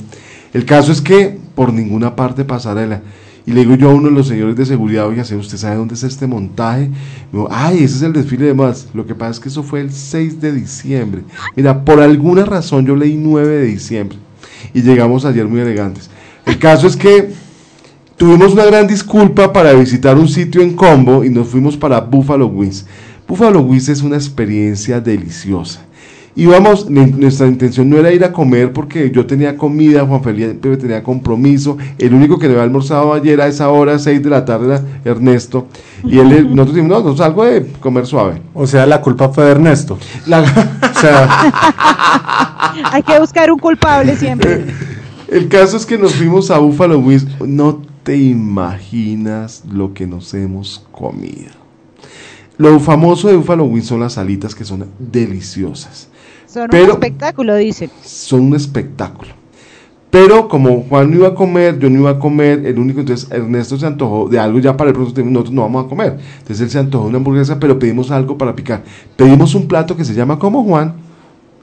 El 0.54 0.66
caso 0.66 0.92
es 0.92 1.02
que 1.02 1.38
por 1.54 1.74
ninguna 1.74 2.16
parte 2.16 2.46
pasarela. 2.46 3.02
Y 3.48 3.52
le 3.52 3.60
digo 3.62 3.76
yo 3.76 3.92
a 3.92 3.94
uno 3.94 4.10
de 4.10 4.16
los 4.16 4.28
señores 4.28 4.56
de 4.56 4.66
seguridad, 4.66 5.08
oiga, 5.08 5.22
¿usted 5.22 5.58
sabe 5.58 5.76
dónde 5.76 5.94
es 5.94 6.04
este 6.04 6.26
montaje? 6.26 6.88
Me 7.32 7.40
dijo, 7.40 7.48
ay, 7.52 7.84
ese 7.84 7.98
es 7.98 8.02
el 8.02 8.14
desfile 8.14 8.48
de 8.48 8.54
más. 8.56 8.88
Lo 8.94 9.06
que 9.06 9.14
pasa 9.14 9.32
es 9.32 9.40
que 9.40 9.50
eso 9.50 9.62
fue 9.62 9.82
el 9.82 9.92
6 9.92 10.42
de 10.42 10.52
diciembre. 10.52 11.22
Mira, 11.56 11.86
por 11.86 12.02
alguna 12.02 12.44
razón 12.44 12.88
yo 12.88 12.96
leí 12.96 13.16
9 13.16 13.48
de 13.48 13.66
diciembre. 13.66 14.18
Y 14.74 14.82
llegamos 14.82 15.26
ayer 15.26 15.48
muy 15.48 15.60
elegantes. 15.60 16.10
El 16.46 16.58
caso 16.58 16.88
es 16.88 16.96
que 16.96 17.34
tuvimos 18.18 18.54
una 18.54 18.66
gran 18.66 18.88
disculpa 18.88 19.52
para 19.52 19.74
visitar 19.74 20.18
un 20.18 20.28
sitio 20.28 20.62
en 20.62 20.74
Combo 20.74 21.24
y 21.24 21.30
nos 21.30 21.48
fuimos 21.48 21.76
para 21.78 22.00
Buffalo 22.02 22.48
Wings. 22.48 22.86
Buffalo 23.28 23.60
Wings 23.62 23.90
es 23.90 24.02
una 24.02 24.16
experiencia 24.16 25.00
deliciosa. 25.02 25.82
Íbamos, 26.38 26.90
nuestra 26.90 27.48
intención 27.48 27.90
no 27.90 27.98
era 27.98 28.12
ir 28.12 28.22
a 28.26 28.34
comer 28.34 28.74
porque 28.74 29.10
yo 29.10 29.26
tenía 29.26 29.56
comida, 29.56 30.06
Juan 30.06 30.22
Felipe 30.22 30.76
tenía 30.76 31.02
compromiso. 31.02 31.78
El 31.98 32.14
único 32.14 32.38
que 32.38 32.48
le 32.48 32.54
había 32.54 32.64
almorzado 32.64 33.14
ayer 33.14 33.40
a 33.40 33.48
esa 33.48 33.70
hora, 33.70 33.98
6 33.98 34.22
de 34.22 34.30
la 34.30 34.44
tarde, 34.44 34.66
era 34.66 34.84
Ernesto. 35.06 35.68
Y 36.04 36.20
él, 36.20 36.50
nosotros 36.54 36.76
dijimos, 36.76 36.90
no, 36.90 37.04
nosotros 37.06 37.22
algo 37.22 37.46
de 37.46 37.66
comer 37.80 38.06
suave. 38.06 38.42
O 38.54 38.68
sea, 38.68 38.86
la 38.86 39.00
culpa 39.00 39.30
fue 39.30 39.46
de 39.46 39.52
Ernesto. 39.52 39.98
La- 40.26 40.42
O 40.42 41.00
sea, 41.00 41.54
Hay 42.92 43.02
que 43.04 43.18
buscar 43.18 43.50
un 43.50 43.58
culpable 43.60 44.18
siempre. 44.18 44.66
El 45.30 45.48
caso 45.48 45.78
es 45.78 45.86
que 45.86 45.98
nos 45.98 46.14
fuimos 46.16 46.52
a 46.52 46.58
Buffalo 46.58 47.00
Wings. 47.00 47.26
No 47.48 47.82
te 48.06 48.16
imaginas 48.16 49.64
lo 49.68 49.96
que 49.96 50.06
nos 50.06 50.32
hemos 50.36 50.86
comido. 50.92 51.50
Lo 52.58 52.80
famoso 52.80 53.28
de 53.28 53.36
Buffalo 53.36 53.66
Wings 53.66 53.88
son 53.88 54.00
las 54.00 54.20
alitas 54.20 54.54
que 54.54 54.64
son 54.64 54.86
deliciosas. 55.00 56.08
Son 56.46 56.68
Pero- 56.70 56.86
un 56.86 56.92
espectáculo, 56.92 57.56
dicen. 57.56 57.90
Son 58.04 58.42
un 58.42 58.56
espectáculo. 58.56 59.32
Pero 60.12 60.48
como 60.48 60.84
Juan 60.88 61.10
no 61.10 61.18
iba 61.18 61.30
a 61.30 61.36
comer, 61.36 61.80
yo 61.80 61.90
no 61.90 62.00
iba 62.02 62.12
a 62.12 62.20
comer, 62.20 62.64
el 62.68 62.78
único, 62.78 63.00
entonces 63.00 63.30
Ernesto 63.32 63.76
se 63.78 63.88
antojó 63.88 64.30
de 64.30 64.38
algo 64.40 64.60
ya 64.60 64.78
para 64.78 64.92
el 64.92 64.96
pronto 64.96 65.20
nosotros 65.24 65.52
no 65.54 65.64
vamos 65.64 65.86
a 65.86 65.90
comer. 65.90 66.20
Entonces 66.38 66.62
él 66.62 66.70
se 66.70 66.78
antojó 66.78 67.06
de 67.06 67.10
una 67.10 67.18
hamburguesa, 67.18 67.60
pero 67.60 67.80
pedimos 67.80 68.12
algo 68.12 68.38
para 68.38 68.56
picar. 68.56 68.84
Pedimos 69.16 69.56
un 69.56 69.68
plato 69.68 69.98
que 69.98 70.06
se 70.06 70.14
llama 70.14 70.38
como 70.38 70.64
Juan, 70.64 70.94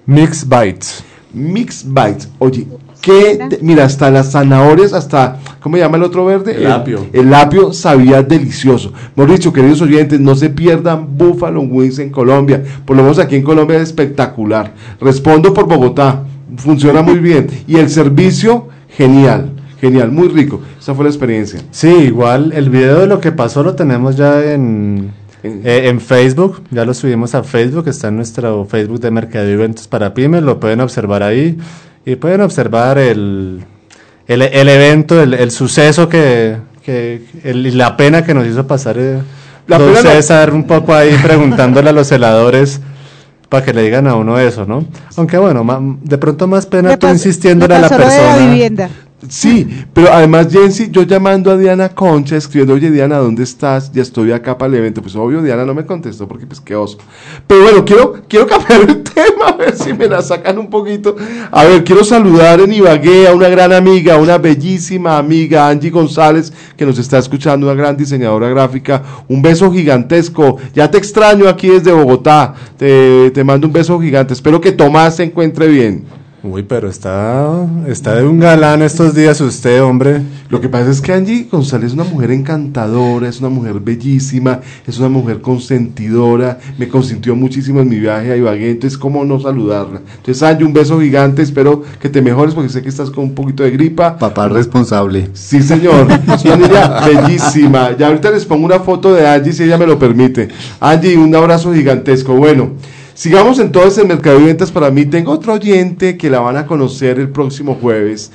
Mix 0.06 0.46
Bites. 0.46 1.04
Mix 1.34 1.84
Bites. 1.86 2.28
Oye, 2.38 2.66
que 3.02 3.58
mira, 3.60 3.84
hasta 3.84 4.10
las 4.10 4.30
zanahorias, 4.30 4.92
hasta, 4.92 5.38
¿cómo 5.60 5.76
se 5.76 5.82
llama 5.82 5.96
el 5.96 6.04
otro 6.04 6.24
verde? 6.24 6.56
El 6.56 6.70
apio. 6.70 7.06
El, 7.12 7.26
el 7.26 7.34
apio 7.34 7.72
sabía 7.72 8.22
delicioso. 8.22 8.92
Hemos 9.16 9.30
dicho, 9.30 9.52
queridos 9.52 9.82
oyentes, 9.82 10.20
no 10.20 10.36
se 10.36 10.50
pierdan 10.50 11.18
Buffalo 11.18 11.60
Wings 11.62 11.98
en 11.98 12.10
Colombia. 12.10 12.62
Por 12.84 12.96
lo 12.96 13.02
menos 13.02 13.18
aquí 13.18 13.36
en 13.36 13.42
Colombia 13.42 13.76
es 13.76 13.82
espectacular. 13.82 14.72
Respondo 15.00 15.52
por 15.52 15.66
Bogotá. 15.66 16.22
Funciona 16.56 17.02
muy 17.02 17.18
bien. 17.18 17.48
Y 17.66 17.76
el 17.76 17.90
servicio, 17.90 18.68
genial. 18.88 19.50
Genial, 19.80 20.12
muy 20.12 20.28
rico. 20.28 20.60
Esa 20.78 20.94
fue 20.94 21.04
la 21.04 21.10
experiencia. 21.10 21.60
Sí, 21.72 21.88
igual 21.88 22.52
el 22.54 22.70
video 22.70 23.00
de 23.00 23.08
lo 23.08 23.20
que 23.20 23.32
pasó 23.32 23.64
lo 23.64 23.74
tenemos 23.74 24.16
ya 24.16 24.52
en, 24.52 25.10
eh, 25.42 25.88
en 25.88 26.00
Facebook, 26.00 26.62
ya 26.70 26.84
lo 26.84 26.94
subimos 26.94 27.34
a 27.34 27.42
Facebook, 27.42 27.88
está 27.88 28.08
en 28.08 28.16
nuestro 28.16 28.64
Facebook 28.64 29.00
de 29.00 29.10
Mercado 29.10 29.48
y 29.48 29.52
Eventos 29.52 29.88
para 29.88 30.14
Pymes, 30.14 30.42
lo 30.42 30.60
pueden 30.60 30.80
observar 30.80 31.22
ahí 31.22 31.58
y 32.04 32.16
pueden 32.16 32.40
observar 32.42 32.98
el, 32.98 33.64
el, 34.26 34.42
el 34.42 34.68
evento, 34.68 35.20
el, 35.22 35.34
el 35.34 35.50
suceso 35.50 36.08
que, 36.08 36.56
que 36.84 37.22
el- 37.44 37.66
y 37.66 37.70
la 37.72 37.96
pena 37.96 38.24
que 38.24 38.34
nos 38.34 38.46
hizo 38.46 38.66
pasar 38.66 38.96
eh, 38.98 39.18
La 39.66 39.78
don 39.78 39.92
no- 39.92 40.00
César 40.00 40.52
un 40.52 40.64
poco 40.64 40.94
ahí 40.94 41.14
preguntándole 41.22 41.90
a 41.90 41.92
los 41.92 42.10
heladores 42.12 42.80
para 43.48 43.64
que 43.64 43.72
le 43.74 43.82
digan 43.82 44.06
a 44.06 44.14
uno 44.14 44.38
eso, 44.38 44.64
¿no? 44.64 44.84
Aunque 45.16 45.36
bueno, 45.38 45.62
ma- 45.62 45.80
de 46.02 46.16
pronto 46.18 46.46
más 46.46 46.64
pena 46.66 46.90
Me 46.90 46.96
tú 46.96 47.06
insistiéndole 47.08 47.74
a 47.74 47.80
la 47.80 47.88
de 47.88 47.96
persona. 47.96 48.36
la 48.36 48.46
vivienda. 48.46 48.88
Sí, 49.28 49.84
pero 49.92 50.12
además, 50.12 50.48
Jensi, 50.50 50.90
yo 50.90 51.02
llamando 51.02 51.50
a 51.52 51.56
Diana 51.56 51.90
Concha, 51.90 52.36
escribiendo, 52.36 52.74
oye, 52.74 52.90
Diana, 52.90 53.18
¿dónde 53.18 53.44
estás? 53.44 53.92
Ya 53.92 54.02
estoy 54.02 54.32
acá 54.32 54.58
para 54.58 54.72
el 54.72 54.78
evento. 54.78 55.00
Pues 55.00 55.14
obvio, 55.14 55.42
Diana 55.42 55.64
no 55.64 55.74
me 55.74 55.86
contestó 55.86 56.26
porque 56.26 56.44
pues 56.44 56.60
qué 56.60 56.74
oso. 56.74 56.98
Pero 57.46 57.62
bueno, 57.62 57.84
quiero, 57.84 58.14
quiero 58.28 58.48
cambiar 58.48 58.80
el 58.80 59.02
tema, 59.02 59.48
a 59.48 59.56
ver 59.56 59.76
si 59.76 59.92
me 59.92 60.08
la 60.08 60.22
sacan 60.22 60.58
un 60.58 60.68
poquito. 60.68 61.14
A 61.52 61.64
ver, 61.64 61.84
quiero 61.84 62.02
saludar 62.02 62.60
en 62.60 62.72
Ibagué 62.72 63.28
a 63.28 63.34
una 63.34 63.48
gran 63.48 63.72
amiga, 63.72 64.16
una 64.16 64.38
bellísima 64.38 65.18
amiga, 65.18 65.68
Angie 65.68 65.90
González, 65.90 66.52
que 66.76 66.84
nos 66.84 66.98
está 66.98 67.18
escuchando, 67.18 67.66
una 67.66 67.76
gran 67.76 67.96
diseñadora 67.96 68.48
gráfica. 68.48 69.02
Un 69.28 69.40
beso 69.40 69.70
gigantesco. 69.70 70.56
Ya 70.74 70.90
te 70.90 70.98
extraño 70.98 71.48
aquí 71.48 71.68
desde 71.68 71.92
Bogotá. 71.92 72.54
Te, 72.76 73.30
te 73.30 73.44
mando 73.44 73.68
un 73.68 73.72
beso 73.72 74.00
gigante. 74.00 74.34
Espero 74.34 74.60
que 74.60 74.72
Tomás 74.72 75.16
se 75.16 75.22
encuentre 75.22 75.68
bien. 75.68 76.21
Uy, 76.44 76.64
pero 76.64 76.88
está, 76.88 77.68
está 77.86 78.16
de 78.16 78.26
un 78.26 78.40
galán 78.40 78.82
estos 78.82 79.14
días 79.14 79.40
usted, 79.40 79.80
hombre. 79.80 80.22
Lo 80.48 80.60
que 80.60 80.68
pasa 80.68 80.90
es 80.90 81.00
que 81.00 81.12
Angie 81.12 81.46
González 81.48 81.88
es 81.88 81.92
una 81.92 82.02
mujer 82.02 82.32
encantadora, 82.32 83.28
es 83.28 83.38
una 83.38 83.48
mujer 83.48 83.74
bellísima, 83.78 84.58
es 84.84 84.98
una 84.98 85.08
mujer 85.08 85.40
consentidora, 85.40 86.58
me 86.78 86.88
consintió 86.88 87.36
muchísimo 87.36 87.80
en 87.80 87.88
mi 87.88 88.00
viaje 88.00 88.32
a 88.32 88.36
Ibagué, 88.36 88.72
entonces 88.72 88.98
cómo 88.98 89.24
no 89.24 89.38
saludarla. 89.38 90.00
Entonces 90.16 90.42
Angie, 90.42 90.66
un 90.66 90.72
beso 90.72 91.00
gigante, 91.00 91.42
espero 91.42 91.84
que 92.00 92.08
te 92.08 92.20
mejores 92.20 92.56
porque 92.56 92.70
sé 92.70 92.82
que 92.82 92.88
estás 92.88 93.12
con 93.12 93.22
un 93.22 93.34
poquito 93.36 93.62
de 93.62 93.70
gripa. 93.70 94.18
Papá 94.18 94.48
responsable. 94.48 95.28
Sí, 95.34 95.62
señor, 95.62 96.08
es 96.10 96.44
una 96.44 96.56
niña 96.56 97.06
bellísima. 97.06 97.96
Ya 97.96 98.08
ahorita 98.08 98.32
les 98.32 98.44
pongo 98.44 98.66
una 98.66 98.80
foto 98.80 99.14
de 99.14 99.28
Angie 99.28 99.52
si 99.52 99.62
ella 99.62 99.78
me 99.78 99.86
lo 99.86 99.96
permite. 99.96 100.48
Angie, 100.80 101.16
un 101.16 101.32
abrazo 101.36 101.72
gigantesco. 101.72 102.34
Bueno. 102.34 102.72
Sigamos 103.22 103.60
entonces 103.60 103.98
en 103.98 104.08
Mercado 104.08 104.40
de 104.40 104.46
Ventas 104.46 104.72
para 104.72 104.90
mí. 104.90 105.06
Tengo 105.06 105.30
otro 105.30 105.52
oyente 105.52 106.16
que 106.16 106.28
la 106.28 106.40
van 106.40 106.56
a 106.56 106.66
conocer 106.66 107.20
el 107.20 107.28
próximo 107.28 107.78
jueves 107.80 108.32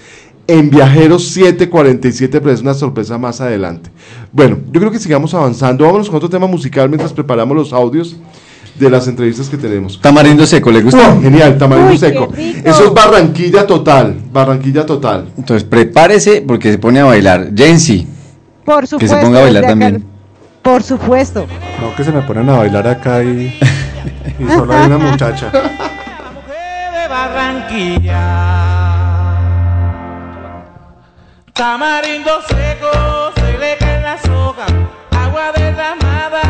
en 0.47 0.69
Viajeros 0.69 1.27
747, 1.27 2.39
pero 2.39 2.53
es 2.53 2.61
una 2.61 2.73
sorpresa 2.73 3.17
más 3.17 3.41
adelante. 3.41 3.89
Bueno, 4.31 4.57
yo 4.71 4.79
creo 4.79 4.89
que 4.89 4.99
sigamos 4.99 5.33
avanzando. 5.33 5.83
Vámonos 5.83 6.07
con 6.07 6.15
otro 6.15 6.29
tema 6.29 6.47
musical 6.47 6.87
mientras 6.87 7.11
preparamos 7.11 7.57
los 7.57 7.73
audios 7.73 8.15
de 8.79 8.89
las 8.89 9.09
entrevistas 9.09 9.49
que 9.49 9.57
tenemos. 9.57 9.99
Tamarindo 9.99 10.47
seco, 10.47 10.71
¿le 10.71 10.81
gusta? 10.81 11.15
Oh, 11.17 11.21
genial, 11.21 11.57
tamarindo 11.57 11.91
Uy, 11.91 11.97
seco. 11.97 12.31
Eso 12.37 12.85
es 12.85 12.93
Barranquilla 12.93 13.67
total, 13.67 14.15
Barranquilla 14.31 14.85
total. 14.85 15.27
Entonces 15.37 15.65
prepárese 15.65 16.43
porque 16.47 16.71
se 16.71 16.77
pone 16.77 17.01
a 17.01 17.03
bailar. 17.03 17.51
Jensi, 17.53 18.07
Por 18.63 18.83
que 18.83 18.87
supuesto. 18.87 19.17
se 19.17 19.21
ponga 19.21 19.39
a 19.39 19.41
bailar 19.41 19.65
también. 19.65 20.05
Por 20.61 20.81
supuesto. 20.81 21.45
No, 21.81 21.93
que 21.93 22.05
se 22.05 22.13
me 22.13 22.21
ponen 22.21 22.47
a 22.49 22.59
bailar 22.59 22.87
acá 22.87 23.21
y, 23.21 23.53
y 24.39 24.47
solo 24.47 24.73
hay 24.73 24.85
una 24.87 24.97
muchacha. 24.97 25.47
mujer 26.33 26.91
de 26.91 27.07
Barranquilla. 27.07 28.23
Tamarindo 31.53 32.41
seco, 32.47 33.31
se 33.35 33.57
le 33.57 33.77
caen 33.77 34.03
las 34.03 34.27
hojas. 34.29 34.71
Agua 35.11 35.51
derramada, 35.55 36.41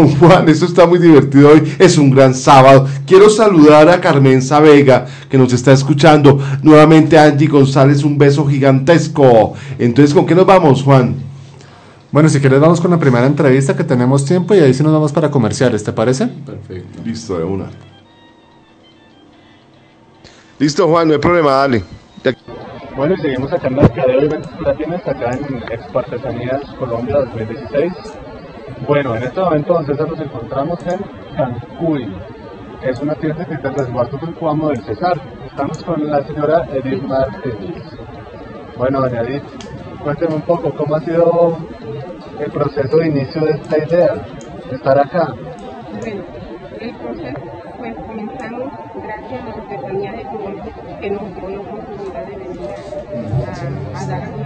don 0.00 0.16
Juan, 0.16 0.48
esto 0.48 0.66
está 0.66 0.86
muy 0.86 0.98
divertido 0.98 1.50
hoy. 1.50 1.76
Es 1.78 1.98
un 1.98 2.10
gran 2.10 2.34
sábado. 2.34 2.86
Quiero 3.06 3.28
saludar 3.30 3.88
a 3.88 4.00
Carmen 4.00 4.40
Vega, 4.62 5.06
que 5.28 5.38
nos 5.38 5.52
está 5.52 5.72
escuchando. 5.72 6.38
Nuevamente 6.62 7.18
a 7.18 7.24
Angie 7.24 7.48
González, 7.48 8.02
un 8.04 8.16
beso 8.18 8.46
gigantesco. 8.46 9.54
Entonces, 9.78 10.14
¿con 10.14 10.26
qué 10.26 10.34
nos 10.34 10.46
vamos, 10.46 10.82
Juan? 10.82 11.14
Bueno, 12.12 12.28
si 12.28 12.40
quieres 12.40 12.60
vamos 12.60 12.80
con 12.80 12.90
la 12.90 12.98
primera 12.98 13.26
entrevista 13.26 13.76
que 13.76 13.84
tenemos 13.84 14.24
tiempo 14.24 14.54
y 14.54 14.58
ahí 14.58 14.74
sí 14.74 14.82
nos 14.82 14.92
vamos 14.92 15.12
para 15.12 15.30
comerciales, 15.30 15.84
¿te 15.84 15.92
parece? 15.92 16.26
Perfecto. 16.26 17.02
Listo, 17.04 17.38
de 17.38 17.44
una. 17.44 17.66
Listo, 20.58 20.88
Juan, 20.88 21.06
no 21.06 21.14
hay 21.14 21.20
problema, 21.20 21.52
dale. 21.52 21.84
Bueno, 22.96 23.14
y 23.14 23.20
seguimos 23.20 23.52
acá 23.52 23.68
en 23.68 23.76
Mercadeo 23.76 24.24
y 24.24 24.28
Ventas 24.28 24.52
Platinas, 24.58 25.06
acá 25.06 25.30
en 25.30 25.62
Expo 25.72 26.00
Artesanías 26.00 26.60
Colombia 26.78 27.16
2016. 27.16 27.92
Bueno, 28.90 29.14
en 29.14 29.22
este 29.22 29.40
momento, 29.40 29.84
César, 29.84 30.08
nos 30.08 30.18
encontramos 30.20 30.80
en 30.84 30.98
Cancún. 31.36 32.12
Es 32.82 33.00
una 33.00 33.14
tienda 33.14 33.44
que 33.44 33.54
está 33.54 33.68
en 33.68 33.74
resguardo 33.76 34.18
del 34.18 34.34
Cuamo 34.34 34.70
del 34.70 34.82
César. 34.82 35.16
Estamos 35.46 35.80
con 35.84 36.10
la 36.10 36.20
señora 36.24 36.66
Edith 36.72 37.00
Martínez. 37.04 37.84
Bueno, 38.76 39.00
doña 39.02 39.20
Edith, 39.20 39.44
cuénteme 40.02 40.34
un 40.34 40.42
poco 40.42 40.74
cómo 40.74 40.96
ha 40.96 41.00
sido 41.02 41.56
el 42.40 42.50
proceso 42.50 42.96
de 42.96 43.06
inicio 43.06 43.42
de 43.42 43.52
esta 43.52 43.78
idea, 43.78 44.14
estar 44.72 44.98
acá. 44.98 45.34
Bueno, 46.00 46.24
el 46.80 46.94
proceso, 46.96 47.40
pues 47.78 47.94
comenzamos 47.94 48.72
gracias 49.04 49.40
a 49.40 49.46
la 49.46 49.54
Artesanía 49.54 50.12
de 50.14 50.22
Colombia 50.24 50.74
que 51.00 51.10
nos 51.10 51.36
dio 51.36 51.48
la 51.48 51.60
oportunidad 51.60 52.26
de 52.26 52.36
venir 52.36 52.70
a, 53.94 54.00
a 54.00 54.06
dar 54.06 54.39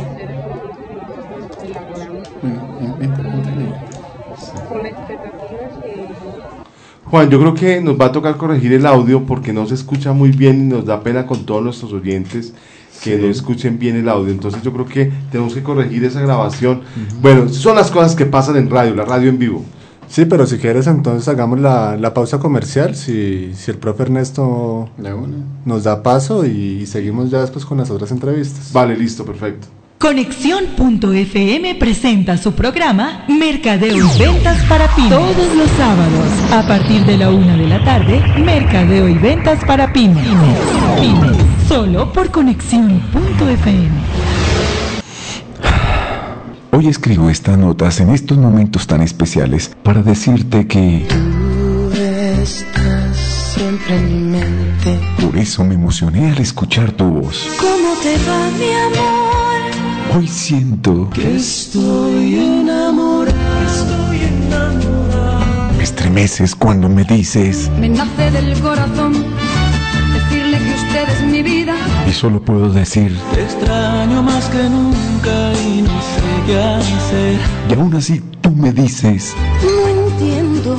Juan, 7.05 7.31
yo 7.31 7.39
creo 7.39 7.55
que 7.55 7.81
nos 7.81 8.01
va 8.01 8.07
a 8.07 8.13
tocar 8.13 8.37
corregir 8.37 8.73
el 8.73 8.87
audio 8.87 9.25
porque 9.25 9.53
no 9.53 9.67
se 9.67 9.75
escucha 9.75 10.13
muy 10.13 10.31
bien 10.31 10.61
y 10.63 10.65
nos 10.65 10.85
da 10.85 11.03
pena 11.03 11.27
con 11.27 11.45
todos 11.45 11.63
nuestros 11.63 11.93
oyentes 11.93 12.55
que 13.03 13.19
no 13.19 13.27
escuchen 13.27 13.79
bien 13.79 13.97
el 13.97 14.09
audio. 14.09 14.33
Entonces 14.33 14.63
yo 14.63 14.73
creo 14.73 14.87
que 14.87 15.13
tenemos 15.31 15.55
que 15.55 15.63
corregir 15.63 16.03
esa 16.05 16.21
grabación. 16.21 16.81
Bueno, 17.21 17.49
son 17.49 17.77
las 17.77 17.91
cosas 17.91 18.17
que 18.17 18.27
pasan 18.27 18.57
en 18.57 18.71
radio, 18.71 18.95
la 18.95 19.05
radio 19.05 19.29
en 19.29 19.39
vivo. 19.39 19.65
Sí, 20.09 20.25
pero 20.25 20.47
si 20.47 20.59
quieres 20.59 20.87
entonces 20.87 21.29
hagamos 21.29 21.61
la, 21.61 21.97
la 21.97 22.15
pausa 22.15 22.39
comercial, 22.39 22.95
si, 22.95 23.53
si 23.55 23.71
el 23.71 23.79
profe 23.79 24.05
Ernesto 24.05 24.89
nos 25.65 25.85
da 25.85 26.03
paso 26.03 26.47
y 26.47 26.87
seguimos 26.87 27.31
ya 27.31 27.41
después 27.41 27.65
con 27.65 27.79
las 27.79 27.91
otras 27.91 28.11
entrevistas. 28.11 28.73
Vale, 28.73 28.97
listo, 28.97 29.25
perfecto. 29.25 29.67
Conexión.fm 30.05 31.77
presenta 31.77 32.37
su 32.37 32.53
programa 32.53 33.25
Mercadeo 33.27 33.97
y 33.97 34.19
Ventas 34.19 34.63
para 34.69 34.87
Pymes. 34.95 35.09
Todos 35.09 35.57
los 35.57 35.71
sábados, 35.79 36.29
a 36.53 36.69
partir 36.69 37.07
de 37.07 37.17
la 37.17 37.31
una 37.31 37.57
de 37.57 37.67
la 37.67 37.83
tarde, 37.83 38.23
Mercadeo 38.39 39.09
y 39.09 39.15
Ventas 39.15 39.65
para 39.65 39.95
Pymes. 39.95 40.23
Pymes, 40.23 40.59
Pymes. 41.01 41.37
Solo 41.67 42.13
por 42.13 42.31
Conexión.fm. 42.31 43.89
Hoy 46.73 46.89
escribo 46.89 47.31
estas 47.31 47.57
notas 47.57 47.99
en 48.01 48.11
estos 48.11 48.37
momentos 48.37 48.87
tan 48.87 49.01
especiales 49.01 49.75
para 49.83 50.03
decirte 50.03 50.67
que 50.67 51.07
Tú 51.09 51.91
estás 51.95 53.55
siempre 53.55 53.97
en 53.97 54.33
mi 54.33 54.39
mente. 54.39 55.01
por 55.19 55.35
eso 55.39 55.65
me 55.65 55.77
emocioné 55.77 56.31
al 56.31 56.39
escuchar 56.41 56.93
tu 56.93 57.07
voz. 57.07 57.49
¿Cómo 57.59 57.95
te 58.03 58.19
va, 58.29 58.51
mi? 58.59 58.74
Hoy 60.17 60.29
siento 60.29 61.09
Que 61.11 61.37
estoy 61.37 62.37
enamorado. 62.39 63.35
Estoy 63.67 64.21
enamorado. 64.23 65.73
me 65.77 65.83
estremeces 65.83 66.55
cuando 66.55 66.89
me 66.89 67.05
dices 67.05 67.71
Me 67.81 67.89
nace 67.89 68.31
del 68.31 68.59
corazón 68.61 69.13
decirle 70.13 70.59
que 70.59 70.75
usted 70.75 71.09
es 71.09 71.23
mi 71.33 71.43
vida. 71.43 71.75
y 72.09 72.13
solo 72.13 72.41
puedo 72.41 72.71
decir 72.71 73.17
Te 73.35 73.43
extraño 73.43 74.23
más 74.23 74.45
que 74.47 74.63
nunca 74.69 75.53
y 75.67 75.83
no 75.83 76.01
sé 76.01 76.23
qué 76.47 76.59
hacer. 76.61 77.39
y 77.69 77.75
aún 77.75 77.95
así 77.95 78.23
tú 78.41 78.51
me 78.51 78.73
dices 78.73 79.35
No 79.65 79.89
entiendo. 79.89 80.77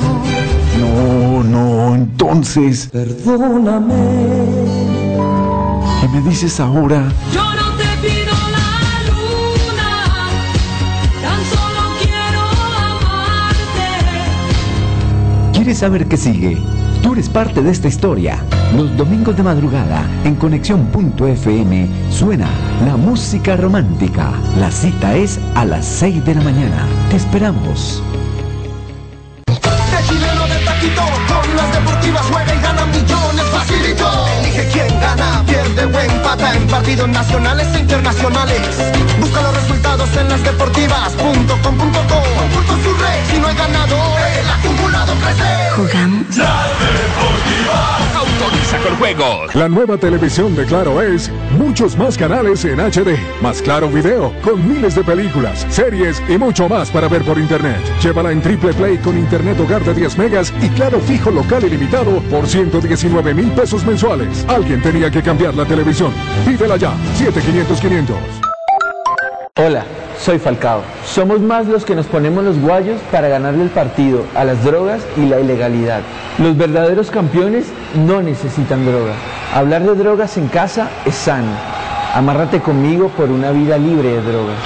no, 0.80 1.42
no, 1.44 1.94
entonces 1.94 2.88
Perdóname. 2.90 3.94
y 6.04 6.08
me 6.08 6.20
dices 6.30 6.58
ahora 6.60 7.12
Yo 7.34 7.42
¿Quieres 15.66 15.80
saber 15.80 16.06
qué 16.06 16.16
sigue? 16.16 16.58
Tú 17.02 17.14
eres 17.14 17.28
parte 17.28 17.60
de 17.60 17.72
esta 17.72 17.88
historia. 17.88 18.38
Los 18.76 18.96
domingos 18.96 19.36
de 19.36 19.42
madrugada 19.42 20.08
en 20.22 20.36
Conexión.fm 20.36 21.88
suena 22.08 22.48
la 22.84 22.96
música 22.96 23.56
romántica. 23.56 24.30
La 24.60 24.70
cita 24.70 25.16
es 25.16 25.40
a 25.56 25.64
las 25.64 25.84
6 25.84 26.24
de 26.24 26.36
la 26.36 26.40
mañana. 26.42 26.86
Te 27.10 27.16
esperamos. 27.16 28.00
Partidos 36.66 37.08
nacionales 37.08 37.66
e 37.74 37.80
internacionales. 37.80 38.60
Busca 39.20 39.42
los 39.42 39.54
resultados 39.54 40.08
en 40.16 40.28
las 40.28 40.42
deportivas.com.co. 40.42 42.22
Por 42.54 42.82
su 42.82 42.94
red, 42.94 43.30
si 43.30 43.38
no 43.38 43.48
hay 43.48 43.56
ganador, 43.56 44.20
el 44.20 44.50
acumulado 44.50 45.14
crece. 45.14 45.70
Jugamos. 45.76 46.36
La 46.36 46.66
deportiva. 46.78 48.25
Con 48.82 48.96
juegos. 48.96 49.54
La 49.54 49.68
nueva 49.68 49.96
televisión 49.96 50.54
de 50.54 50.66
Claro 50.66 51.00
es 51.00 51.30
muchos 51.52 51.96
más 51.96 52.18
canales 52.18 52.64
en 52.64 52.78
HD, 52.78 53.16
más 53.40 53.62
Claro 53.62 53.88
Video, 53.88 54.32
con 54.42 54.68
miles 54.68 54.94
de 54.94 55.02
películas, 55.02 55.66
series 55.70 56.22
y 56.28 56.36
mucho 56.36 56.68
más 56.68 56.90
para 56.90 57.08
ver 57.08 57.22
por 57.22 57.38
internet. 57.38 57.80
Llévala 58.02 58.32
en 58.32 58.42
Triple 58.42 58.74
Play 58.74 58.98
con 58.98 59.16
internet 59.16 59.58
hogar 59.60 59.82
de 59.84 59.94
10 59.94 60.18
megas 60.18 60.52
y 60.60 60.68
Claro 60.70 61.00
fijo 61.00 61.30
local 61.30 61.64
ilimitado 61.64 62.20
por 62.30 62.46
119 62.46 63.34
mil 63.34 63.50
pesos 63.52 63.84
mensuales. 63.86 64.44
Alguien 64.48 64.82
tenía 64.82 65.10
que 65.10 65.22
cambiar 65.22 65.54
la 65.54 65.64
televisión. 65.64 66.12
Pídela 66.44 66.76
ya, 66.76 66.92
7500-500. 67.18 68.16
Hola, 69.58 69.86
soy 70.18 70.38
Falcao. 70.38 70.82
Somos 71.04 71.40
más 71.40 71.66
los 71.66 71.84
que 71.84 71.94
nos 71.94 72.06
ponemos 72.06 72.44
los 72.44 72.58
guayos 72.58 73.00
para 73.10 73.28
ganarle 73.28 73.64
el 73.64 73.70
partido 73.70 74.24
a 74.34 74.44
las 74.44 74.62
drogas 74.64 75.02
y 75.16 75.26
la 75.26 75.40
ilegalidad. 75.40 76.00
Los 76.38 76.56
verdaderos 76.56 77.10
campeones 77.10 77.66
no 77.94 78.22
necesitan 78.22 78.84
droga. 78.84 79.14
Hablar 79.54 79.82
de 79.82 79.94
drogas 79.94 80.36
en 80.36 80.48
casa 80.48 80.90
es 81.04 81.14
sano. 81.14 81.52
Amárrate 82.14 82.60
conmigo 82.60 83.08
por 83.08 83.30
una 83.30 83.50
vida 83.50 83.78
libre 83.78 84.08
de 84.08 84.22
drogas. 84.22 84.56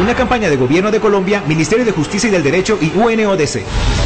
Una 0.00 0.14
campaña 0.14 0.50
de 0.50 0.56
Gobierno 0.56 0.90
de 0.90 1.00
Colombia, 1.00 1.42
Ministerio 1.46 1.84
de 1.84 1.92
Justicia 1.92 2.28
y 2.28 2.32
del 2.32 2.42
Derecho 2.42 2.78
y 2.80 2.92
UNODC. 2.98 4.05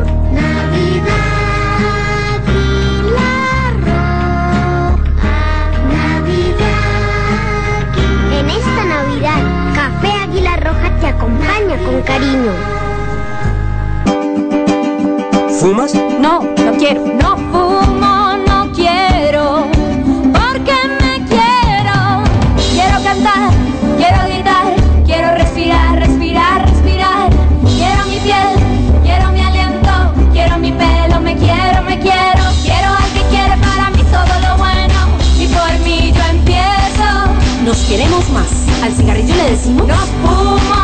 Con 11.85 12.01
cariño. 12.01 12.51
¿Fumas? 15.59 15.93
No, 16.19 16.41
no 16.41 16.71
quiero. 16.77 17.05
No 17.21 17.37
fumo, 17.51 18.37
no 18.47 18.71
quiero. 18.73 19.67
Porque 20.33 20.75
me 21.01 21.25
quiero. 21.27 22.23
Quiero 22.73 23.03
cantar, 23.03 23.51
quiero 23.97 24.17
gritar, 24.27 24.65
quiero 25.05 25.35
respirar, 25.35 25.99
respirar, 25.99 26.67
respirar. 26.69 27.29
Quiero 27.77 28.05
mi 28.07 28.17
piel, 28.19 29.01
quiero 29.03 29.31
mi 29.31 29.41
aliento, 29.41 29.91
quiero 30.31 30.57
mi 30.57 30.71
pelo, 30.71 31.19
me 31.21 31.35
quiero, 31.37 31.83
me 31.83 31.99
quiero. 31.99 32.43
Quiero 32.63 32.89
al 32.89 33.11
que 33.13 33.23
quiere 33.29 33.57
para 33.57 33.89
mí 33.91 34.03
todo 34.03 34.33
lo 34.47 34.57
bueno. 34.57 34.99
Y 35.37 35.47
por 35.47 35.71
mí 35.85 36.11
yo 36.15 36.23
empiezo. 36.29 37.63
Nos 37.65 37.77
queremos 37.87 38.29
más. 38.31 38.49
Al 38.83 38.91
cigarrillo 38.93 39.35
le 39.35 39.51
decimos. 39.51 39.87
No 39.87 40.80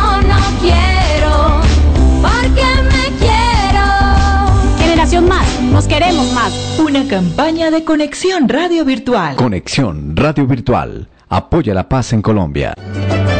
más. 5.98 6.78
Una 6.78 7.06
campaña 7.08 7.70
de 7.70 7.82
conexión 7.84 8.48
radio 8.48 8.84
virtual. 8.84 9.34
Conexión 9.34 10.14
Radio 10.16 10.46
Virtual. 10.46 11.08
Apoya 11.28 11.74
la 11.74 11.88
paz 11.88 12.12
en 12.12 12.22
Colombia. 12.22 12.74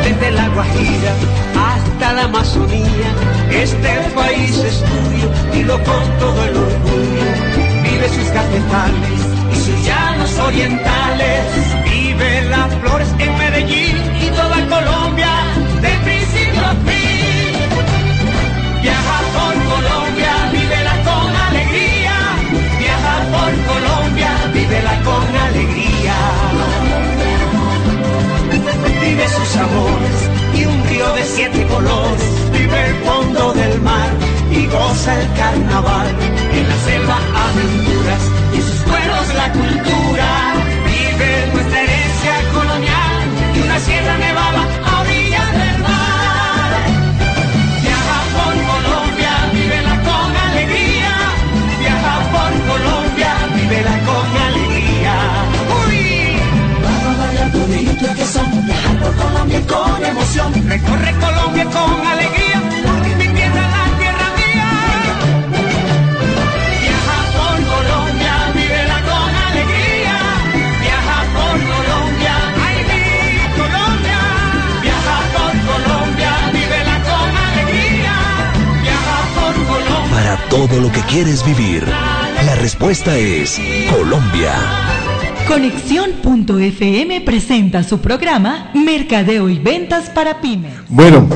Desde 0.03 0.31
la 0.33 0.49
Guajira 0.49 1.13
hasta 1.57 2.13
la 2.15 2.25
Amazonía, 2.25 3.11
este 3.51 3.89
país 4.15 4.59
es 4.59 4.83
tuyo 4.83 5.61
y 5.61 5.63
lo 5.63 5.77
con 5.85 6.19
todo 6.19 6.45
el 6.45 6.57
orgullo. 6.57 7.27
Vive 7.85 8.09
sus 8.09 8.29
cafetales 8.29 9.21
y 9.53 9.57
sus 9.57 9.87
llanos 9.87 10.39
orientales. 10.39 11.45
Vive 11.85 12.43
las 12.51 12.75
flores 12.75 12.98
Vive 29.59 30.29
y 30.55 30.65
un 30.67 30.85
río 30.89 31.13
de 31.15 31.25
siete 31.25 31.67
colores. 31.67 32.23
Vive 32.53 32.87
el 32.87 32.95
fondo 33.05 33.53
del 33.55 33.81
mar 33.81 34.11
y 34.53 34.67
goza 34.67 35.21
el 35.21 35.33
carnaval. 35.35 36.09
En 36.53 36.69
la 36.69 36.77
selva 36.87 37.19
aventuras 37.47 38.23
y 38.55 38.61
sus 38.63 38.81
pueblos 38.89 39.35
la 39.35 39.53
cultura. 39.53 40.29
Vive 40.87 41.31
nuestra 41.55 41.83
herencia 41.83 42.35
colonial 42.55 43.19
y 43.57 43.59
una 43.61 43.81
sierra 43.81 44.19
nevada 44.19 44.63
a 44.87 45.01
orillas 45.01 45.53
del 45.53 45.79
mar. 45.83 46.71
Viaja 47.83 48.19
por 48.37 48.55
Colombia, 48.71 49.33
vívela 49.55 49.95
con 50.09 50.37
alegría. 50.37 51.15
Viaja 51.81 52.15
por 52.33 52.53
Colombia, 52.71 53.33
vívela 53.57 53.99
con 54.07 54.28
Colombia 59.49 59.67
con 59.67 60.05
emoción. 60.05 60.53
Recorre 60.69 61.13
Colombia 61.21 61.65
con 61.65 62.07
alegría, 62.07 62.61
porque 62.85 63.17
mi 63.17 63.29
tierra 63.35 63.63
la 63.75 63.85
tierra 63.99 64.29
mía. 64.37 64.71
Viaja 66.83 67.19
por 67.37 67.57
Colombia, 67.75 68.35
vívela 68.55 68.99
con 69.09 69.31
alegría. 69.49 70.17
Viaja 70.83 71.19
por 71.37 71.57
Colombia, 71.73 72.35
ay 72.67 72.79
mi 72.91 73.03
Colombia. 73.57 74.21
Viaja 74.83 75.17
por 75.35 75.55
Colombia, 75.71 76.31
vívela 76.53 76.97
con 77.09 77.29
alegría. 77.49 78.15
Viaja 78.83 79.19
por 79.35 79.55
Colombia. 79.67 80.11
Para 80.11 80.37
todo 80.49 80.81
lo 80.81 80.93
que 80.93 81.01
quieres 81.03 81.43
vivir, 81.45 81.87
la 82.45 82.55
respuesta 82.57 83.17
es 83.17 83.59
Colombia. 83.91 84.53
Conexión.fm 85.49 87.23
presenta 87.23 87.83
su 87.83 87.99
programa 88.01 88.71
Mercadeo 88.75 89.49
y 89.49 89.59
Ventas 89.59 90.11
para 90.11 90.43
Pymes. 90.43 90.75
Bueno, 90.91 91.27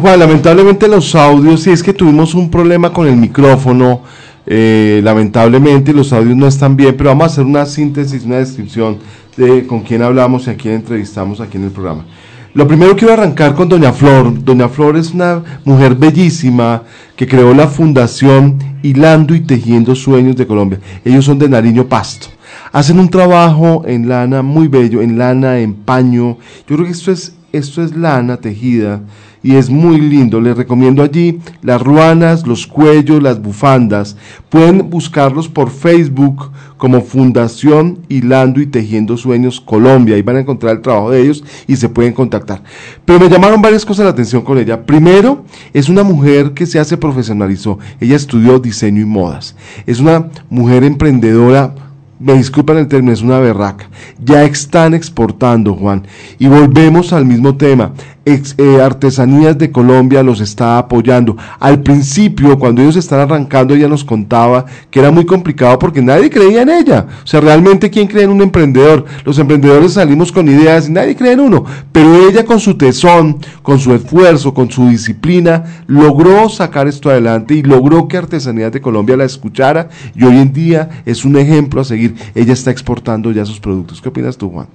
Juan, 0.00 0.18
lamentablemente 0.18 0.88
los 0.88 1.14
audios, 1.14 1.62
si 1.62 1.70
es 1.70 1.82
que 1.82 1.92
tuvimos 1.92 2.32
un 2.34 2.50
problema 2.50 2.90
con 2.90 3.06
el 3.06 3.16
micrófono, 3.16 4.00
eh, 4.46 5.02
lamentablemente 5.04 5.92
los 5.92 6.10
audios 6.14 6.36
no 6.38 6.46
están 6.46 6.74
bien, 6.74 6.96
pero 6.96 7.10
vamos 7.10 7.24
a 7.24 7.26
hacer 7.26 7.44
una 7.44 7.66
síntesis, 7.66 8.24
una 8.24 8.38
descripción 8.38 8.96
de 9.36 9.66
con 9.66 9.82
quién 9.82 10.00
hablamos 10.00 10.46
y 10.46 10.50
a 10.50 10.56
quién 10.56 10.76
entrevistamos 10.76 11.38
aquí 11.42 11.58
en 11.58 11.64
el 11.64 11.70
programa. 11.70 12.06
Lo 12.54 12.66
primero 12.66 12.96
quiero 12.96 13.12
arrancar 13.12 13.54
con 13.54 13.68
Doña 13.68 13.92
Flor. 13.92 14.42
Doña 14.42 14.70
Flor 14.70 14.96
es 14.96 15.12
una 15.12 15.42
mujer 15.66 15.96
bellísima 15.96 16.82
que 17.14 17.26
creó 17.26 17.52
la 17.52 17.66
Fundación 17.66 18.58
Hilando 18.82 19.34
y 19.34 19.40
Tejiendo 19.40 19.94
Sueños 19.94 20.34
de 20.34 20.46
Colombia. 20.46 20.80
Ellos 21.04 21.26
son 21.26 21.38
de 21.38 21.50
Nariño 21.50 21.86
Pasto. 21.86 22.31
Hacen 22.72 22.98
un 22.98 23.10
trabajo 23.10 23.82
en 23.86 24.08
lana 24.08 24.40
muy 24.40 24.66
bello, 24.66 25.02
en 25.02 25.18
lana, 25.18 25.58
en 25.58 25.74
paño. 25.74 26.38
Yo 26.66 26.76
creo 26.76 26.86
que 26.86 26.92
esto 26.92 27.12
es, 27.12 27.34
esto 27.52 27.82
es 27.82 27.94
lana 27.94 28.38
tejida 28.38 29.02
y 29.42 29.56
es 29.56 29.68
muy 29.68 30.00
lindo. 30.00 30.40
Les 30.40 30.56
recomiendo 30.56 31.02
allí 31.02 31.40
las 31.60 31.82
ruanas, 31.82 32.46
los 32.46 32.66
cuellos, 32.66 33.22
las 33.22 33.42
bufandas. 33.42 34.16
Pueden 34.48 34.88
buscarlos 34.88 35.48
por 35.48 35.68
Facebook 35.68 36.50
como 36.78 37.02
Fundación 37.02 37.98
Hilando 38.08 38.58
y 38.58 38.66
Tejiendo 38.66 39.18
Sueños 39.18 39.60
Colombia. 39.60 40.16
Ahí 40.16 40.22
van 40.22 40.36
a 40.36 40.40
encontrar 40.40 40.76
el 40.76 40.82
trabajo 40.82 41.10
de 41.10 41.20
ellos 41.20 41.44
y 41.66 41.76
se 41.76 41.90
pueden 41.90 42.14
contactar. 42.14 42.62
Pero 43.04 43.20
me 43.20 43.28
llamaron 43.28 43.60
varias 43.60 43.84
cosas 43.84 44.06
la 44.06 44.12
atención 44.12 44.42
con 44.42 44.56
ella. 44.56 44.86
Primero, 44.86 45.44
es 45.74 45.90
una 45.90 46.04
mujer 46.04 46.52
que 46.52 46.64
se 46.64 46.78
hace 46.78 46.96
profesionalizó. 46.96 47.78
Ella 48.00 48.16
estudió 48.16 48.58
diseño 48.58 49.02
y 49.02 49.06
modas. 49.06 49.56
Es 49.86 50.00
una 50.00 50.28
mujer 50.48 50.84
emprendedora 50.84 51.74
me 52.22 52.34
disculpan 52.34 52.78
el 52.78 52.88
término, 52.88 53.12
es 53.12 53.22
una 53.22 53.38
berraca. 53.40 53.88
Ya 54.24 54.44
están 54.44 54.94
exportando, 54.94 55.74
Juan. 55.74 56.06
Y 56.38 56.46
volvemos 56.46 57.12
al 57.12 57.24
mismo 57.26 57.56
tema. 57.56 57.92
Ex- 58.24 58.54
eh, 58.56 58.80
Artesanías 58.80 59.58
de 59.58 59.72
Colombia 59.72 60.22
los 60.22 60.40
está 60.40 60.78
apoyando. 60.78 61.36
Al 61.58 61.82
principio, 61.82 62.56
cuando 62.58 62.80
ellos 62.80 62.94
están 62.94 63.18
arrancando, 63.18 63.74
ella 63.74 63.88
nos 63.88 64.04
contaba 64.04 64.64
que 64.90 65.00
era 65.00 65.10
muy 65.10 65.26
complicado 65.26 65.76
porque 65.80 66.00
nadie 66.00 66.30
creía 66.30 66.62
en 66.62 66.68
ella. 66.68 67.06
O 67.24 67.26
sea, 67.26 67.40
realmente, 67.40 67.90
¿quién 67.90 68.06
cree 68.06 68.22
en 68.24 68.30
un 68.30 68.40
emprendedor? 68.42 69.04
Los 69.24 69.40
emprendedores 69.40 69.94
salimos 69.94 70.30
con 70.30 70.48
ideas 70.48 70.88
y 70.88 70.92
nadie 70.92 71.16
cree 71.16 71.32
en 71.32 71.40
uno. 71.40 71.64
Pero 71.90 72.28
ella 72.28 72.44
con 72.44 72.60
su 72.60 72.76
tesón, 72.76 73.38
con 73.62 73.78
su 73.78 73.94
esfuerzo, 73.94 74.54
con 74.54 74.70
su 74.70 74.88
disciplina, 74.88 75.84
logró 75.86 76.48
sacar 76.48 76.88
esto 76.88 77.10
adelante 77.10 77.54
y 77.54 77.62
logró 77.62 78.08
que 78.08 78.16
Artesanías 78.16 78.72
de 78.72 78.80
Colombia 78.80 79.16
la 79.16 79.24
escuchara 79.24 79.88
y 80.14 80.24
hoy 80.24 80.38
en 80.38 80.52
día 80.52 81.02
es 81.06 81.24
un 81.24 81.36
ejemplo 81.36 81.80
a 81.80 81.84
seguir. 81.84 82.14
Ella 82.34 82.52
está 82.52 82.70
exportando 82.70 83.30
ya 83.30 83.44
sus 83.44 83.60
productos. 83.60 84.00
¿Qué 84.00 84.08
opinas 84.08 84.36
tú, 84.36 84.50
Juan? 84.50 84.66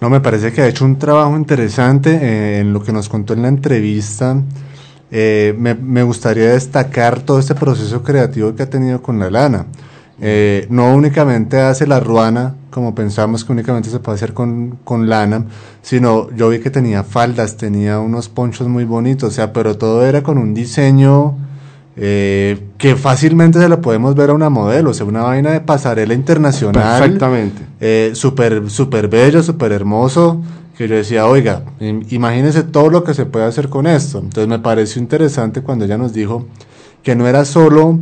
No, 0.00 0.10
me 0.10 0.20
parece 0.20 0.52
que 0.52 0.62
ha 0.62 0.66
hecho 0.66 0.84
un 0.84 0.98
trabajo 0.98 1.36
interesante 1.36 2.18
eh, 2.20 2.58
en 2.60 2.72
lo 2.72 2.82
que 2.82 2.92
nos 2.92 3.08
contó 3.08 3.34
en 3.34 3.42
la 3.42 3.48
entrevista. 3.48 4.36
Eh, 5.10 5.54
me, 5.58 5.74
me 5.74 6.02
gustaría 6.02 6.50
destacar 6.50 7.20
todo 7.20 7.38
este 7.38 7.54
proceso 7.54 8.02
creativo 8.02 8.54
que 8.54 8.62
ha 8.64 8.70
tenido 8.70 9.02
con 9.02 9.18
la 9.18 9.30
lana. 9.30 9.66
Eh, 10.20 10.66
no 10.70 10.94
únicamente 10.94 11.58
hace 11.60 11.86
la 11.86 11.98
ruana, 11.98 12.54
como 12.70 12.94
pensamos 12.94 13.44
que 13.44 13.52
únicamente 13.52 13.90
se 13.90 13.98
puede 13.98 14.16
hacer 14.16 14.34
con, 14.34 14.78
con 14.84 15.08
lana, 15.08 15.46
sino 15.82 16.30
yo 16.30 16.48
vi 16.48 16.60
que 16.60 16.70
tenía 16.70 17.02
faldas, 17.02 17.56
tenía 17.56 17.98
unos 17.98 18.28
ponchos 18.28 18.68
muy 18.68 18.84
bonitos, 18.84 19.30
o 19.30 19.32
sea, 19.32 19.52
pero 19.52 19.76
todo 19.76 20.06
era 20.06 20.22
con 20.22 20.38
un 20.38 20.54
diseño 20.54 21.34
eh, 21.96 22.58
que 22.78 22.94
fácilmente 22.96 23.58
se 23.58 23.68
lo 23.68 23.80
podemos 23.80 24.14
ver 24.14 24.30
a 24.30 24.34
una 24.34 24.48
modelo, 24.48 24.90
o 24.90 24.94
sea, 24.94 25.06
una 25.06 25.22
vaina 25.22 25.50
de 25.52 25.60
pasarela 25.60 26.14
internacional. 26.14 27.00
Perfectamente. 27.02 27.62
Eh, 27.80 28.12
súper, 28.14 28.70
súper 28.70 29.08
bello, 29.08 29.42
súper 29.42 29.72
hermoso, 29.72 30.40
que 30.76 30.88
yo 30.88 30.94
decía, 30.94 31.26
oiga, 31.26 31.64
im- 31.80 32.06
imagínese 32.10 32.62
todo 32.62 32.88
lo 32.90 33.04
que 33.04 33.12
se 33.12 33.26
puede 33.26 33.44
hacer 33.44 33.68
con 33.68 33.86
esto. 33.86 34.18
Entonces 34.20 34.48
me 34.48 34.58
pareció 34.58 35.02
interesante 35.02 35.60
cuando 35.62 35.84
ella 35.84 35.98
nos 35.98 36.12
dijo 36.12 36.46
que 37.02 37.14
no 37.14 37.26
era 37.26 37.44
solo 37.44 37.98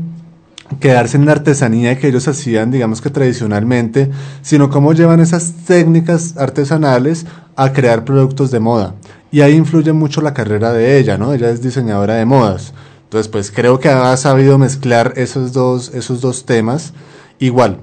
quedarse 0.78 1.16
en 1.16 1.26
la 1.26 1.32
artesanía 1.32 1.98
que 1.98 2.08
ellos 2.08 2.28
hacían, 2.28 2.70
digamos 2.70 3.00
que 3.00 3.10
tradicionalmente, 3.10 4.10
sino 4.42 4.70
cómo 4.70 4.92
llevan 4.92 5.20
esas 5.20 5.52
técnicas 5.66 6.36
artesanales 6.36 7.26
a 7.56 7.72
crear 7.72 8.04
productos 8.04 8.50
de 8.50 8.60
moda. 8.60 8.94
Y 9.32 9.40
ahí 9.40 9.54
influye 9.54 9.92
mucho 9.92 10.20
la 10.20 10.34
carrera 10.34 10.72
de 10.72 10.98
ella, 10.98 11.18
¿no? 11.18 11.32
Ella 11.32 11.50
es 11.50 11.62
diseñadora 11.62 12.14
de 12.14 12.24
modas. 12.24 12.72
Entonces, 13.04 13.28
pues 13.28 13.50
creo 13.50 13.80
que 13.80 13.88
ha 13.88 14.16
sabido 14.16 14.58
mezclar 14.58 15.14
esos 15.16 15.52
dos, 15.52 15.92
esos 15.94 16.20
dos 16.20 16.46
temas. 16.46 16.92
Igual, 17.38 17.78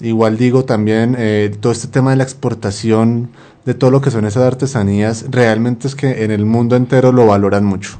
igual 0.00 0.36
digo 0.36 0.64
también, 0.64 1.16
eh, 1.18 1.54
todo 1.60 1.72
este 1.72 1.88
tema 1.88 2.10
de 2.10 2.16
la 2.16 2.24
exportación 2.24 3.30
de 3.64 3.74
todo 3.74 3.90
lo 3.90 4.00
que 4.00 4.10
son 4.10 4.24
esas 4.24 4.44
artesanías, 4.44 5.26
realmente 5.28 5.86
es 5.86 5.94
que 5.94 6.24
en 6.24 6.30
el 6.30 6.46
mundo 6.46 6.76
entero 6.76 7.12
lo 7.12 7.26
valoran 7.26 7.64
mucho. 7.64 7.98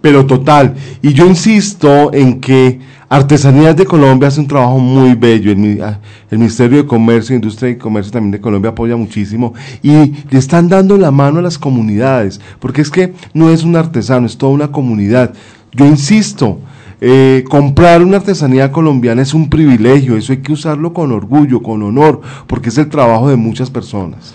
Pero 0.00 0.26
total, 0.26 0.74
y 1.02 1.14
yo 1.14 1.26
insisto 1.26 2.12
en 2.12 2.40
que 2.40 2.80
Artesanías 3.14 3.76
de 3.76 3.86
Colombia 3.86 4.26
hace 4.26 4.40
un 4.40 4.48
trabajo 4.48 4.80
muy 4.80 5.14
bello. 5.14 5.52
El, 5.52 5.80
ah, 5.80 6.00
el 6.32 6.38
Ministerio 6.38 6.78
de 6.78 6.86
Comercio, 6.88 7.36
Industria 7.36 7.70
y 7.70 7.78
Comercio 7.78 8.10
también 8.10 8.32
de 8.32 8.40
Colombia 8.40 8.72
apoya 8.72 8.96
muchísimo 8.96 9.54
y 9.84 10.12
le 10.28 10.36
están 10.36 10.68
dando 10.68 10.98
la 10.98 11.12
mano 11.12 11.38
a 11.38 11.42
las 11.42 11.56
comunidades, 11.56 12.40
porque 12.58 12.82
es 12.82 12.90
que 12.90 13.14
no 13.32 13.50
es 13.50 13.62
un 13.62 13.76
artesano, 13.76 14.26
es 14.26 14.36
toda 14.36 14.50
una 14.50 14.72
comunidad. 14.72 15.32
Yo 15.70 15.86
insisto, 15.86 16.58
eh, 17.00 17.44
comprar 17.48 18.02
una 18.02 18.16
artesanía 18.16 18.72
colombiana 18.72 19.22
es 19.22 19.32
un 19.32 19.48
privilegio, 19.48 20.16
eso 20.16 20.32
hay 20.32 20.38
que 20.38 20.52
usarlo 20.52 20.92
con 20.92 21.12
orgullo, 21.12 21.62
con 21.62 21.84
honor, 21.84 22.20
porque 22.48 22.70
es 22.70 22.78
el 22.78 22.88
trabajo 22.88 23.28
de 23.28 23.36
muchas 23.36 23.70
personas. 23.70 24.34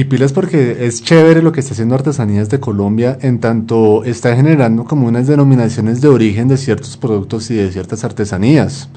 Y 0.00 0.04
pilas 0.04 0.32
porque 0.32 0.86
es 0.86 1.02
chévere 1.02 1.42
lo 1.42 1.52
que 1.52 1.60
está 1.60 1.74
haciendo 1.74 1.94
Artesanías 1.94 2.48
de 2.48 2.58
Colombia, 2.58 3.18
en 3.20 3.38
tanto 3.38 4.02
está 4.02 4.34
generando 4.34 4.84
como 4.86 5.06
unas 5.06 5.26
denominaciones 5.26 6.00
de 6.00 6.08
origen 6.08 6.48
de 6.48 6.56
ciertos 6.56 6.96
productos 6.96 7.50
y 7.50 7.56
de 7.56 7.70
ciertas 7.70 8.02
artesanías. 8.02 8.88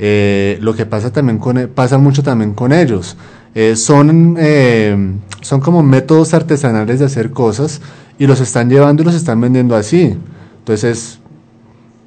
Eh, 0.00 0.58
lo 0.60 0.74
que 0.74 0.84
pasa 0.84 1.12
también 1.12 1.38
con 1.38 1.58
e- 1.58 1.68
pasa 1.68 1.96
mucho 1.96 2.24
también 2.24 2.54
con 2.54 2.72
ellos. 2.72 3.16
Eh, 3.54 3.76
son, 3.76 4.34
eh, 4.36 5.12
son 5.42 5.60
como 5.60 5.80
métodos 5.84 6.34
artesanales 6.34 6.98
de 6.98 7.04
hacer 7.04 7.30
cosas 7.30 7.80
y 8.18 8.26
los 8.26 8.40
están 8.40 8.68
llevando 8.68 9.02
y 9.02 9.06
los 9.06 9.14
están 9.14 9.40
vendiendo 9.40 9.76
así. 9.76 10.16
Entonces 10.58 11.20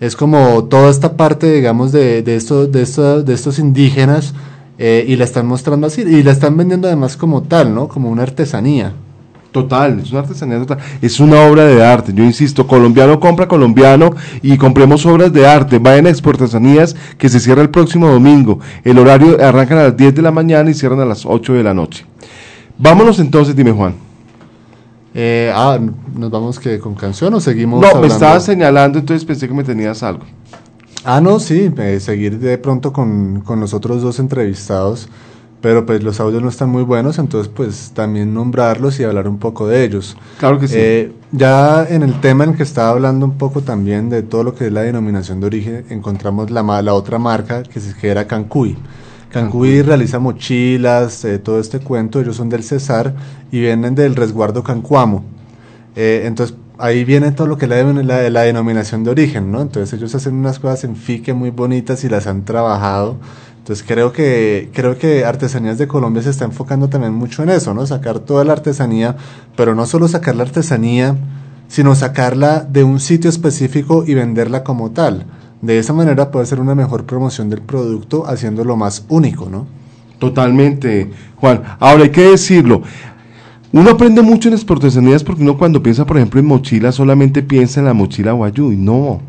Es 0.01 0.17
como 0.17 0.65
toda 0.65 0.91
esta 0.91 1.15
parte, 1.15 1.49
digamos, 1.53 1.93
de, 1.93 2.21
de, 2.21 2.35
esto- 2.35 2.67
de, 2.67 2.81
esto- 2.81 3.23
de 3.23 3.33
estos 3.33 3.59
indígenas 3.59 4.33
eh, 4.77 5.05
y 5.07 5.15
la 5.15 5.23
están 5.23 5.47
mostrando 5.47 5.87
así. 5.87 6.01
Y 6.01 6.23
la 6.23 6.31
están 6.31 6.57
vendiendo 6.57 6.87
además 6.87 7.17
como 7.17 7.43
tal, 7.43 7.73
¿no? 7.73 7.87
Como 7.87 8.09
una 8.09 8.23
artesanía. 8.23 8.93
Total, 9.51 10.01
es 10.01 10.11
una 10.11 10.19
artesanía 10.19 10.59
total. 10.59 10.79
Es 11.01 11.21
una 11.21 11.41
obra 11.43 11.63
de 11.63 11.81
arte. 11.81 12.11
Yo 12.13 12.25
insisto, 12.25 12.67
colombiano 12.67 13.21
compra 13.21 13.47
colombiano 13.47 14.09
y 14.41 14.57
compremos 14.57 15.05
obras 15.05 15.31
de 15.31 15.47
arte. 15.47 15.79
Vayan 15.79 16.07
a 16.07 16.09
Exportasanías 16.09 16.93
que 17.17 17.29
se 17.29 17.39
cierra 17.39 17.61
el 17.61 17.69
próximo 17.69 18.09
domingo. 18.09 18.59
El 18.83 18.99
horario 18.99 19.41
arrancan 19.41 19.77
a 19.77 19.83
las 19.83 19.95
10 19.95 20.15
de 20.15 20.21
la 20.21 20.31
mañana 20.31 20.69
y 20.69 20.73
cierran 20.73 20.99
a 20.99 21.05
las 21.05 21.25
8 21.25 21.53
de 21.53 21.63
la 21.63 21.73
noche. 21.73 22.05
Vámonos 22.77 23.19
entonces, 23.19 23.55
dime 23.55 23.71
Juan. 23.71 23.95
Eh, 25.13 25.49
ah, 25.55 25.79
¿nos 26.13 26.29
vamos 26.29 26.59
que 26.59 26.77
con 26.77 26.93
canción 26.93 27.33
o 27.33 27.39
seguimos 27.39 27.79
No, 27.79 28.01
me 28.01 28.07
estabas 28.07 28.43
señalando, 28.43 28.99
entonces 28.99 29.23
pensé 29.23 29.47
que 29.47 29.53
me 29.53 29.63
tenías 29.63 30.03
algo. 30.03 30.25
Ah, 31.07 31.21
no, 31.21 31.39
sí, 31.39 31.71
eh, 31.77 31.99
seguir 31.99 32.39
de 32.39 32.57
pronto 32.57 32.91
con, 32.91 33.41
con 33.41 33.59
los 33.59 33.75
otros 33.75 34.01
dos 34.01 34.17
entrevistados, 34.17 35.07
pero 35.61 35.85
pues 35.85 36.03
los 36.03 36.19
audios 36.19 36.41
no 36.41 36.49
están 36.49 36.69
muy 36.69 36.81
buenos, 36.81 37.19
entonces 37.19 37.51
pues 37.55 37.91
también 37.93 38.33
nombrarlos 38.33 38.99
y 38.99 39.03
hablar 39.03 39.27
un 39.27 39.37
poco 39.37 39.67
de 39.67 39.83
ellos. 39.83 40.17
Claro 40.39 40.59
que 40.59 40.67
sí. 40.67 40.75
Eh, 40.77 41.13
ya 41.31 41.85
en 41.87 42.01
el 42.01 42.19
tema 42.21 42.43
en 42.43 42.51
el 42.51 42.57
que 42.57 42.63
estaba 42.63 42.89
hablando 42.89 43.25
un 43.25 43.37
poco 43.37 43.61
también 43.61 44.09
de 44.09 44.23
todo 44.23 44.43
lo 44.43 44.55
que 44.55 44.65
es 44.65 44.71
la 44.71 44.81
denominación 44.81 45.39
de 45.39 45.45
origen, 45.45 45.85
encontramos 45.89 46.49
la, 46.49 46.63
la 46.81 46.93
otra 46.95 47.19
marca 47.19 47.61
que, 47.61 47.79
se, 47.79 47.93
que 47.93 48.07
era 48.07 48.25
Cancuy. 48.25 48.75
Cancuy 49.29 49.83
realiza 49.83 50.17
mochilas, 50.17 51.23
eh, 51.25 51.37
todo 51.37 51.59
este 51.59 51.79
cuento, 51.79 52.19
ellos 52.19 52.37
son 52.37 52.49
del 52.49 52.63
Cesar 52.63 53.13
y 53.51 53.59
vienen 53.59 53.93
del 53.93 54.15
resguardo 54.15 54.63
Cancuamo. 54.63 55.23
Eh, 55.95 56.23
entonces, 56.25 56.57
ahí 56.77 57.03
viene 57.05 57.31
todo 57.31 57.47
lo 57.47 57.57
que 57.57 57.67
la, 57.67 57.81
la- 57.83 58.29
la 58.29 58.41
denominación 58.41 59.03
de 59.03 59.11
origen, 59.11 59.51
¿no? 59.51 59.61
Entonces, 59.61 59.93
ellos 59.97 60.13
hacen 60.15 60.35
unas 60.35 60.59
cosas 60.59 60.83
en 60.83 60.95
fique 60.95 61.33
muy 61.33 61.49
bonitas 61.51 62.03
y 62.03 62.09
las 62.09 62.27
han 62.27 62.43
trabajado. 62.45 63.17
Entonces, 63.59 63.85
creo 63.87 64.11
que, 64.11 64.69
creo 64.73 64.97
que 64.97 65.25
Artesanías 65.25 65.77
de 65.77 65.87
Colombia 65.87 66.21
se 66.21 66.29
está 66.29 66.45
enfocando 66.45 66.87
también 66.87 67.13
mucho 67.13 67.41
en 67.43 67.49
eso, 67.49 67.73
¿no? 67.73 67.85
Sacar 67.87 68.19
toda 68.19 68.43
la 68.45 68.53
artesanía, 68.53 69.15
pero 69.55 69.73
no 69.73 69.85
solo 69.87 70.07
sacar 70.07 70.35
la 70.35 70.43
artesanía, 70.43 71.15
sino 71.67 71.95
sacarla 71.95 72.59
de 72.61 72.83
un 72.83 72.99
sitio 72.99 73.29
específico 73.29 74.03
y 74.05 74.13
venderla 74.13 74.63
como 74.63 74.91
tal. 74.91 75.25
De 75.61 75.79
esa 75.79 75.93
manera 75.93 76.29
puede 76.29 76.45
ser 76.45 76.59
una 76.59 76.75
mejor 76.75 77.05
promoción 77.05 77.49
del 77.49 77.61
producto, 77.61 78.27
haciéndolo 78.27 78.75
más 78.75 79.05
único, 79.09 79.49
¿no? 79.49 79.65
Totalmente, 80.19 81.09
Juan. 81.37 81.63
Ahora 81.79 82.03
hay 82.03 82.09
que 82.11 82.29
decirlo. 82.31 82.81
Uno 83.75 83.89
aprende 83.89 84.21
mucho 84.21 84.47
en 84.47 84.53
exportaciones 84.53 85.21
porque 85.21 85.41
uno 85.41 85.57
cuando 85.57 85.83
piensa, 85.83 86.05
por 86.05 86.15
ejemplo, 86.15 86.39
en 86.39 86.45
mochila, 86.45 86.93
solamente 86.93 87.43
piensa 87.43 87.81
en 87.81 87.87
la 87.87 87.93
mochila 87.93 88.31
guayú. 88.31 88.71
Y 88.71 88.77
no. 88.77 89.19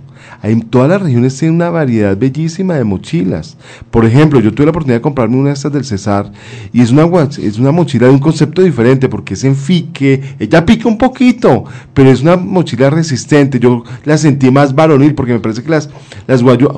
Hay, 0.41 0.55
todas 0.61 0.89
las 0.89 1.03
regiones 1.03 1.37
tienen 1.37 1.57
una 1.57 1.71
variedad 1.71 2.17
bellísima 2.17 2.75
de 2.75 2.85
mochilas. 2.85 3.57
Por 3.91 4.05
ejemplo, 4.05 4.39
yo 4.39 4.55
tuve 4.55 4.67
la 4.67 4.71
oportunidad 4.71 4.99
de 4.99 5.03
comprarme 5.03 5.37
una 5.37 5.49
de 5.49 5.55
estas 5.55 5.73
del 5.73 5.85
Cesar 5.85 6.31
y 6.73 6.81
es 6.81 6.93
una, 6.93 7.09
es 7.25 7.59
una 7.59 7.73
mochila 7.73 8.07
de 8.07 8.13
un 8.13 8.21
concepto 8.21 8.63
diferente 8.63 9.09
porque 9.09 9.35
es 9.35 9.43
en 9.43 9.57
fique, 9.57 10.23
ella 10.39 10.65
pica 10.65 10.87
un 10.89 10.97
poquito, 10.97 11.65
pero 11.93 12.09
es 12.09 12.23
una 12.23 12.37
mochila 12.37 12.89
resistente. 12.89 13.59
Yo 13.59 13.83
la 14.05 14.17
sentí 14.17 14.49
más 14.53 14.73
varonil 14.77 15.17
porque 15.17 15.33
me 15.33 15.41
parece 15.41 15.65
que 15.65 15.71
las, 15.71 15.91
las 16.29 16.41
guayú, 16.41 16.69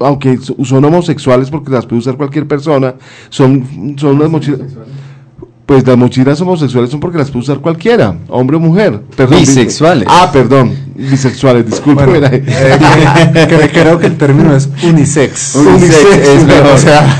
aunque 0.00 0.38
so- 0.38 0.56
son 0.64 0.84
homosexuales 0.84 1.50
porque 1.50 1.70
las 1.70 1.86
puede 1.86 2.00
usar 2.00 2.16
cualquier 2.16 2.48
persona, 2.48 2.96
son, 3.30 3.94
son 3.96 4.16
unas 4.16 4.28
mochilas... 4.28 4.58
Pues 5.66 5.86
las 5.86 5.96
mochilas 5.96 6.40
homosexuales 6.40 6.90
son 6.90 7.00
porque 7.00 7.18
las 7.18 7.30
puede 7.30 7.44
usar 7.44 7.58
cualquiera, 7.58 8.16
hombre 8.28 8.56
o 8.56 8.60
mujer. 8.60 9.00
Perdón, 9.16 9.40
Bisexuales. 9.40 10.06
Ah, 10.10 10.30
perdón, 10.32 10.74
bisexuales, 11.10 11.66
disculpe. 11.66 12.04
Bueno, 12.06 12.26
eh, 12.30 12.42
que- 12.42 13.46
que- 13.56 13.68
creo 13.70 13.98
que 13.98 14.06
el 14.06 14.16
término 14.16 14.54
es 14.56 14.68
unisex. 14.82 15.54
Unisex 15.56 16.28
es 16.28 16.44
mejor. 16.44 16.66
O 16.74 16.78
sea, 16.78 17.18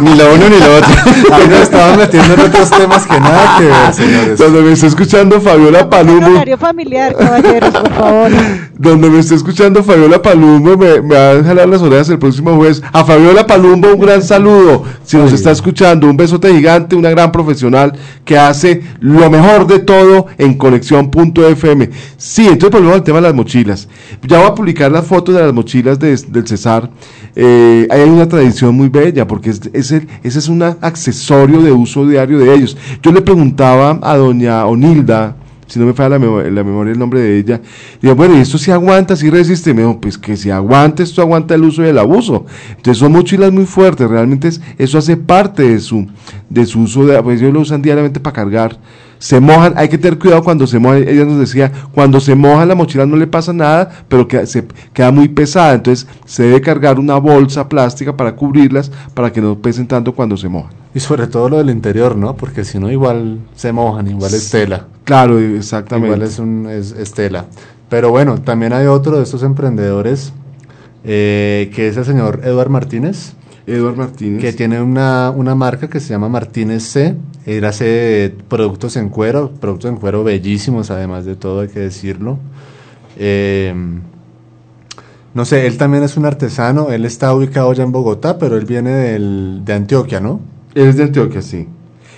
Ni 0.00 0.14
lo 0.14 0.34
uno 0.34 0.48
ni 0.48 0.58
lo 0.58 0.76
otro. 0.76 0.88
ahí 1.32 1.48
nos 1.48 1.60
estaban 1.60 1.98
metiendo 1.98 2.34
en 2.34 2.40
otros 2.40 2.70
temas 2.70 3.06
que 3.06 3.20
nada 3.20 3.56
que 3.58 3.64
ver, 3.66 3.92
señores. 3.94 4.38
Donde 4.38 4.62
me 4.62 4.72
está 4.72 4.86
escuchando 4.86 5.40
Fabiola 5.40 5.88
Palumbo, 5.90 6.26
Horario 6.30 6.58
familiar, 6.58 7.14
caballeros, 7.16 7.70
por 7.70 7.92
favor. 7.92 8.30
donde 8.78 9.10
me 9.10 9.18
está 9.18 9.34
escuchando 9.34 9.82
Fabiola 9.82 10.22
Palumbo, 10.22 10.76
me, 10.76 11.00
me 11.02 11.14
va 11.14 11.30
a 11.32 11.42
jalar 11.44 11.68
las 11.68 11.82
orejas 11.82 12.08
el 12.08 12.18
próximo 12.18 12.56
jueves. 12.56 12.82
A 12.92 13.04
Fabiola 13.04 13.46
Palumbo 13.46 13.88
un 13.94 14.00
gran 14.00 14.22
saludo. 14.22 14.84
Si 15.04 15.16
nos 15.16 15.32
está 15.32 15.50
escuchando, 15.50 16.08
un 16.08 16.16
besote 16.16 16.52
gigante, 16.54 16.96
una 16.96 17.10
gran 17.10 17.32
profesional 17.32 17.92
que 18.24 18.38
hace 18.38 18.82
lo 19.00 19.28
mejor 19.30 19.66
de 19.66 19.80
todo 19.80 20.26
en 20.38 20.54
conexión.fm. 20.54 21.89
Sí, 22.16 22.42
entonces 22.46 22.70
volvemos 22.70 22.94
al 22.96 23.02
tema 23.04 23.18
de 23.18 23.22
las 23.22 23.34
mochilas. 23.34 23.88
Ya 24.26 24.38
voy 24.38 24.46
a 24.48 24.54
publicar 24.54 24.90
las 24.90 25.06
fotos 25.06 25.34
de 25.34 25.42
las 25.42 25.52
mochilas 25.52 25.98
de- 25.98 26.16
del 26.16 26.46
Cesar. 26.46 26.90
Eh, 27.36 27.86
hay 27.90 28.02
una 28.02 28.28
tradición 28.28 28.74
muy 28.74 28.88
bella 28.88 29.26
porque 29.26 29.50
ese 29.50 30.06
es 30.22 30.48
un 30.48 30.62
accesorio 30.62 31.62
de 31.62 31.72
uso 31.72 32.06
diario 32.06 32.38
de 32.38 32.54
ellos. 32.54 32.76
Yo 33.02 33.12
le 33.12 33.22
preguntaba 33.22 33.98
a 34.02 34.16
doña 34.16 34.66
Onilda, 34.66 35.36
si 35.66 35.78
no 35.78 35.86
me 35.86 35.92
falla 35.92 36.10
la, 36.10 36.18
memo- 36.18 36.42
la 36.42 36.64
memoria 36.64 36.92
el 36.92 36.98
nombre 36.98 37.20
de 37.20 37.38
ella, 37.38 37.60
digo, 38.02 38.16
bueno, 38.16 38.36
¿y 38.36 38.40
esto 38.40 38.58
si 38.58 38.72
aguanta, 38.72 39.14
si 39.14 39.30
resiste? 39.30 39.72
Me 39.72 39.82
dijo, 39.82 40.00
pues 40.00 40.18
que 40.18 40.36
si 40.36 40.50
aguanta, 40.50 41.04
esto 41.04 41.22
aguanta 41.22 41.54
el 41.54 41.62
uso 41.62 41.84
y 41.84 41.88
el 41.88 41.98
abuso. 41.98 42.44
Entonces 42.70 42.98
son 42.98 43.12
mochilas 43.12 43.52
muy 43.52 43.66
fuertes, 43.66 44.08
realmente 44.10 44.48
es- 44.48 44.60
eso 44.78 44.98
hace 44.98 45.16
parte 45.16 45.62
de 45.62 45.78
su, 45.78 46.08
de 46.48 46.66
su 46.66 46.80
uso, 46.80 47.06
de, 47.06 47.22
pues 47.22 47.40
ellos 47.40 47.54
lo 47.54 47.60
usan 47.60 47.80
diariamente 47.82 48.18
para 48.18 48.34
cargar. 48.34 48.78
Se 49.20 49.38
mojan, 49.38 49.74
hay 49.76 49.90
que 49.90 49.98
tener 49.98 50.18
cuidado 50.18 50.42
cuando 50.42 50.66
se 50.66 50.78
mojan, 50.78 51.06
ella 51.06 51.26
nos 51.26 51.38
decía, 51.38 51.70
cuando 51.92 52.20
se 52.20 52.34
moja 52.34 52.64
la 52.64 52.74
mochila 52.74 53.04
no 53.04 53.16
le 53.16 53.26
pasa 53.26 53.52
nada, 53.52 53.90
pero 54.08 54.26
que 54.26 54.46
se 54.46 54.66
queda 54.94 55.10
muy 55.12 55.28
pesada, 55.28 55.74
entonces 55.74 56.08
se 56.24 56.44
debe 56.44 56.62
cargar 56.62 56.98
una 56.98 57.18
bolsa 57.18 57.68
plástica 57.68 58.16
para 58.16 58.34
cubrirlas, 58.34 58.90
para 59.12 59.30
que 59.30 59.42
no 59.42 59.58
pesen 59.58 59.86
tanto 59.86 60.14
cuando 60.14 60.38
se 60.38 60.48
mojan. 60.48 60.72
Y 60.94 61.00
sobre 61.00 61.26
todo 61.26 61.50
lo 61.50 61.58
del 61.58 61.68
interior, 61.68 62.16
¿no? 62.16 62.34
Porque 62.34 62.64
si 62.64 62.78
no, 62.78 62.90
igual 62.90 63.40
se 63.54 63.72
mojan, 63.72 64.06
igual 64.06 64.32
es 64.32 64.50
tela. 64.50 64.86
Claro, 65.04 65.38
exactamente. 65.38 66.08
Igual 66.08 66.22
es, 66.26 66.38
un, 66.38 66.66
es, 66.70 66.92
es 66.92 67.12
tela. 67.12 67.44
Pero 67.90 68.10
bueno, 68.10 68.40
también 68.40 68.72
hay 68.72 68.86
otro 68.86 69.18
de 69.18 69.24
estos 69.24 69.42
emprendedores, 69.42 70.32
eh, 71.04 71.70
que 71.74 71.88
es 71.88 71.96
el 71.98 72.06
señor 72.06 72.40
Eduard 72.42 72.70
Martínez. 72.70 73.34
Eduard 73.70 73.96
Martínez. 73.96 74.40
Que 74.40 74.52
tiene 74.52 74.80
una, 74.82 75.30
una 75.30 75.54
marca 75.54 75.88
que 75.88 76.00
se 76.00 76.10
llama 76.10 76.28
Martínez 76.28 76.82
C. 76.84 77.16
Él 77.46 77.64
hace 77.64 78.34
productos 78.48 78.96
en 78.96 79.08
cuero, 79.08 79.52
productos 79.52 79.90
en 79.90 79.96
cuero 79.96 80.24
bellísimos, 80.24 80.90
además 80.90 81.24
de 81.24 81.36
todo, 81.36 81.60
hay 81.60 81.68
que 81.68 81.80
decirlo. 81.80 82.38
Eh, 83.16 83.74
no 85.32 85.44
sé, 85.44 85.66
él 85.66 85.78
también 85.78 86.02
es 86.02 86.16
un 86.16 86.26
artesano, 86.26 86.90
él 86.90 87.04
está 87.04 87.32
ubicado 87.32 87.72
ya 87.72 87.84
en 87.84 87.92
Bogotá, 87.92 88.38
pero 88.38 88.56
él 88.56 88.64
viene 88.64 88.90
del, 88.90 89.62
de 89.64 89.72
Antioquia, 89.72 90.20
¿no? 90.20 90.40
Él 90.74 90.88
es 90.88 90.96
de 90.96 91.04
Antioquia, 91.04 91.40
sí. 91.40 91.68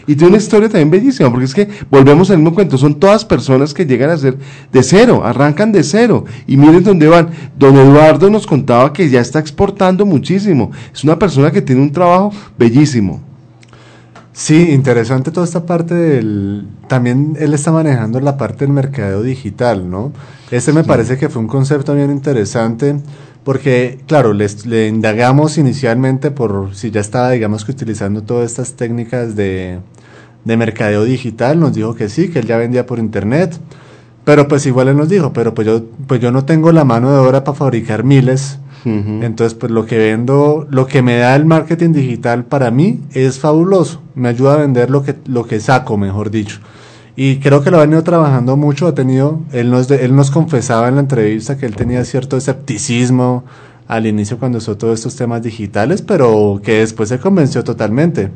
Y 0.06 0.14
tiene 0.14 0.28
una 0.28 0.38
historia 0.38 0.68
también 0.68 0.90
bellísima, 0.90 1.30
porque 1.30 1.44
es 1.44 1.54
que 1.54 1.68
volvemos 1.90 2.30
al 2.30 2.38
mismo 2.38 2.54
cuento, 2.54 2.76
son 2.78 2.98
todas 2.98 3.24
personas 3.24 3.72
que 3.74 3.86
llegan 3.86 4.10
a 4.10 4.16
ser 4.16 4.36
de 4.72 4.82
cero, 4.82 5.22
arrancan 5.24 5.72
de 5.72 5.82
cero, 5.82 6.24
y 6.46 6.56
miren 6.56 6.82
dónde 6.82 7.08
van. 7.08 7.30
Don 7.58 7.76
Eduardo 7.76 8.30
nos 8.30 8.46
contaba 8.46 8.92
que 8.92 9.08
ya 9.08 9.20
está 9.20 9.38
exportando 9.38 10.04
muchísimo, 10.06 10.70
es 10.92 11.04
una 11.04 11.18
persona 11.18 11.50
que 11.50 11.62
tiene 11.62 11.82
un 11.82 11.92
trabajo 11.92 12.32
bellísimo. 12.58 13.20
Sí, 14.34 14.70
interesante 14.70 15.30
toda 15.30 15.44
esta 15.44 15.66
parte 15.66 15.94
del... 15.94 16.66
También 16.88 17.36
él 17.38 17.52
está 17.52 17.70
manejando 17.70 18.18
la 18.18 18.38
parte 18.38 18.64
del 18.64 18.72
mercadeo 18.72 19.22
digital, 19.22 19.90
¿no? 19.90 20.10
Este 20.50 20.72
me 20.72 20.84
parece 20.84 21.18
que 21.18 21.28
fue 21.28 21.42
un 21.42 21.48
concepto 21.48 21.94
bien 21.94 22.10
interesante 22.10 22.96
porque, 23.44 23.98
claro, 24.06 24.32
les- 24.32 24.66
le 24.66 24.88
indagamos 24.88 25.58
inicialmente 25.58 26.30
por 26.30 26.74
si 26.74 26.90
ya 26.90 27.00
estaba, 27.00 27.30
digamos 27.30 27.64
que 27.64 27.72
utilizando 27.72 28.22
todas 28.22 28.50
estas 28.50 28.74
técnicas 28.74 29.34
de, 29.36 29.78
de 30.44 30.56
mercadeo 30.56 31.04
digital, 31.04 31.58
nos 31.60 31.74
dijo 31.74 31.94
que 31.94 32.08
sí, 32.08 32.28
que 32.28 32.38
él 32.40 32.46
ya 32.46 32.56
vendía 32.56 32.86
por 32.86 32.98
internet, 32.98 33.58
pero 34.24 34.46
pues 34.46 34.64
igual 34.66 34.88
él 34.88 34.96
nos 34.96 35.08
dijo, 35.08 35.32
pero 35.32 35.54
pues 35.54 35.66
yo, 35.66 35.82
pues 36.06 36.20
yo 36.20 36.30
no 36.30 36.44
tengo 36.44 36.70
la 36.72 36.84
mano 36.84 37.10
de 37.10 37.18
obra 37.18 37.42
para 37.44 37.56
fabricar 37.58 38.04
miles, 38.04 38.58
entonces, 38.84 39.54
pues 39.54 39.70
lo 39.70 39.86
que 39.86 39.96
vendo, 39.96 40.66
lo 40.68 40.88
que 40.88 41.02
me 41.02 41.16
da 41.16 41.36
el 41.36 41.44
marketing 41.44 41.92
digital 41.92 42.44
para 42.44 42.72
mí 42.72 42.98
es 43.12 43.38
fabuloso. 43.38 44.02
Me 44.16 44.28
ayuda 44.28 44.54
a 44.54 44.56
vender 44.56 44.90
lo 44.90 45.04
que, 45.04 45.14
lo 45.26 45.46
que 45.46 45.60
saco, 45.60 45.96
mejor 45.96 46.32
dicho. 46.32 46.58
Y 47.14 47.36
creo 47.36 47.62
que 47.62 47.70
lo 47.70 47.78
ha 47.78 47.82
venido 47.82 48.02
trabajando 48.02 48.56
mucho. 48.56 48.86
Ha 48.86 48.94
tenido, 48.94 49.40
él 49.52 49.70
nos, 49.70 49.90
él 49.90 50.16
nos 50.16 50.30
confesaba 50.30 50.88
en 50.88 50.94
la 50.94 51.00
entrevista 51.02 51.58
que 51.58 51.66
él 51.66 51.76
tenía 51.76 52.04
cierto 52.04 52.36
escepticismo 52.36 53.44
al 53.86 54.06
inicio 54.06 54.38
cuando 54.38 54.58
usó 54.58 54.76
todos 54.76 55.00
estos 55.00 55.16
temas 55.16 55.42
digitales, 55.42 56.00
pero 56.00 56.60
que 56.64 56.78
después 56.78 57.08
se 57.10 57.18
convenció 57.18 57.62
totalmente. 57.62 58.30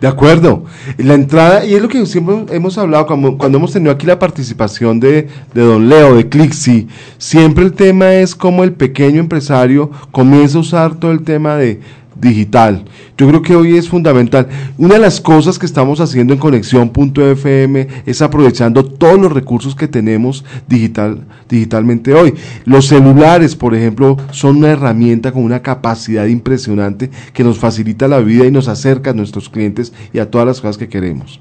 De 0.00 0.08
acuerdo. 0.08 0.64
La 0.96 1.14
entrada, 1.14 1.64
y 1.64 1.74
es 1.74 1.82
lo 1.82 1.88
que 1.88 2.04
siempre 2.06 2.46
hemos 2.56 2.78
hablado 2.78 3.06
cuando, 3.06 3.36
cuando 3.36 3.58
hemos 3.58 3.72
tenido 3.72 3.92
aquí 3.92 4.06
la 4.06 4.18
participación 4.18 5.00
de, 5.00 5.28
de 5.54 5.62
Don 5.62 5.88
Leo, 5.88 6.16
de 6.16 6.28
Clixi, 6.28 6.88
siempre 7.18 7.64
el 7.64 7.72
tema 7.72 8.14
es 8.14 8.34
cómo 8.34 8.64
el 8.64 8.72
pequeño 8.72 9.20
empresario 9.20 9.90
comienza 10.12 10.58
a 10.58 10.60
usar 10.62 10.94
todo 10.96 11.12
el 11.12 11.22
tema 11.22 11.56
de, 11.56 11.80
digital. 12.20 12.84
Yo 13.16 13.28
creo 13.28 13.42
que 13.42 13.56
hoy 13.56 13.76
es 13.76 13.88
fundamental. 13.88 14.48
Una 14.78 14.94
de 14.94 15.00
las 15.00 15.20
cosas 15.20 15.58
que 15.58 15.66
estamos 15.66 16.00
haciendo 16.00 16.32
en 16.32 16.38
Conexión.fm 16.38 17.88
es 18.04 18.22
aprovechando 18.22 18.84
todos 18.84 19.18
los 19.18 19.32
recursos 19.32 19.74
que 19.74 19.88
tenemos 19.88 20.44
digital, 20.68 21.24
digitalmente 21.48 22.14
hoy. 22.14 22.34
Los 22.64 22.86
celulares, 22.86 23.56
por 23.56 23.74
ejemplo, 23.74 24.16
son 24.30 24.58
una 24.58 24.70
herramienta 24.70 25.32
con 25.32 25.44
una 25.44 25.62
capacidad 25.62 26.26
impresionante 26.26 27.10
que 27.32 27.44
nos 27.44 27.58
facilita 27.58 28.08
la 28.08 28.20
vida 28.20 28.46
y 28.46 28.50
nos 28.50 28.68
acerca 28.68 29.10
a 29.10 29.14
nuestros 29.14 29.48
clientes 29.48 29.92
y 30.12 30.18
a 30.18 30.30
todas 30.30 30.46
las 30.46 30.60
cosas 30.60 30.78
que 30.78 30.88
queremos. 30.88 31.40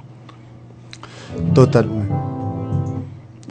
Total. 1.53 1.87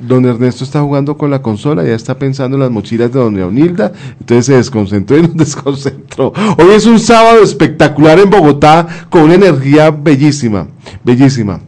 Don 0.07 0.27
Ernesto 0.27 0.65
está 0.65 0.81
jugando 0.83 1.17
con 1.17 1.31
la 1.31 1.41
consola, 1.41 1.83
ya 1.83 1.95
está 1.95 2.19
pensando 2.19 2.57
en 2.57 2.63
las 2.63 2.71
mochilas 2.71 3.13
de 3.13 3.19
Doña 3.19 3.39
Leonilda, 3.39 3.93
entonces 4.21 4.47
se 4.47 4.55
desconcentró 4.55 5.17
y 5.19 5.23
nos 5.23 5.35
desconcentró. 5.35 6.33
Hoy 6.59 6.71
es 6.75 6.87
un 6.87 6.99
sábado 6.99 7.43
espectacular 7.43 8.19
en 8.19 8.29
Bogotá 8.29 8.87
con 9.09 9.23
una 9.23 9.35
energía 9.35 9.91
bellísima, 9.91 10.69
bellísima. 11.03 11.61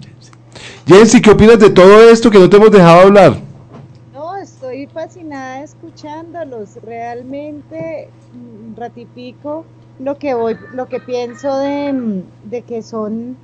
Jensi, 0.87 1.21
¿qué 1.21 1.31
opinas 1.31 1.59
de 1.59 1.71
todo 1.71 2.11
esto 2.11 2.31
que 2.31 2.39
no 2.39 2.49
te 2.49 2.57
hemos 2.59 2.71
dejado 2.71 3.01
hablar? 3.01 3.39
No, 4.13 4.37
estoy 4.37 4.87
fascinada 4.87 5.65
escuchándolos. 5.65 6.79
Realmente 6.85 8.09
mm, 8.33 8.79
ratifico 8.79 9.65
lo 9.99 10.19
que 10.19 10.35
voy, 10.35 10.57
lo 10.75 10.87
que 10.87 11.01
pienso 11.01 11.57
de, 11.59 11.93
mm, 11.93 12.51
de 12.51 12.63
que 12.63 12.83
son, 12.83 13.37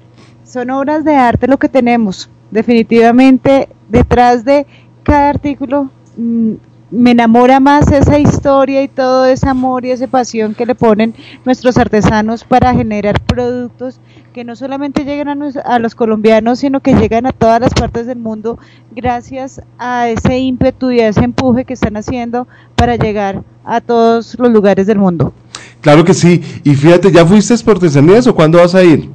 son 0.44 0.70
obras 0.70 1.04
de 1.04 1.16
arte 1.16 1.48
lo 1.48 1.58
que 1.58 1.68
tenemos. 1.68 2.30
Definitivamente, 2.52 3.70
detrás 3.88 4.44
de 4.44 4.66
cada 5.12 5.28
artículo 5.28 5.90
mm, 6.16 6.52
me 6.90 7.10
enamora 7.10 7.60
más 7.60 7.92
esa 7.92 8.18
historia 8.18 8.82
y 8.82 8.88
todo 8.88 9.26
ese 9.26 9.46
amor 9.46 9.84
y 9.84 9.90
esa 9.90 10.06
pasión 10.06 10.54
que 10.54 10.64
le 10.64 10.74
ponen 10.74 11.14
nuestros 11.44 11.76
artesanos 11.76 12.44
para 12.44 12.72
generar 12.72 13.20
productos 13.20 14.00
que 14.32 14.42
no 14.42 14.56
solamente 14.56 15.04
llegan 15.04 15.42
a, 15.64 15.78
los 15.78 15.94
colombianos, 15.94 16.60
sino 16.60 16.80
que 16.80 16.94
llegan 16.94 17.26
a 17.26 17.32
todas 17.32 17.60
las 17.60 17.74
partes 17.74 18.06
del 18.06 18.20
mundo 18.20 18.58
gracias 18.90 19.60
a 19.78 20.08
ese 20.08 20.38
ímpetu 20.38 20.90
y 20.92 21.00
a 21.00 21.08
ese 21.08 21.24
empuje 21.24 21.66
que 21.66 21.74
están 21.74 21.98
haciendo 21.98 22.48
para 22.74 22.96
llegar 22.96 23.42
a 23.66 23.82
todos 23.82 24.38
los 24.38 24.50
lugares 24.50 24.86
del 24.86 24.96
mundo. 24.96 25.34
Claro 25.82 26.06
que 26.06 26.14
sí, 26.14 26.42
y 26.64 26.74
fíjate, 26.74 27.12
¿ya 27.12 27.26
fuiste 27.26 27.54
por 27.58 27.76
o 27.76 28.34
cuándo 28.34 28.56
vas 28.56 28.74
a 28.74 28.82
ir? 28.82 29.10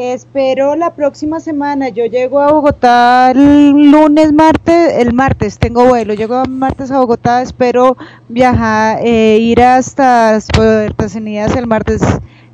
Espero 0.00 0.76
la 0.76 0.94
próxima 0.94 1.40
semana. 1.40 1.88
Yo 1.88 2.06
llego 2.06 2.40
a 2.40 2.52
Bogotá 2.52 3.32
el 3.32 3.90
lunes, 3.90 4.32
martes, 4.32 4.92
el 4.96 5.12
martes 5.12 5.58
tengo 5.58 5.86
vuelo. 5.86 6.14
Llego 6.14 6.40
el 6.40 6.50
martes 6.50 6.92
a 6.92 7.00
Bogotá. 7.00 7.42
Espero 7.42 7.96
viajar, 8.28 9.00
eh, 9.02 9.38
ir 9.40 9.60
hasta 9.60 10.36
artesanías 10.36 11.56
el 11.56 11.66
martes 11.66 12.00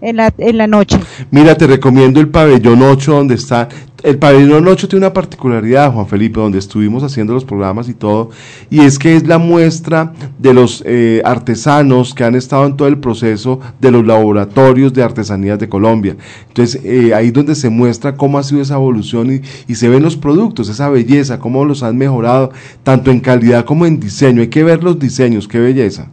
en 0.04 0.58
la, 0.58 0.66
noche. 0.66 0.98
Mira, 1.30 1.56
te 1.56 1.66
recomiendo 1.66 2.20
el 2.20 2.28
pabellón 2.28 2.82
8 2.82 3.12
donde 3.12 3.34
está. 3.34 3.68
El 4.02 4.18
pabellón 4.18 4.68
8 4.68 4.86
tiene 4.86 5.06
una 5.06 5.14
particularidad, 5.14 5.90
Juan 5.90 6.06
Felipe, 6.06 6.38
donde 6.38 6.58
estuvimos 6.58 7.02
haciendo 7.02 7.32
los 7.32 7.46
programas 7.46 7.88
y 7.88 7.94
todo, 7.94 8.28
y 8.68 8.80
es 8.80 8.98
que 8.98 9.16
es 9.16 9.26
la 9.26 9.38
muestra 9.38 10.12
de 10.38 10.52
los 10.52 10.82
eh, 10.84 11.22
artesanos 11.24 12.12
que 12.12 12.22
han 12.22 12.34
estado 12.34 12.66
en 12.66 12.76
todo 12.76 12.86
el 12.86 12.98
proceso 12.98 13.60
de 13.80 13.90
los 13.90 14.06
laboratorios 14.06 14.92
de 14.92 15.02
artesanías 15.02 15.58
de 15.58 15.70
Colombia. 15.70 16.16
Entonces, 16.48 16.82
eh, 16.84 17.14
ahí 17.14 17.30
donde 17.30 17.54
se 17.54 17.70
muestra 17.70 18.14
cómo 18.14 18.38
ha 18.38 18.42
sido 18.42 18.60
esa 18.60 18.74
evolución 18.74 19.36
y, 19.36 19.40
y 19.72 19.74
se 19.76 19.88
ven 19.88 20.02
los 20.02 20.18
productos, 20.18 20.68
esa 20.68 20.90
belleza, 20.90 21.38
cómo 21.38 21.64
los 21.64 21.82
han 21.82 21.96
mejorado, 21.96 22.52
tanto 22.82 23.10
en 23.10 23.20
calidad 23.20 23.64
como 23.64 23.86
en 23.86 24.00
diseño. 24.00 24.42
Hay 24.42 24.48
que 24.48 24.64
ver 24.64 24.84
los 24.84 24.98
diseños, 24.98 25.48
qué 25.48 25.60
belleza. 25.60 26.08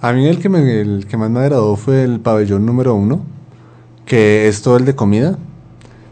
A 0.00 0.12
mí 0.12 0.26
el 0.26 0.38
que, 0.38 0.48
me- 0.48 0.80
el 0.80 1.06
que 1.08 1.16
más 1.16 1.30
me 1.30 1.40
agradó 1.40 1.76
fue 1.76 2.04
el 2.04 2.20
pabellón 2.20 2.64
número 2.66 2.94
uno, 2.94 3.22
que 4.06 4.48
es 4.48 4.62
todo 4.62 4.76
el 4.76 4.84
de 4.84 4.94
comida. 4.94 5.38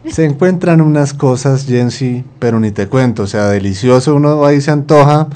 Se 0.09 0.25
encuentran 0.25 0.81
unas 0.81 1.13
cosas, 1.13 1.65
Jensi, 1.65 2.23
pero 2.39 2.59
ni 2.59 2.71
te 2.71 2.87
cuento, 2.87 3.23
o 3.23 3.27
sea, 3.27 3.47
delicioso, 3.49 4.15
uno 4.15 4.45
ahí 4.45 4.61
se 4.61 4.71
antoja. 4.71 5.27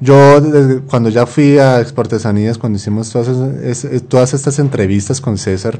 Yo, 0.00 0.40
desde- 0.40 0.80
cuando 0.80 1.08
ya 1.08 1.24
fui 1.26 1.58
a 1.58 1.80
Exportesanías, 1.80 2.58
cuando 2.58 2.76
hicimos 2.76 3.10
todas, 3.10 3.28
es- 3.62 3.84
es- 3.84 4.02
todas 4.08 4.34
estas 4.34 4.58
entrevistas 4.58 5.20
con 5.20 5.38
César, 5.38 5.78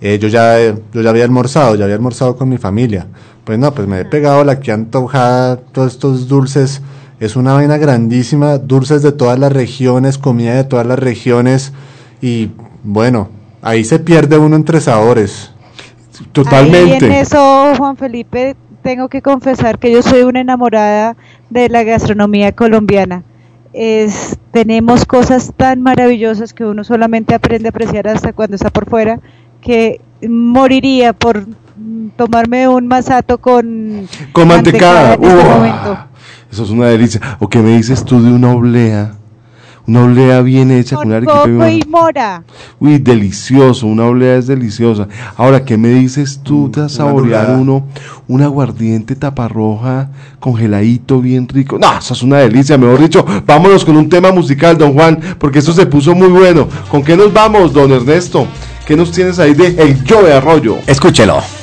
eh, 0.00 0.18
yo, 0.20 0.28
ya, 0.28 0.60
eh, 0.60 0.74
yo 0.92 1.00
ya 1.02 1.10
había 1.10 1.24
almorzado, 1.24 1.74
ya 1.76 1.84
había 1.84 1.96
almorzado 1.96 2.36
con 2.36 2.48
mi 2.48 2.58
familia. 2.58 3.06
Pues 3.44 3.58
no, 3.58 3.72
pues 3.72 3.86
me 3.86 4.00
he 4.00 4.04
pegado 4.04 4.42
la 4.44 4.58
que 4.60 4.72
antojada, 4.72 5.56
todos 5.58 5.92
estos 5.92 6.28
dulces. 6.28 6.82
Es 7.22 7.36
una 7.36 7.52
vaina 7.52 7.76
grandísima, 7.76 8.58
dulces 8.58 9.00
de 9.00 9.12
todas 9.12 9.38
las 9.38 9.52
regiones, 9.52 10.18
comida 10.18 10.56
de 10.56 10.64
todas 10.64 10.84
las 10.84 10.98
regiones. 10.98 11.72
Y 12.20 12.50
bueno, 12.82 13.28
ahí 13.62 13.84
se 13.84 14.00
pierde 14.00 14.38
uno 14.38 14.56
entre 14.56 14.80
sabores. 14.80 15.52
Ahí 16.46 16.74
en 16.74 17.12
eso, 17.12 17.74
Juan 17.78 17.96
Felipe, 17.96 18.56
tengo 18.82 19.08
que 19.08 19.22
confesar 19.22 19.78
que 19.78 19.92
yo 19.92 20.02
soy 20.02 20.22
una 20.22 20.40
enamorada 20.40 21.16
de 21.48 21.68
la 21.68 21.84
gastronomía 21.84 22.50
colombiana. 22.50 23.22
Es, 23.72 24.36
tenemos 24.50 25.04
cosas 25.04 25.52
tan 25.56 25.80
maravillosas 25.80 26.52
que 26.52 26.64
uno 26.64 26.82
solamente 26.82 27.36
aprende 27.36 27.68
a 27.68 27.70
apreciar 27.70 28.08
hasta 28.08 28.32
cuando 28.32 28.56
está 28.56 28.70
por 28.70 28.90
fuera, 28.90 29.20
que 29.60 30.00
moriría 30.28 31.12
por 31.12 31.46
mm, 31.46 32.08
tomarme 32.16 32.66
un 32.66 32.88
masato 32.88 33.38
con, 33.38 34.08
Con 34.32 34.48
mantecada. 34.48 35.14
en 35.14 35.22
este 35.22 35.44
momento. 35.44 36.11
Eso 36.52 36.64
es 36.64 36.70
una 36.70 36.86
delicia. 36.86 37.38
¿O 37.40 37.48
qué 37.48 37.60
me 37.60 37.76
dices 37.76 38.04
tú 38.04 38.22
de 38.22 38.30
una 38.30 38.52
oblea? 38.52 39.14
Una 39.86 40.04
oblea 40.04 40.42
bien 40.42 40.70
hecha 40.70 40.96
con, 40.96 41.06
una 41.06 41.16
arequipe 41.16 41.38
Coco 41.38 41.68
y 41.68 41.82
mora. 41.88 42.44
Uy, 42.78 42.98
delicioso, 42.98 43.86
una 43.86 44.04
oblea 44.04 44.36
es 44.36 44.46
deliciosa. 44.46 45.08
Ahora, 45.36 45.64
¿qué 45.64 45.76
me 45.76 45.88
dices 45.88 46.40
tú 46.42 46.70
de 46.70 46.88
saborear 46.88 47.48
lulada. 47.48 47.58
uno 47.58 47.86
un 48.28 48.42
aguardiente 48.42 49.16
taparroja 49.16 50.10
congeladito 50.38 51.20
bien 51.20 51.48
rico? 51.48 51.78
No, 51.78 51.98
eso 51.98 52.12
es 52.12 52.22
una 52.22 52.38
delicia, 52.38 52.78
mejor 52.78 53.00
dicho. 53.00 53.24
Vámonos 53.44 53.84
con 53.84 53.96
un 53.96 54.08
tema 54.08 54.30
musical, 54.30 54.76
don 54.76 54.92
Juan, 54.92 55.18
porque 55.38 55.58
esto 55.58 55.72
se 55.72 55.86
puso 55.86 56.14
muy 56.14 56.28
bueno. 56.28 56.68
¿Con 56.90 57.02
qué 57.02 57.16
nos 57.16 57.32
vamos, 57.32 57.72
don 57.72 57.90
Ernesto? 57.90 58.46
¿Qué 58.86 58.94
nos 58.94 59.10
tienes 59.10 59.38
ahí 59.38 59.54
de 59.54 59.68
El 59.82 60.04
Yo 60.04 60.22
de 60.22 60.34
Arroyo? 60.34 60.76
Escúchelo. 60.86 61.61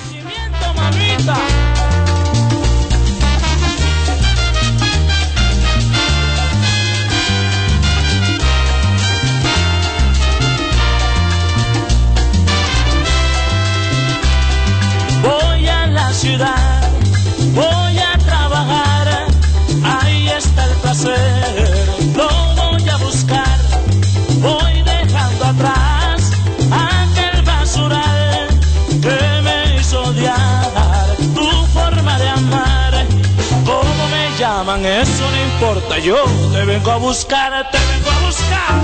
Eso 34.86 35.30
no 35.30 35.38
importa, 35.54 35.98
yo 36.00 36.16
te 36.54 36.64
vengo 36.64 36.92
a 36.92 36.98
buscar, 36.98 37.70
te 37.70 37.78
vengo 37.78 38.10
a 38.10 38.20
buscar. 38.26 38.80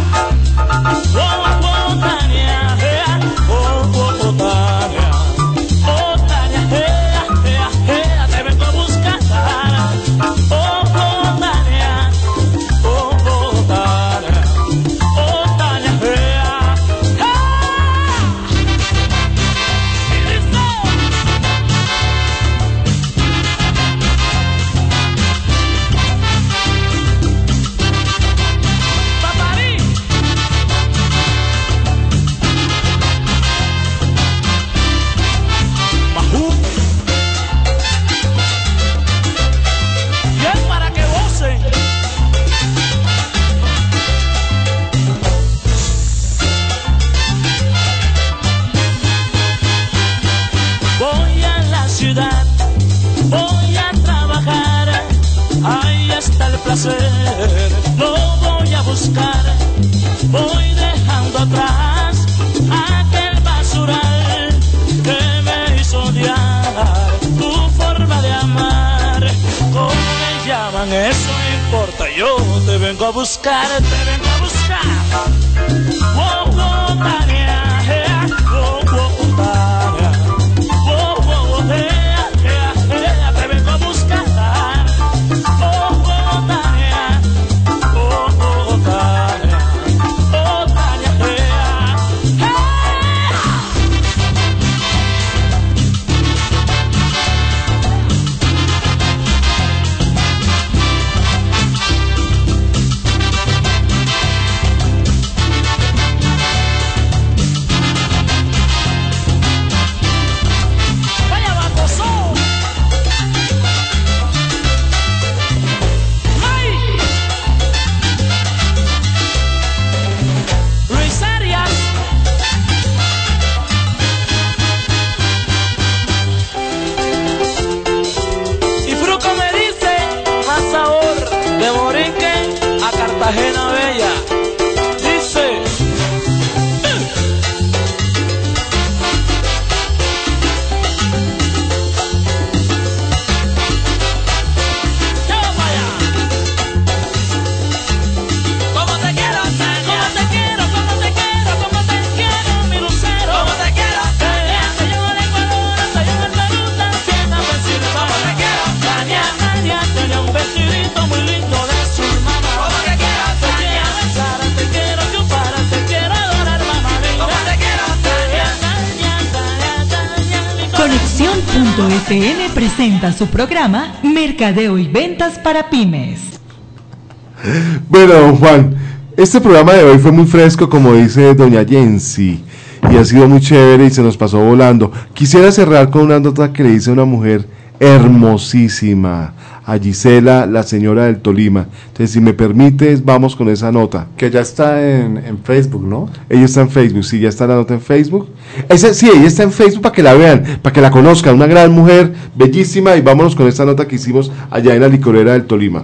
Juan, 178.45 178.75
este 179.17 179.41
programa 179.41 179.73
de 179.73 179.83
hoy 179.83 179.97
fue 179.97 180.11
muy 180.11 180.27
fresco, 180.27 180.69
como 180.69 180.93
dice 180.93 181.33
doña 181.33 181.65
Jensi, 181.65 182.43
y 182.91 182.95
ha 182.95 183.03
sido 183.03 183.27
muy 183.27 183.39
chévere 183.39 183.87
y 183.87 183.89
se 183.89 184.03
nos 184.03 184.17
pasó 184.17 184.37
volando. 184.37 184.91
Quisiera 185.15 185.51
cerrar 185.51 185.89
con 185.89 186.03
una 186.03 186.19
nota 186.19 186.53
que 186.53 186.61
le 186.61 186.69
dice 186.69 186.91
una 186.91 187.05
mujer 187.05 187.47
hermosísima, 187.79 189.33
a 189.65 189.79
Gisela, 189.79 190.45
la 190.45 190.61
señora 190.61 191.05
del 191.05 191.21
Tolima. 191.21 191.65
Entonces, 191.87 192.11
si 192.11 192.21
me 192.21 192.33
permites, 192.33 193.03
vamos 193.03 193.35
con 193.35 193.49
esa 193.49 193.71
nota. 193.71 194.09
Que 194.15 194.29
ya 194.29 194.41
está 194.41 194.79
en, 194.79 195.17
en 195.17 195.39
Facebook, 195.39 195.83
¿no? 195.83 196.07
Ella 196.29 196.45
está 196.45 196.61
en 196.61 196.69
Facebook, 196.69 197.03
sí, 197.03 197.19
ya 197.19 197.29
está 197.29 197.47
la 197.47 197.55
nota 197.55 197.73
en 197.73 197.81
Facebook. 197.81 198.29
Esa, 198.69 198.93
sí, 198.93 199.09
ella 199.11 199.25
está 199.25 199.41
en 199.41 199.51
Facebook 199.51 199.81
para 199.81 199.95
que 199.95 200.03
la 200.03 200.13
vean, 200.13 200.59
para 200.61 200.71
que 200.71 200.81
la 200.81 200.91
conozcan. 200.91 201.33
Una 201.33 201.47
gran 201.47 201.71
mujer, 201.71 202.13
bellísima, 202.35 202.95
y 202.95 203.01
vámonos 203.01 203.35
con 203.35 203.47
esta 203.47 203.65
nota 203.65 203.87
que 203.87 203.95
hicimos 203.95 204.31
allá 204.51 204.75
en 204.75 204.81
la 204.81 204.87
licorera 204.87 205.33
del 205.33 205.45
Tolima. 205.45 205.83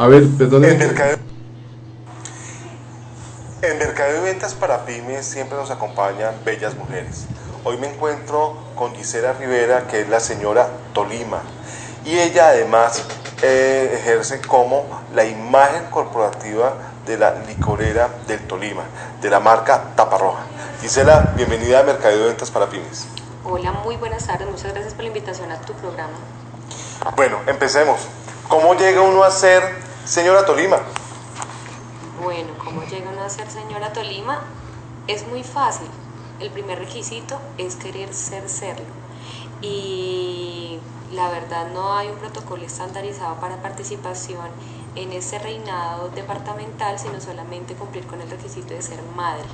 A 0.00 0.06
ver, 0.06 0.26
perdón. 0.38 0.64
En 0.64 0.78
mercado, 0.78 1.18
en 3.60 3.78
mercado 3.78 4.16
y 4.16 4.20
ventas 4.22 4.54
para 4.54 4.86
pymes 4.86 5.26
siempre 5.26 5.58
nos 5.58 5.70
acompañan 5.70 6.34
bellas 6.42 6.74
mujeres. 6.74 7.26
Hoy 7.64 7.76
me 7.76 7.90
encuentro 7.90 8.56
con 8.76 8.94
Gisela 8.94 9.34
Rivera, 9.34 9.88
que 9.88 10.00
es 10.00 10.08
la 10.08 10.20
señora 10.20 10.70
Tolima. 10.94 11.42
Y 12.06 12.18
ella 12.18 12.48
además 12.48 13.04
eh, 13.42 13.94
ejerce 14.00 14.40
como 14.40 14.86
la 15.14 15.26
imagen 15.26 15.84
corporativa 15.90 16.72
de 17.04 17.18
la 17.18 17.34
licorera 17.46 18.08
del 18.26 18.40
Tolima, 18.46 18.84
de 19.20 19.28
la 19.28 19.38
marca 19.38 19.94
Taparroja. 19.96 20.44
Gisela, 20.80 21.34
bienvenida 21.36 21.80
a 21.80 21.82
Mercado 21.82 22.16
y 22.16 22.24
Ventas 22.24 22.50
para 22.50 22.70
Pymes. 22.70 23.06
Hola, 23.44 23.72
muy 23.72 23.96
buenas 23.96 24.26
tardes. 24.26 24.48
Muchas 24.48 24.72
gracias 24.72 24.94
por 24.94 25.02
la 25.02 25.08
invitación 25.08 25.52
a 25.52 25.60
tu 25.60 25.74
programa. 25.74 26.16
Bueno, 27.16 27.36
empecemos. 27.46 28.00
¿Cómo 28.48 28.74
llega 28.74 29.02
uno 29.02 29.22
a 29.24 29.30
ser 29.30 29.89
señora 30.04 30.44
Tolima? 30.44 30.78
Bueno, 32.22 32.50
¿cómo 32.62 32.82
llega 32.84 33.10
uno 33.10 33.22
a 33.22 33.30
ser 33.30 33.50
señora 33.50 33.92
Tolima? 33.92 34.40
Es 35.06 35.26
muy 35.26 35.42
fácil. 35.42 35.88
El 36.40 36.50
primer 36.50 36.78
requisito 36.78 37.38
es 37.58 37.76
querer 37.76 38.12
ser 38.14 38.48
serlo. 38.48 38.86
Y 39.62 40.78
la 41.12 41.28
verdad 41.28 41.68
no 41.72 41.94
hay 41.94 42.08
un 42.08 42.16
protocolo 42.16 42.64
estandarizado 42.64 43.36
para 43.36 43.60
participación 43.62 44.46
en 44.96 45.12
ese 45.12 45.38
reinado 45.38 46.08
departamental, 46.10 46.98
sino 46.98 47.20
solamente 47.20 47.74
cumplir 47.74 48.06
con 48.06 48.20
el 48.20 48.30
requisito 48.30 48.74
de 48.74 48.82
ser 48.82 49.00
madre. 49.16 49.44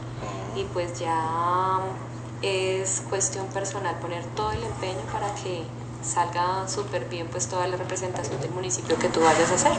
Y 0.55 0.65
pues 0.65 0.99
ya 0.99 1.81
es 2.43 3.03
cuestión 3.09 3.47
personal 3.49 3.97
poner 3.97 4.25
todo 4.35 4.53
el 4.53 4.63
empeño 4.63 5.01
para 5.13 5.35
que 5.35 5.65
salga 6.03 6.69
súper 6.69 7.07
bien 7.07 7.29
pues 7.29 7.47
toda 7.47 7.67
la 7.67 7.77
representación 7.77 8.41
del 8.41 8.51
municipio 8.51 8.99
que 8.99 9.09
tú 9.09 9.21
vayas 9.21 9.51
a 9.51 9.55
hacer. 9.55 9.73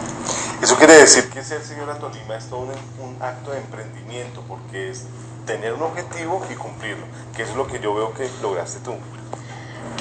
Eso 0.62 0.76
quiere 0.78 0.94
decir 0.94 1.30
que 1.30 1.44
ser 1.44 1.64
señora 1.64 1.98
Tolima 2.00 2.36
es 2.36 2.48
todo 2.48 2.62
un, 2.62 2.72
un 3.00 3.22
acto 3.22 3.52
de 3.52 3.60
emprendimiento, 3.60 4.44
porque 4.48 4.90
es 4.90 5.04
tener 5.46 5.74
un 5.74 5.84
objetivo 5.84 6.46
y 6.52 6.56
cumplirlo, 6.56 7.06
que 7.36 7.44
es 7.44 7.56
lo 7.56 7.68
que 7.68 7.80
yo 7.80 7.94
veo 7.94 8.14
que 8.14 8.30
lograste 8.42 8.80
tú. 8.80 8.96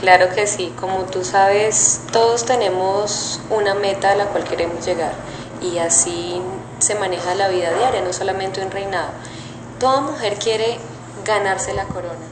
Claro 0.01 0.28
que 0.34 0.47
sí, 0.47 0.74
como 0.78 1.05
tú 1.05 1.24
sabes, 1.24 2.02
todos 2.12 2.44
tenemos 2.44 3.40
una 3.48 3.74
meta 3.74 4.10
a 4.10 4.14
la 4.14 4.26
cual 4.26 4.44
queremos 4.44 4.84
llegar 4.84 5.14
y 5.62 5.78
así 5.78 6.43
se 6.78 6.94
maneja 6.97 7.34
la 7.34 7.48
vida 7.48 7.72
diaria, 7.72 8.02
no 8.02 8.12
solamente 8.12 8.62
un 8.62 8.70
reinado. 8.70 9.09
Toda 9.80 10.02
mujer 10.02 10.38
quiere 10.38 10.78
ganarse 11.24 11.72
la 11.72 11.84
corona, 11.84 12.26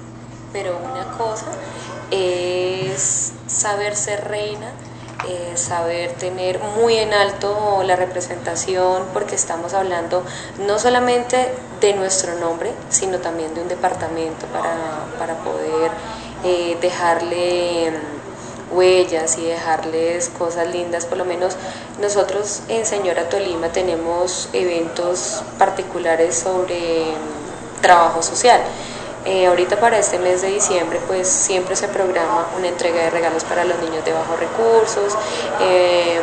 pero 0.53 0.79
una 0.79 1.17
cosa 1.17 1.47
es 2.11 3.33
saber 3.47 3.97
ser 3.97 4.29
reina, 4.29 4.73
eh, 5.29 5.57
saber 5.57 6.13
tener 6.13 6.59
muy 6.59 6.97
en 6.99 7.15
alto 7.15 7.83
la 7.85 7.97
representación, 7.97 9.05
porque 9.13 9.35
estamos 9.35 9.73
hablando 9.73 10.23
no 10.67 10.79
solamente 10.79 11.49
de 11.81 11.95
nuestro 11.95 12.35
nombre, 12.35 12.73
sino 12.91 13.19
también 13.19 13.55
de 13.55 13.63
un 13.63 13.69
departamento 13.69 14.47
para, 14.47 15.07
para 15.19 15.37
poder 15.39 15.91
eh, 16.45 16.77
dejarle 16.81 17.91
mm, 17.91 18.77
huellas 18.77 19.39
y 19.39 19.47
dejarles 19.47 20.29
cosas 20.29 20.69
lindas. 20.69 21.07
Por 21.07 21.17
lo 21.17 21.25
menos 21.25 21.57
nosotros 22.01 22.63
en 22.69 22.85
Señora 22.85 23.29
Tolima 23.31 23.69
tenemos 23.69 24.51
eventos 24.53 25.43
particulares 25.59 26.37
sobre 26.37 27.05
mm, 27.05 27.81
trabajo 27.81 28.23
social. 28.23 28.61
Eh, 29.27 29.47
ahorita 29.47 29.81
para 29.81 29.99
este 29.99 30.19
mes 30.19 30.43
de 30.43 30.49
diciembre 30.49 31.01
pues 31.07 31.27
siempre 31.27 31.77
se 31.77 31.89
programa 31.89 32.47
una 32.59 32.69
entrega 32.69 33.05
de 33.05 33.11
regalos 33.11 33.43
para 33.45 33.65
los 33.65 33.79
niños 33.79 34.05
de 34.05 34.13
bajos 34.13 34.39
recursos 34.39 35.17
eh, 35.63 36.21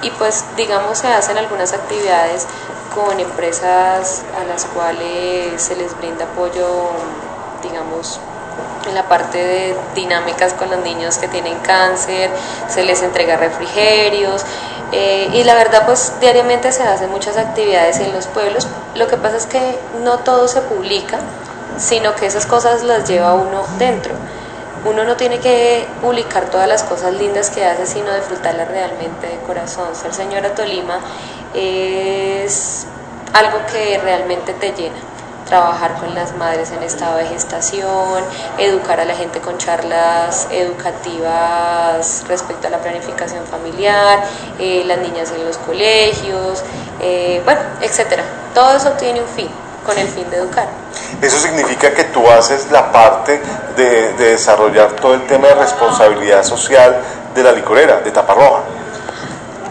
y 0.00 0.10
pues 0.12 0.46
digamos 0.56 0.96
se 0.96 1.08
hacen 1.08 1.36
algunas 1.36 1.74
actividades 1.74 2.46
con 2.94 3.20
empresas 3.20 4.22
a 4.40 4.44
las 4.44 4.64
cuales 4.64 5.60
se 5.60 5.76
les 5.76 5.94
brinda 5.98 6.24
apoyo 6.24 6.88
digamos 7.62 8.18
en 8.88 8.94
la 8.94 9.06
parte 9.08 9.38
de 9.38 9.76
dinámicas 9.94 10.54
con 10.54 10.70
los 10.70 10.80
niños 10.80 11.18
que 11.18 11.28
tienen 11.28 11.58
cáncer, 11.58 12.30
se 12.68 12.82
les 12.84 13.02
entrega 13.02 13.36
refrigerios 13.36 14.44
eh, 14.92 15.28
y 15.32 15.44
la 15.44 15.54
verdad 15.54 15.84
pues 15.86 16.14
diariamente 16.20 16.72
se 16.72 16.82
hacen 16.82 17.10
muchas 17.10 17.36
actividades 17.36 17.98
en 18.00 18.12
los 18.12 18.26
pueblos. 18.26 18.66
Lo 18.94 19.06
que 19.06 19.16
pasa 19.16 19.36
es 19.36 19.46
que 19.46 19.78
no 20.02 20.18
todo 20.18 20.48
se 20.48 20.62
publica, 20.62 21.18
sino 21.78 22.14
que 22.14 22.26
esas 22.26 22.46
cosas 22.46 22.82
las 22.82 23.08
lleva 23.08 23.34
uno 23.34 23.64
dentro. 23.78 24.14
Uno 24.84 25.04
no 25.04 25.16
tiene 25.16 25.38
que 25.40 25.86
publicar 26.00 26.46
todas 26.46 26.66
las 26.66 26.82
cosas 26.82 27.12
lindas 27.14 27.50
que 27.50 27.64
hace, 27.64 27.86
sino 27.86 28.14
disfrutarlas 28.14 28.68
realmente 28.68 29.26
de 29.26 29.36
corazón. 29.46 29.94
Ser 29.94 30.14
señora 30.14 30.54
Tolima 30.54 30.98
es 31.54 32.86
algo 33.34 33.58
que 33.70 33.98
realmente 33.98 34.54
te 34.54 34.72
llena 34.72 34.96
trabajar 35.46 35.94
con 35.94 36.14
las 36.14 36.36
madres 36.36 36.70
en 36.70 36.82
estado 36.84 37.16
de 37.16 37.26
gestación, 37.26 38.22
educar 38.56 39.00
a 39.00 39.04
la 39.04 39.16
gente 39.16 39.40
con 39.40 39.58
charlas 39.58 40.46
educativas 40.52 42.24
respecto 42.28 42.68
a 42.68 42.70
la 42.70 42.78
planificación 42.78 43.44
familiar, 43.46 44.22
eh, 44.60 44.84
las 44.86 44.98
niñas 44.98 45.32
en 45.32 45.44
los 45.44 45.58
colegios 45.58 46.62
eh, 47.00 47.40
bueno, 47.44 47.60
etcétera. 47.80 48.22
Todo 48.54 48.76
eso 48.76 48.90
tiene 48.92 49.20
un 49.20 49.28
fin, 49.28 49.48
con 49.84 49.98
el 49.98 50.06
fin 50.06 50.28
de 50.30 50.36
educar. 50.36 50.68
Eso 51.22 51.38
significa 51.38 51.92
que 51.92 52.04
tú 52.04 52.28
haces 52.30 52.70
la 52.70 52.92
parte 52.92 53.40
de, 53.76 54.12
de 54.14 54.30
desarrollar 54.30 54.92
todo 54.92 55.14
el 55.14 55.26
tema 55.26 55.48
de 55.48 55.54
responsabilidad 55.54 56.42
social 56.42 57.00
de 57.34 57.42
la 57.42 57.52
licorera, 57.52 58.00
de 58.00 58.10
Taparroja. 58.10 58.62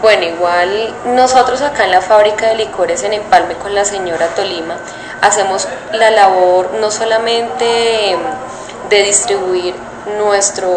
Bueno, 0.02 0.24
igual 0.24 0.94
nosotros 1.06 1.60
acá 1.60 1.84
en 1.84 1.90
la 1.90 2.00
fábrica 2.00 2.46
de 2.46 2.54
licores 2.54 3.02
en 3.02 3.12
Empalme 3.12 3.54
con 3.54 3.74
la 3.74 3.84
señora 3.84 4.28
Tolima 4.28 4.76
hacemos 5.20 5.68
la 5.92 6.10
labor 6.10 6.70
no 6.80 6.90
solamente 6.90 8.16
de 8.88 9.02
distribuir 9.02 9.74
nuestro 10.18 10.70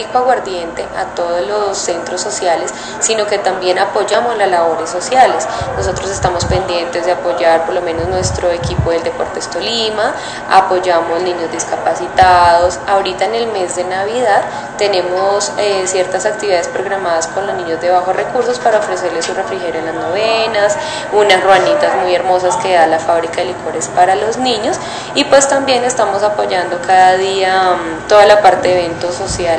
rico 0.00 0.18
aguardiente 0.18 0.86
a 0.96 1.14
todos 1.14 1.46
los 1.46 1.76
centros 1.76 2.20
sociales, 2.20 2.72
sino 3.00 3.26
que 3.26 3.38
también 3.38 3.78
apoyamos 3.78 4.36
las 4.36 4.50
labores 4.50 4.88
sociales. 4.88 5.46
Nosotros 5.76 6.10
estamos 6.10 6.44
pendientes 6.46 7.04
de 7.04 7.12
apoyar 7.12 7.66
por 7.66 7.74
lo 7.74 7.82
menos 7.82 8.08
nuestro 8.08 8.50
equipo 8.50 8.90
del 8.90 9.02
Deportes 9.02 9.48
Tolima, 9.48 10.14
apoyamos 10.50 11.22
niños 11.22 11.52
discapacitados. 11.52 12.78
Ahorita 12.86 13.26
en 13.26 13.34
el 13.34 13.46
mes 13.48 13.76
de 13.76 13.84
Navidad 13.84 14.42
tenemos 14.78 15.52
eh, 15.58 15.82
ciertas 15.86 16.24
actividades 16.24 16.68
programadas 16.68 17.26
con 17.26 17.46
los 17.46 17.54
niños 17.56 17.80
de 17.82 17.90
bajos 17.90 18.16
recursos 18.16 18.58
para 18.58 18.78
ofrecerles 18.78 19.26
su 19.26 19.34
refrigerio 19.34 19.80
en 19.80 19.86
las 19.86 19.94
novenas, 19.94 20.76
unas 21.12 21.42
ruanitas 21.44 21.94
muy 22.02 22.14
hermosas 22.14 22.56
que 22.56 22.74
da 22.74 22.86
la 22.86 22.98
fábrica 22.98 23.36
de 23.36 23.46
licores 23.46 23.88
para 23.88 24.14
los 24.14 24.38
niños 24.38 24.78
y 25.14 25.24
pues 25.24 25.48
también 25.48 25.84
estamos 25.84 26.22
apoyando 26.22 26.78
cada 26.86 27.16
día 27.18 27.72
mm, 27.72 28.08
toda 28.08 28.24
la 28.24 28.40
parte 28.40 28.68
de 28.68 28.86
eventos 28.86 29.14
sociales 29.14 29.50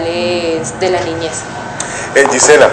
de 0.79 0.89
la 0.89 0.99
niñez. 1.01 1.41
Eh, 2.15 2.27
Gisela, 2.31 2.69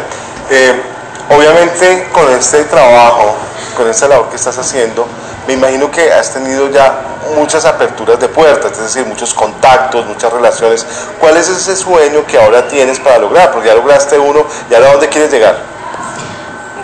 eh, 0.51 0.83
obviamente 1.31 2.09
con 2.13 2.31
este 2.33 2.65
trabajo, 2.65 3.37
con 3.77 3.89
esta 3.89 4.09
labor 4.09 4.29
que 4.31 4.37
estás 4.37 4.59
haciendo, 4.59 5.07
me 5.47 5.55
imagino 5.55 5.91
que 5.91 6.13
has 6.13 6.33
tenido 6.33 6.71
ya 6.71 7.01
muchas 7.35 7.65
aperturas 7.65 8.19
de 8.21 8.29
puertas, 8.29 8.73
es 8.73 8.79
decir, 8.79 9.07
muchos 9.07 9.33
contactos, 9.35 10.05
muchas 10.07 10.33
relaciones. 10.33 10.87
¿Cuál 11.19 11.37
es 11.37 11.49
ese 11.49 11.77
sueño 11.77 12.25
que 12.27 12.39
ahora 12.39 12.69
tienes 12.69 12.99
para 13.01 13.19
lograr? 13.19 13.53
Porque 13.53 13.69
ya 13.69 13.75
lograste 13.75 14.19
uno, 14.19 14.45
¿y 14.71 14.75
ahora 14.75 14.93
dónde 14.93 15.09
quieres 15.09 15.31
llegar? 15.31 15.57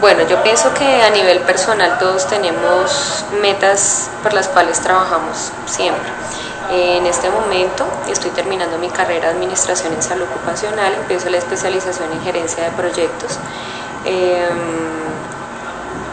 Bueno, 0.01 0.23
yo 0.29 0.43
pienso 0.43 0.73
que 0.75 1.03
a 1.03 1.11
nivel 1.11 1.41
personal 1.41 1.99
todos 1.99 2.27
tenemos 2.27 3.25
metas 3.41 4.11
por 4.23 4.35
las 4.35 4.49
cuales 4.49 4.81
trabajamos 4.81 5.51
siempre. 5.67 6.11
En 6.70 7.05
este 7.07 7.28
momento 7.31 7.86
estoy 8.09 8.31
terminando 8.31 8.78
mi 8.78 8.89
carrera 8.89 9.28
de 9.28 9.35
Administración 9.35 9.93
en 9.93 10.03
Salud 10.03 10.24
Ocupacional, 10.24 10.95
empiezo 10.95 11.28
la 11.28 11.39
especialización 11.39 12.11
en 12.12 12.23
Gerencia 12.23 12.65
de 12.65 12.70
Proyectos. 12.70 13.39
Eh, 14.07 14.49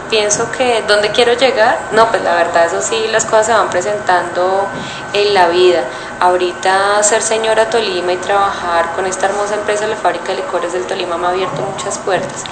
pienso 0.10 0.52
que 0.52 0.84
dónde 0.88 1.10
quiero 1.12 1.34
llegar, 1.34 1.80
no, 1.94 2.10
pues 2.10 2.22
la 2.22 2.36
verdad 2.36 2.66
eso 2.66 2.82
sí, 2.82 3.08
las 3.12 3.26
cosas 3.26 3.46
se 3.46 3.54
van 3.54 3.70
presentando 3.70 4.68
en 5.14 5.34
la 5.34 5.48
vida. 5.48 5.84
Ahorita 6.22 7.02
ser 7.02 7.24
señora 7.24 7.72
Tolima 7.72 8.14
y 8.14 8.18
trabajar 8.18 8.92
con 8.94 9.08
esta 9.08 9.26
hermosa 9.26 9.56
empresa, 9.56 9.88
la 9.88 9.96
fábrica 9.96 10.28
de 10.28 10.36
licores 10.36 10.72
del 10.72 10.86
Tolima, 10.86 11.18
me 11.18 11.26
ha 11.26 11.30
abierto 11.32 11.64
muchas 11.64 11.98
puertas. 11.98 12.44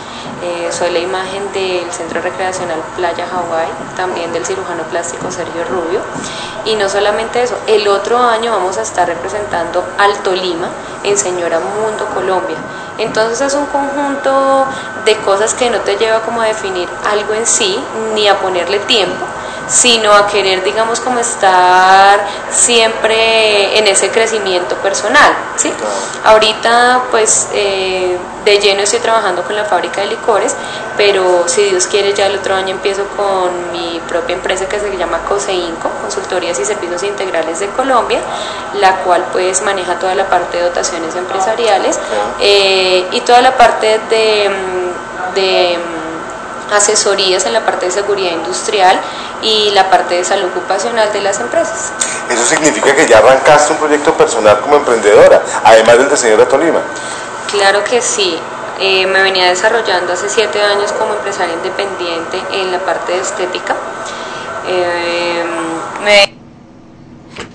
Eh, 0.42 0.70
soy 0.72 0.90
la 0.90 0.98
imagen 0.98 1.54
del 1.54 1.92
Centro 1.92 2.20
Recreacional 2.20 2.82
Playa 2.96 3.28
Hawái, 3.28 3.68
también 3.96 4.34
del 4.34 4.44
cirujano 4.44 4.82
plástico 4.86 5.30
Sergio 5.30 5.66
Rubio. 5.66 6.02
Y 6.66 6.78
no 6.78 6.90
solamente 6.90 7.44
eso, 7.44 7.60
el 7.68 7.88
otro 7.88 8.18
año 8.18 8.54
vamos 8.54 8.80
a 8.80 8.82
estar 8.82 9.08
representando 9.08 9.84
al 10.00 10.18
Tolima 10.24 10.70
en 11.04 11.16
Señora 11.16 11.60
Mundo 11.60 12.08
Colombia. 12.16 12.58
Entonces 12.98 13.40
es 13.40 13.54
un 13.54 13.68
conjunto 13.68 14.66
de 15.06 15.16
cosas 15.18 15.54
que 15.54 15.70
no 15.70 15.78
te 15.82 15.96
lleva 15.96 16.22
como 16.22 16.42
a 16.42 16.46
definir 16.46 16.90
algo 17.08 17.36
en 17.36 17.46
sí, 17.46 17.80
ni 18.16 18.28
a 18.28 18.40
ponerle 18.40 18.80
tiempo, 18.80 19.26
sino 19.70 20.12
a 20.12 20.28
querer, 20.28 20.64
digamos, 20.64 21.00
como 21.00 21.20
estar 21.20 22.20
siempre 22.50 23.78
en 23.78 23.88
ese 23.88 24.10
crecimiento 24.10 24.76
personal, 24.78 25.32
¿sí? 25.56 25.72
Ahorita, 26.26 27.04
pues, 27.12 27.50
eh, 27.54 28.18
de 28.46 28.58
lleno 28.60 28.82
estoy 28.82 29.00
trabajando 29.00 29.44
con 29.44 29.56
la 29.56 29.66
fábrica 29.66 30.02
de 30.02 30.08
licores, 30.08 30.56
pero 30.98 31.48
si 31.48 31.64
Dios 31.64 31.86
quiere, 31.86 32.14
ya 32.14 32.26
el 32.26 32.38
otro 32.38 32.56
año 32.56 32.72
empiezo 32.72 33.04
con 33.16 33.72
mi 33.72 34.02
propia 34.08 34.36
empresa 34.36 34.68
que 34.68 34.80
se 34.80 34.98
llama 34.98 35.20
COSEINCO, 35.30 35.90
Consultorías 36.02 36.60
y 36.60 36.66
Servicios 36.66 37.04
Integrales 37.04 37.60
de 37.60 37.68
Colombia, 37.70 38.20
la 38.80 38.96
cual, 39.04 39.24
pues, 39.32 39.62
maneja 39.62 40.00
toda 40.00 40.16
la 40.16 40.28
parte 40.28 40.58
de 40.58 40.64
dotaciones 40.64 41.16
empresariales 41.16 42.00
eh, 42.40 43.08
y 43.12 43.22
toda 43.22 43.42
la 43.42 43.56
parte 43.56 44.00
de... 44.10 44.50
mm, 44.50 45.36
de 45.36 45.78
mm, 45.78 45.99
asesorías 46.74 47.46
en 47.46 47.54
la 47.54 47.66
parte 47.66 47.86
de 47.88 47.92
seguridad 47.92 48.32
industrial 48.32 49.00
y 49.42 49.72
la 49.74 49.90
parte 49.90 50.16
de 50.16 50.24
salud 50.24 50.50
ocupacional 50.50 51.12
de 51.14 51.22
las 51.22 51.40
empresas. 51.40 51.92
Eso 52.30 52.44
significa 52.46 52.96
que 52.96 53.08
ya 53.08 53.20
arrancaste 53.20 53.74
un 53.74 53.80
proyecto 53.80 54.14
personal 54.16 54.60
como 54.62 54.76
emprendedora, 54.76 55.42
además 55.64 55.98
del 55.98 56.10
de 56.10 56.18
señora 56.18 56.48
Tolima. 56.48 56.80
Claro 57.52 57.84
que 57.84 58.02
sí. 58.02 58.38
Eh, 58.82 59.06
me 59.08 59.22
venía 59.22 59.48
desarrollando 59.48 60.14
hace 60.14 60.30
siete 60.30 60.62
años 60.62 60.94
como 60.94 61.14
empresaria 61.14 61.54
independiente 61.54 62.42
en 62.54 62.72
la 62.72 62.80
parte 62.80 63.12
de 63.12 63.20
estética. 63.20 63.76
Eh, 64.68 65.44
me- 66.04 66.34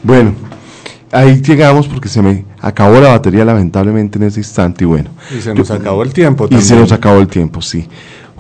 Bueno, 0.02 0.34
ahí 1.12 1.40
llegamos 1.40 1.86
porque 1.88 2.08
se 2.08 2.20
me 2.20 2.44
acabó 2.60 3.00
la 3.00 3.08
batería 3.10 3.44
lamentablemente 3.44 4.18
en 4.18 4.24
ese 4.24 4.40
instante 4.40 4.84
y 4.84 4.86
bueno. 4.86 5.10
Y 5.30 5.40
se 5.40 5.54
nos 5.54 5.70
acabó 5.70 6.02
el 6.02 6.12
tiempo 6.12 6.44
Y 6.50 6.56
se 6.56 6.60
también. 6.60 6.80
nos 6.80 6.92
acabó 6.92 7.20
el 7.20 7.28
tiempo, 7.28 7.62
sí. 7.62 7.88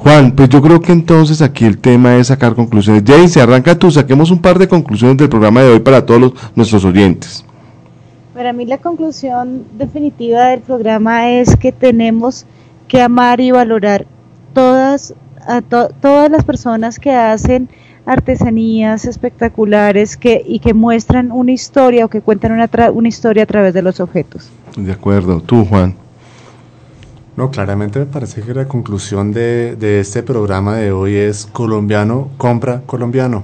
Juan, 0.04 0.32
pues 0.32 0.50
yo 0.50 0.60
creo 0.60 0.80
que 0.82 0.92
entonces 0.92 1.40
aquí 1.40 1.64
el 1.64 1.78
tema 1.78 2.16
es 2.16 2.26
sacar 2.26 2.54
conclusiones. 2.54 3.02
Jane, 3.06 3.26
se 3.26 3.40
arranca 3.40 3.74
tú, 3.78 3.90
saquemos 3.90 4.30
un 4.30 4.38
par 4.38 4.58
de 4.58 4.68
conclusiones 4.68 5.16
del 5.16 5.30
programa 5.30 5.62
de 5.62 5.70
hoy 5.70 5.80
para 5.80 6.04
todos 6.04 6.20
los- 6.20 6.32
nuestros 6.54 6.84
oyentes. 6.84 7.42
Para 8.34 8.52
mí 8.52 8.66
la 8.66 8.76
conclusión 8.78 9.64
definitiva 9.78 10.48
del 10.48 10.60
programa 10.60 11.30
es 11.30 11.56
que 11.56 11.72
tenemos 11.72 12.44
que 12.86 13.00
amar 13.00 13.40
y 13.40 13.50
valorar 13.50 14.04
todas 14.52 15.14
a 15.46 15.62
to- 15.62 15.88
todas 16.02 16.30
las 16.30 16.44
personas 16.44 16.98
que 16.98 17.12
hacen 17.12 17.68
artesanías 18.04 19.06
espectaculares 19.06 20.18
que 20.18 20.42
y 20.46 20.58
que 20.58 20.74
muestran 20.74 21.32
una 21.32 21.52
historia 21.52 22.04
o 22.04 22.08
que 22.08 22.20
cuentan 22.20 22.52
una, 22.52 22.70
tra- 22.70 22.92
una 22.92 23.08
historia 23.08 23.44
a 23.44 23.46
través 23.46 23.72
de 23.72 23.80
los 23.80 24.00
objetos. 24.00 24.50
De 24.76 24.92
acuerdo, 24.92 25.40
tú, 25.40 25.64
Juan. 25.64 25.94
No, 27.36 27.50
claramente 27.50 27.98
me 27.98 28.06
parece 28.06 28.42
que 28.42 28.54
la 28.54 28.68
conclusión 28.68 29.32
de, 29.32 29.74
de 29.74 29.98
este 29.98 30.22
programa 30.22 30.76
de 30.76 30.92
hoy 30.92 31.16
es 31.16 31.46
colombiano 31.46 32.30
compra 32.36 32.82
colombiano. 32.86 33.42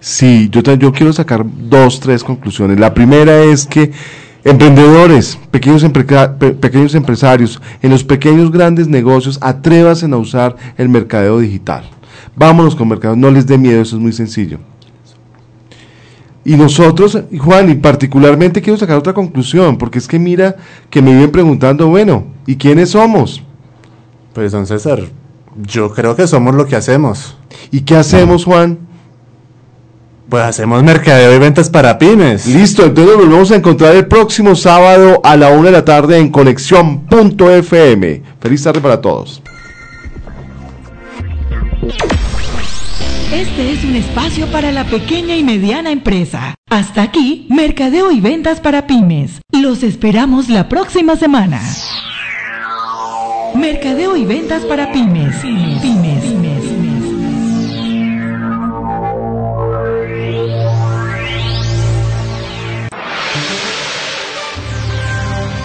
Sí, 0.00 0.50
yo, 0.50 0.60
yo 0.60 0.92
quiero 0.92 1.12
sacar 1.14 1.44
dos, 1.46 1.98
tres 2.00 2.22
conclusiones. 2.24 2.78
La 2.78 2.92
primera 2.92 3.42
es 3.42 3.66
que 3.66 3.90
emprendedores, 4.44 5.38
pequeños, 5.50 5.82
pequeños 6.60 6.94
empresarios, 6.94 7.60
en 7.80 7.90
los 7.90 8.04
pequeños 8.04 8.50
grandes 8.50 8.88
negocios, 8.88 9.38
atrévanse 9.40 10.04
a 10.04 10.16
usar 10.16 10.56
el 10.76 10.90
mercadeo 10.90 11.38
digital. 11.38 11.84
Vámonos 12.36 12.76
con 12.76 12.88
mercado, 12.88 13.16
no 13.16 13.30
les 13.30 13.46
dé 13.46 13.56
miedo, 13.56 13.80
eso 13.80 13.96
es 13.96 14.02
muy 14.02 14.12
sencillo. 14.12 14.58
Y 16.44 16.56
nosotros, 16.56 17.18
Juan, 17.38 17.70
y 17.70 17.74
particularmente 17.74 18.60
quiero 18.62 18.78
sacar 18.78 18.96
otra 18.96 19.14
conclusión, 19.14 19.78
porque 19.78 19.98
es 19.98 20.08
que 20.08 20.18
mira 20.18 20.56
que 20.90 21.00
me 21.00 21.10
vienen 21.10 21.30
preguntando, 21.30 21.86
bueno, 21.86 22.24
¿y 22.46 22.56
quiénes 22.56 22.90
somos? 22.90 23.42
Pues 24.32 24.50
don 24.50 24.66
César, 24.66 25.00
yo 25.56 25.92
creo 25.92 26.16
que 26.16 26.26
somos 26.26 26.54
lo 26.54 26.66
que 26.66 26.74
hacemos. 26.74 27.36
¿Y 27.70 27.82
qué 27.82 27.96
hacemos, 27.96 28.44
Juan? 28.44 28.78
Pues 30.28 30.42
hacemos 30.44 30.82
mercadeo 30.82 31.36
y 31.36 31.38
ventas 31.38 31.68
para 31.68 31.98
pymes. 31.98 32.46
Listo, 32.46 32.86
entonces 32.86 33.14
nos 33.14 33.26
volvemos 33.26 33.50
a 33.50 33.56
encontrar 33.56 33.94
el 33.94 34.06
próximo 34.06 34.54
sábado 34.56 35.20
a 35.22 35.36
la 35.36 35.50
una 35.50 35.66
de 35.66 35.72
la 35.72 35.84
tarde 35.84 36.16
en 36.18 36.30
conexión.fm. 36.30 38.22
Feliz 38.40 38.62
tarde 38.62 38.80
para 38.80 39.00
todos. 39.00 39.42
Este 43.32 43.72
es 43.72 43.82
un 43.82 43.96
espacio 43.96 44.46
para 44.48 44.70
la 44.72 44.84
pequeña 44.84 45.34
y 45.34 45.42
mediana 45.42 45.90
empresa. 45.90 46.54
Hasta 46.68 47.00
aquí, 47.00 47.46
Mercadeo 47.48 48.12
y 48.12 48.20
Ventas 48.20 48.60
para 48.60 48.86
Pymes. 48.86 49.40
Los 49.50 49.82
esperamos 49.82 50.50
la 50.50 50.68
próxima 50.68 51.16
semana. 51.16 51.58
Mercadeo 53.54 54.18
y 54.18 54.26
Ventas 54.26 54.64
para 54.64 54.92
Pymes. 54.92 55.34
Pymes, 55.36 55.80
pymes, 55.80 56.24
pymes. 56.24 56.64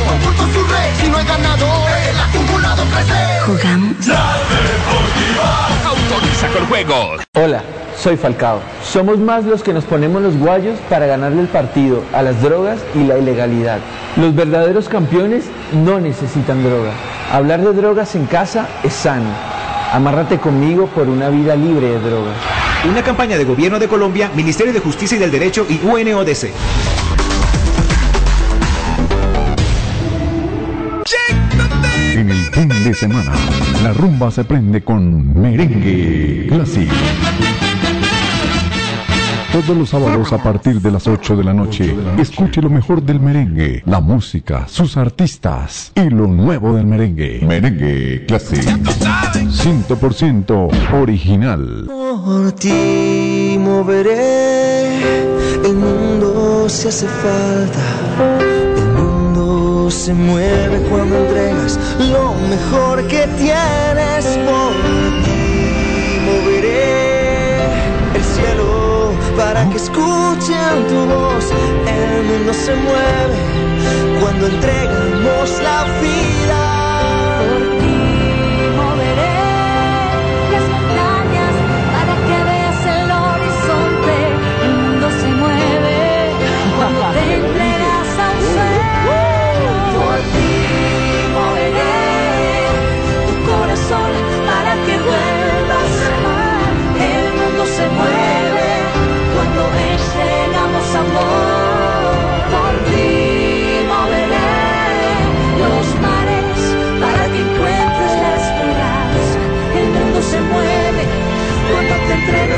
Su 0.52 0.64
rey, 0.64 0.92
si 1.00 1.08
no 1.08 1.16
hay 1.16 1.26
ganador, 1.26 1.90
el 2.10 2.20
acumulado 2.20 2.84
crece. 2.84 3.40
Jugamos. 3.46 4.06
La 4.06 4.36
Deportiva. 4.48 5.77
Autoriza 6.38 6.58
con 6.58 6.68
juegos. 6.68 7.22
Hola, 7.34 7.62
soy 7.96 8.16
Falcao. 8.16 8.60
Somos 8.84 9.18
más 9.18 9.44
los 9.44 9.62
que 9.62 9.72
nos 9.72 9.84
ponemos 9.84 10.22
los 10.22 10.36
guayos 10.36 10.78
para 10.88 11.06
ganarle 11.06 11.42
el 11.42 11.48
partido 11.48 12.02
a 12.12 12.22
las 12.22 12.40
drogas 12.42 12.78
y 12.94 13.04
la 13.04 13.18
ilegalidad. 13.18 13.78
Los 14.16 14.34
verdaderos 14.34 14.88
campeones 14.88 15.46
no 15.72 15.98
necesitan 15.98 16.62
droga. 16.62 16.92
Hablar 17.32 17.62
de 17.62 17.72
drogas 17.72 18.14
en 18.14 18.26
casa 18.26 18.68
es 18.84 18.92
sano. 18.92 19.30
Amárrate 19.92 20.38
conmigo 20.38 20.86
por 20.86 21.08
una 21.08 21.28
vida 21.28 21.56
libre 21.56 21.88
de 21.88 22.00
drogas. 22.00 22.36
Una 22.88 23.02
campaña 23.02 23.36
de 23.36 23.44
Gobierno 23.44 23.78
de 23.78 23.88
Colombia, 23.88 24.30
Ministerio 24.34 24.72
de 24.72 24.80
Justicia 24.80 25.16
y 25.16 25.20
del 25.20 25.32
Derecho 25.32 25.66
y 25.68 25.80
UNODC. 25.84 26.52
En 32.18 32.30
el 32.30 32.44
fin 32.46 32.68
de 32.68 32.94
semana, 32.94 33.32
la 33.84 33.92
rumba 33.92 34.32
se 34.32 34.42
prende 34.42 34.82
con 34.82 35.40
merengue 35.40 36.48
clásico. 36.48 36.92
Todos 39.52 39.76
los 39.76 39.88
sábados 39.88 40.32
a 40.32 40.42
partir 40.42 40.80
de 40.80 40.90
las 40.90 41.06
8 41.06 41.36
de 41.36 41.44
la 41.44 41.54
noche, 41.54 41.94
escuche 42.18 42.60
lo 42.60 42.70
mejor 42.70 43.04
del 43.04 43.20
merengue, 43.20 43.84
la 43.86 44.00
música, 44.00 44.66
sus 44.66 44.96
artistas 44.96 45.92
y 45.94 46.10
lo 46.10 46.26
nuevo 46.26 46.74
del 46.74 46.86
merengue. 46.86 47.40
Merengue 47.46 48.24
clásico. 48.26 48.68
100% 48.68 50.70
original. 51.00 51.84
Por 51.86 52.50
ti 52.50 53.56
moveré, 53.60 55.22
el 55.64 55.72
mundo 55.72 56.68
se 56.68 56.88
hace 56.88 57.06
falta. 57.06 58.77
Mundo 59.88 60.04
se 60.04 60.12
mueve 60.12 60.80
cuando 60.90 61.16
entregas 61.16 61.80
lo 62.10 62.34
mejor 62.34 63.06
que 63.06 63.26
tienes. 63.38 64.26
Por 64.44 64.74
ti 65.24 66.20
moveré 66.26 67.64
el 68.14 68.22
cielo 68.22 69.12
para 69.34 69.66
que 69.70 69.76
escuchen 69.78 70.86
tu 70.88 71.06
voz. 71.06 71.46
El 71.86 72.22
mundo 72.22 72.52
se 72.52 72.74
mueve 72.74 73.38
cuando 74.20 74.48
entregamos 74.48 75.48
la 75.62 75.84
vida. 76.04 76.60
Por 77.40 77.60
ti 77.80 77.96
moveré 78.76 79.36
las 80.52 80.64
montañas 80.74 81.54
para 81.94 82.14
que 82.26 82.36
veas 82.50 82.80
el 82.94 83.10
horizonte. 83.24 84.16
El 84.66 84.74
mundo 84.82 85.08
se 85.18 85.28
mueve 85.28 85.96
cuando 86.76 87.00
te 87.14 87.34
entregas 87.36 87.67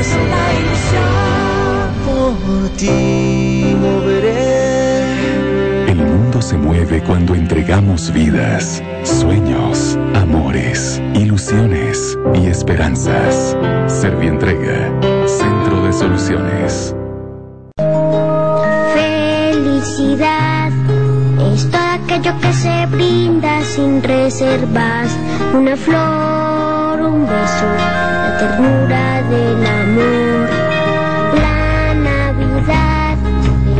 a 0.01 0.17
la 0.17 0.45
ilusión. 0.59 1.91
Por 2.05 2.69
ti 2.77 3.75
moveré. 3.79 5.11
El 5.91 5.97
mundo 5.97 6.41
se 6.41 6.57
mueve 6.57 7.03
cuando 7.03 7.35
entregamos 7.35 8.11
vidas, 8.11 8.81
sueños, 9.03 9.99
amores, 10.15 10.99
ilusiones 11.13 12.17
y 12.33 12.47
esperanzas. 12.47 13.55
Servientrega, 13.85 14.91
Centro 15.27 15.83
de 15.85 15.93
Soluciones. 15.93 16.95
Felicidad 18.95 20.71
es 21.53 21.69
todo 21.69 21.81
aquello 22.03 22.33
que 22.41 22.53
se 22.53 22.87
brinda 22.87 23.61
sin 23.61 24.01
reservas. 24.01 25.15
Una 25.53 25.75
flor, 25.75 27.01
un 27.01 27.21
beso, 27.27 27.65
la 27.77 28.37
ternura 28.39 29.00
del 29.55 29.65
amor. 29.65 30.49
La 31.41 31.93
Navidad 31.93 33.17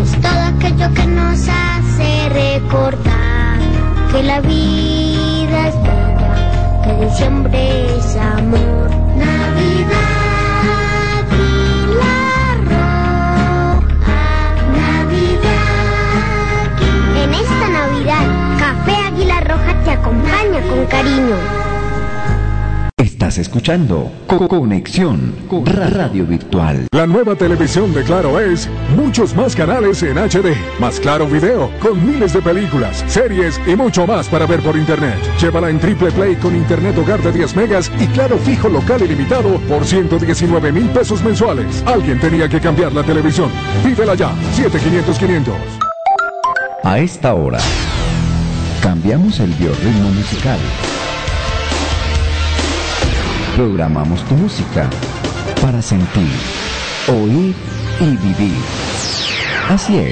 es 0.01 0.11
todo 0.21 0.41
aquello 0.55 0.93
que 0.93 1.07
nos 1.07 1.47
hace 1.47 2.29
recordar 2.29 3.59
que 4.11 4.23
la 4.23 4.41
vida 4.41 5.67
es 5.69 5.75
bella, 5.81 6.81
que 6.83 7.05
diciembre 7.05 7.97
es 7.97 8.15
amor. 8.17 8.89
Navidad 9.15 10.11
Navidad. 14.83 15.61
En 17.23 17.33
esta 17.33 17.69
Navidad, 17.69 18.25
Café 18.59 18.95
Águila 19.07 19.39
Roja 19.41 19.73
te 19.85 19.91
acompaña 19.91 20.61
con 20.69 20.85
cariño. 20.87 21.70
Estás 23.31 23.47
escuchando 23.47 24.11
Co- 24.27 24.45
Conexión 24.45 25.33
Ra- 25.63 25.87
Radio 25.89 26.25
Virtual. 26.25 26.85
La 26.91 27.07
nueva 27.07 27.33
televisión 27.35 27.93
de 27.93 28.03
Claro 28.03 28.37
es 28.41 28.67
muchos 28.97 29.33
más 29.37 29.55
canales 29.55 30.03
en 30.03 30.17
HD, 30.17 30.53
más 30.81 30.99
Claro 30.99 31.27
Video, 31.27 31.71
con 31.79 32.05
miles 32.05 32.33
de 32.33 32.41
películas, 32.41 33.05
series 33.07 33.57
y 33.65 33.77
mucho 33.77 34.05
más 34.05 34.27
para 34.27 34.45
ver 34.45 34.59
por 34.59 34.75
internet. 34.75 35.15
Llévala 35.39 35.69
en 35.69 35.79
Triple 35.79 36.11
Play 36.11 36.35
con 36.35 36.53
internet 36.53 36.97
hogar 36.97 37.21
de 37.21 37.31
10 37.31 37.55
megas 37.55 37.89
y 38.01 38.07
Claro 38.07 38.37
fijo 38.37 38.67
local 38.67 39.01
ilimitado 39.01 39.57
por 39.69 39.85
119 39.85 40.69
mil 40.73 40.89
pesos 40.89 41.23
mensuales. 41.23 41.81
Alguien 41.85 42.19
tenía 42.19 42.49
que 42.49 42.59
cambiar 42.59 42.91
la 42.91 43.03
televisión. 43.03 43.49
Pídela 43.81 44.15
ya, 44.15 44.33
7500-500. 44.57 45.53
A 46.83 46.99
esta 46.99 47.33
hora, 47.33 47.59
cambiamos 48.83 49.39
el 49.39 49.51
biorritmo 49.53 50.09
musical. 50.09 50.59
Programamos 53.61 54.23
tu 54.25 54.33
música 54.33 54.89
para 55.61 55.83
sentir, 55.83 56.31
oír 57.07 57.53
y 57.99 58.17
vivir. 58.17 58.57
Así 59.69 59.99
es. 59.99 60.09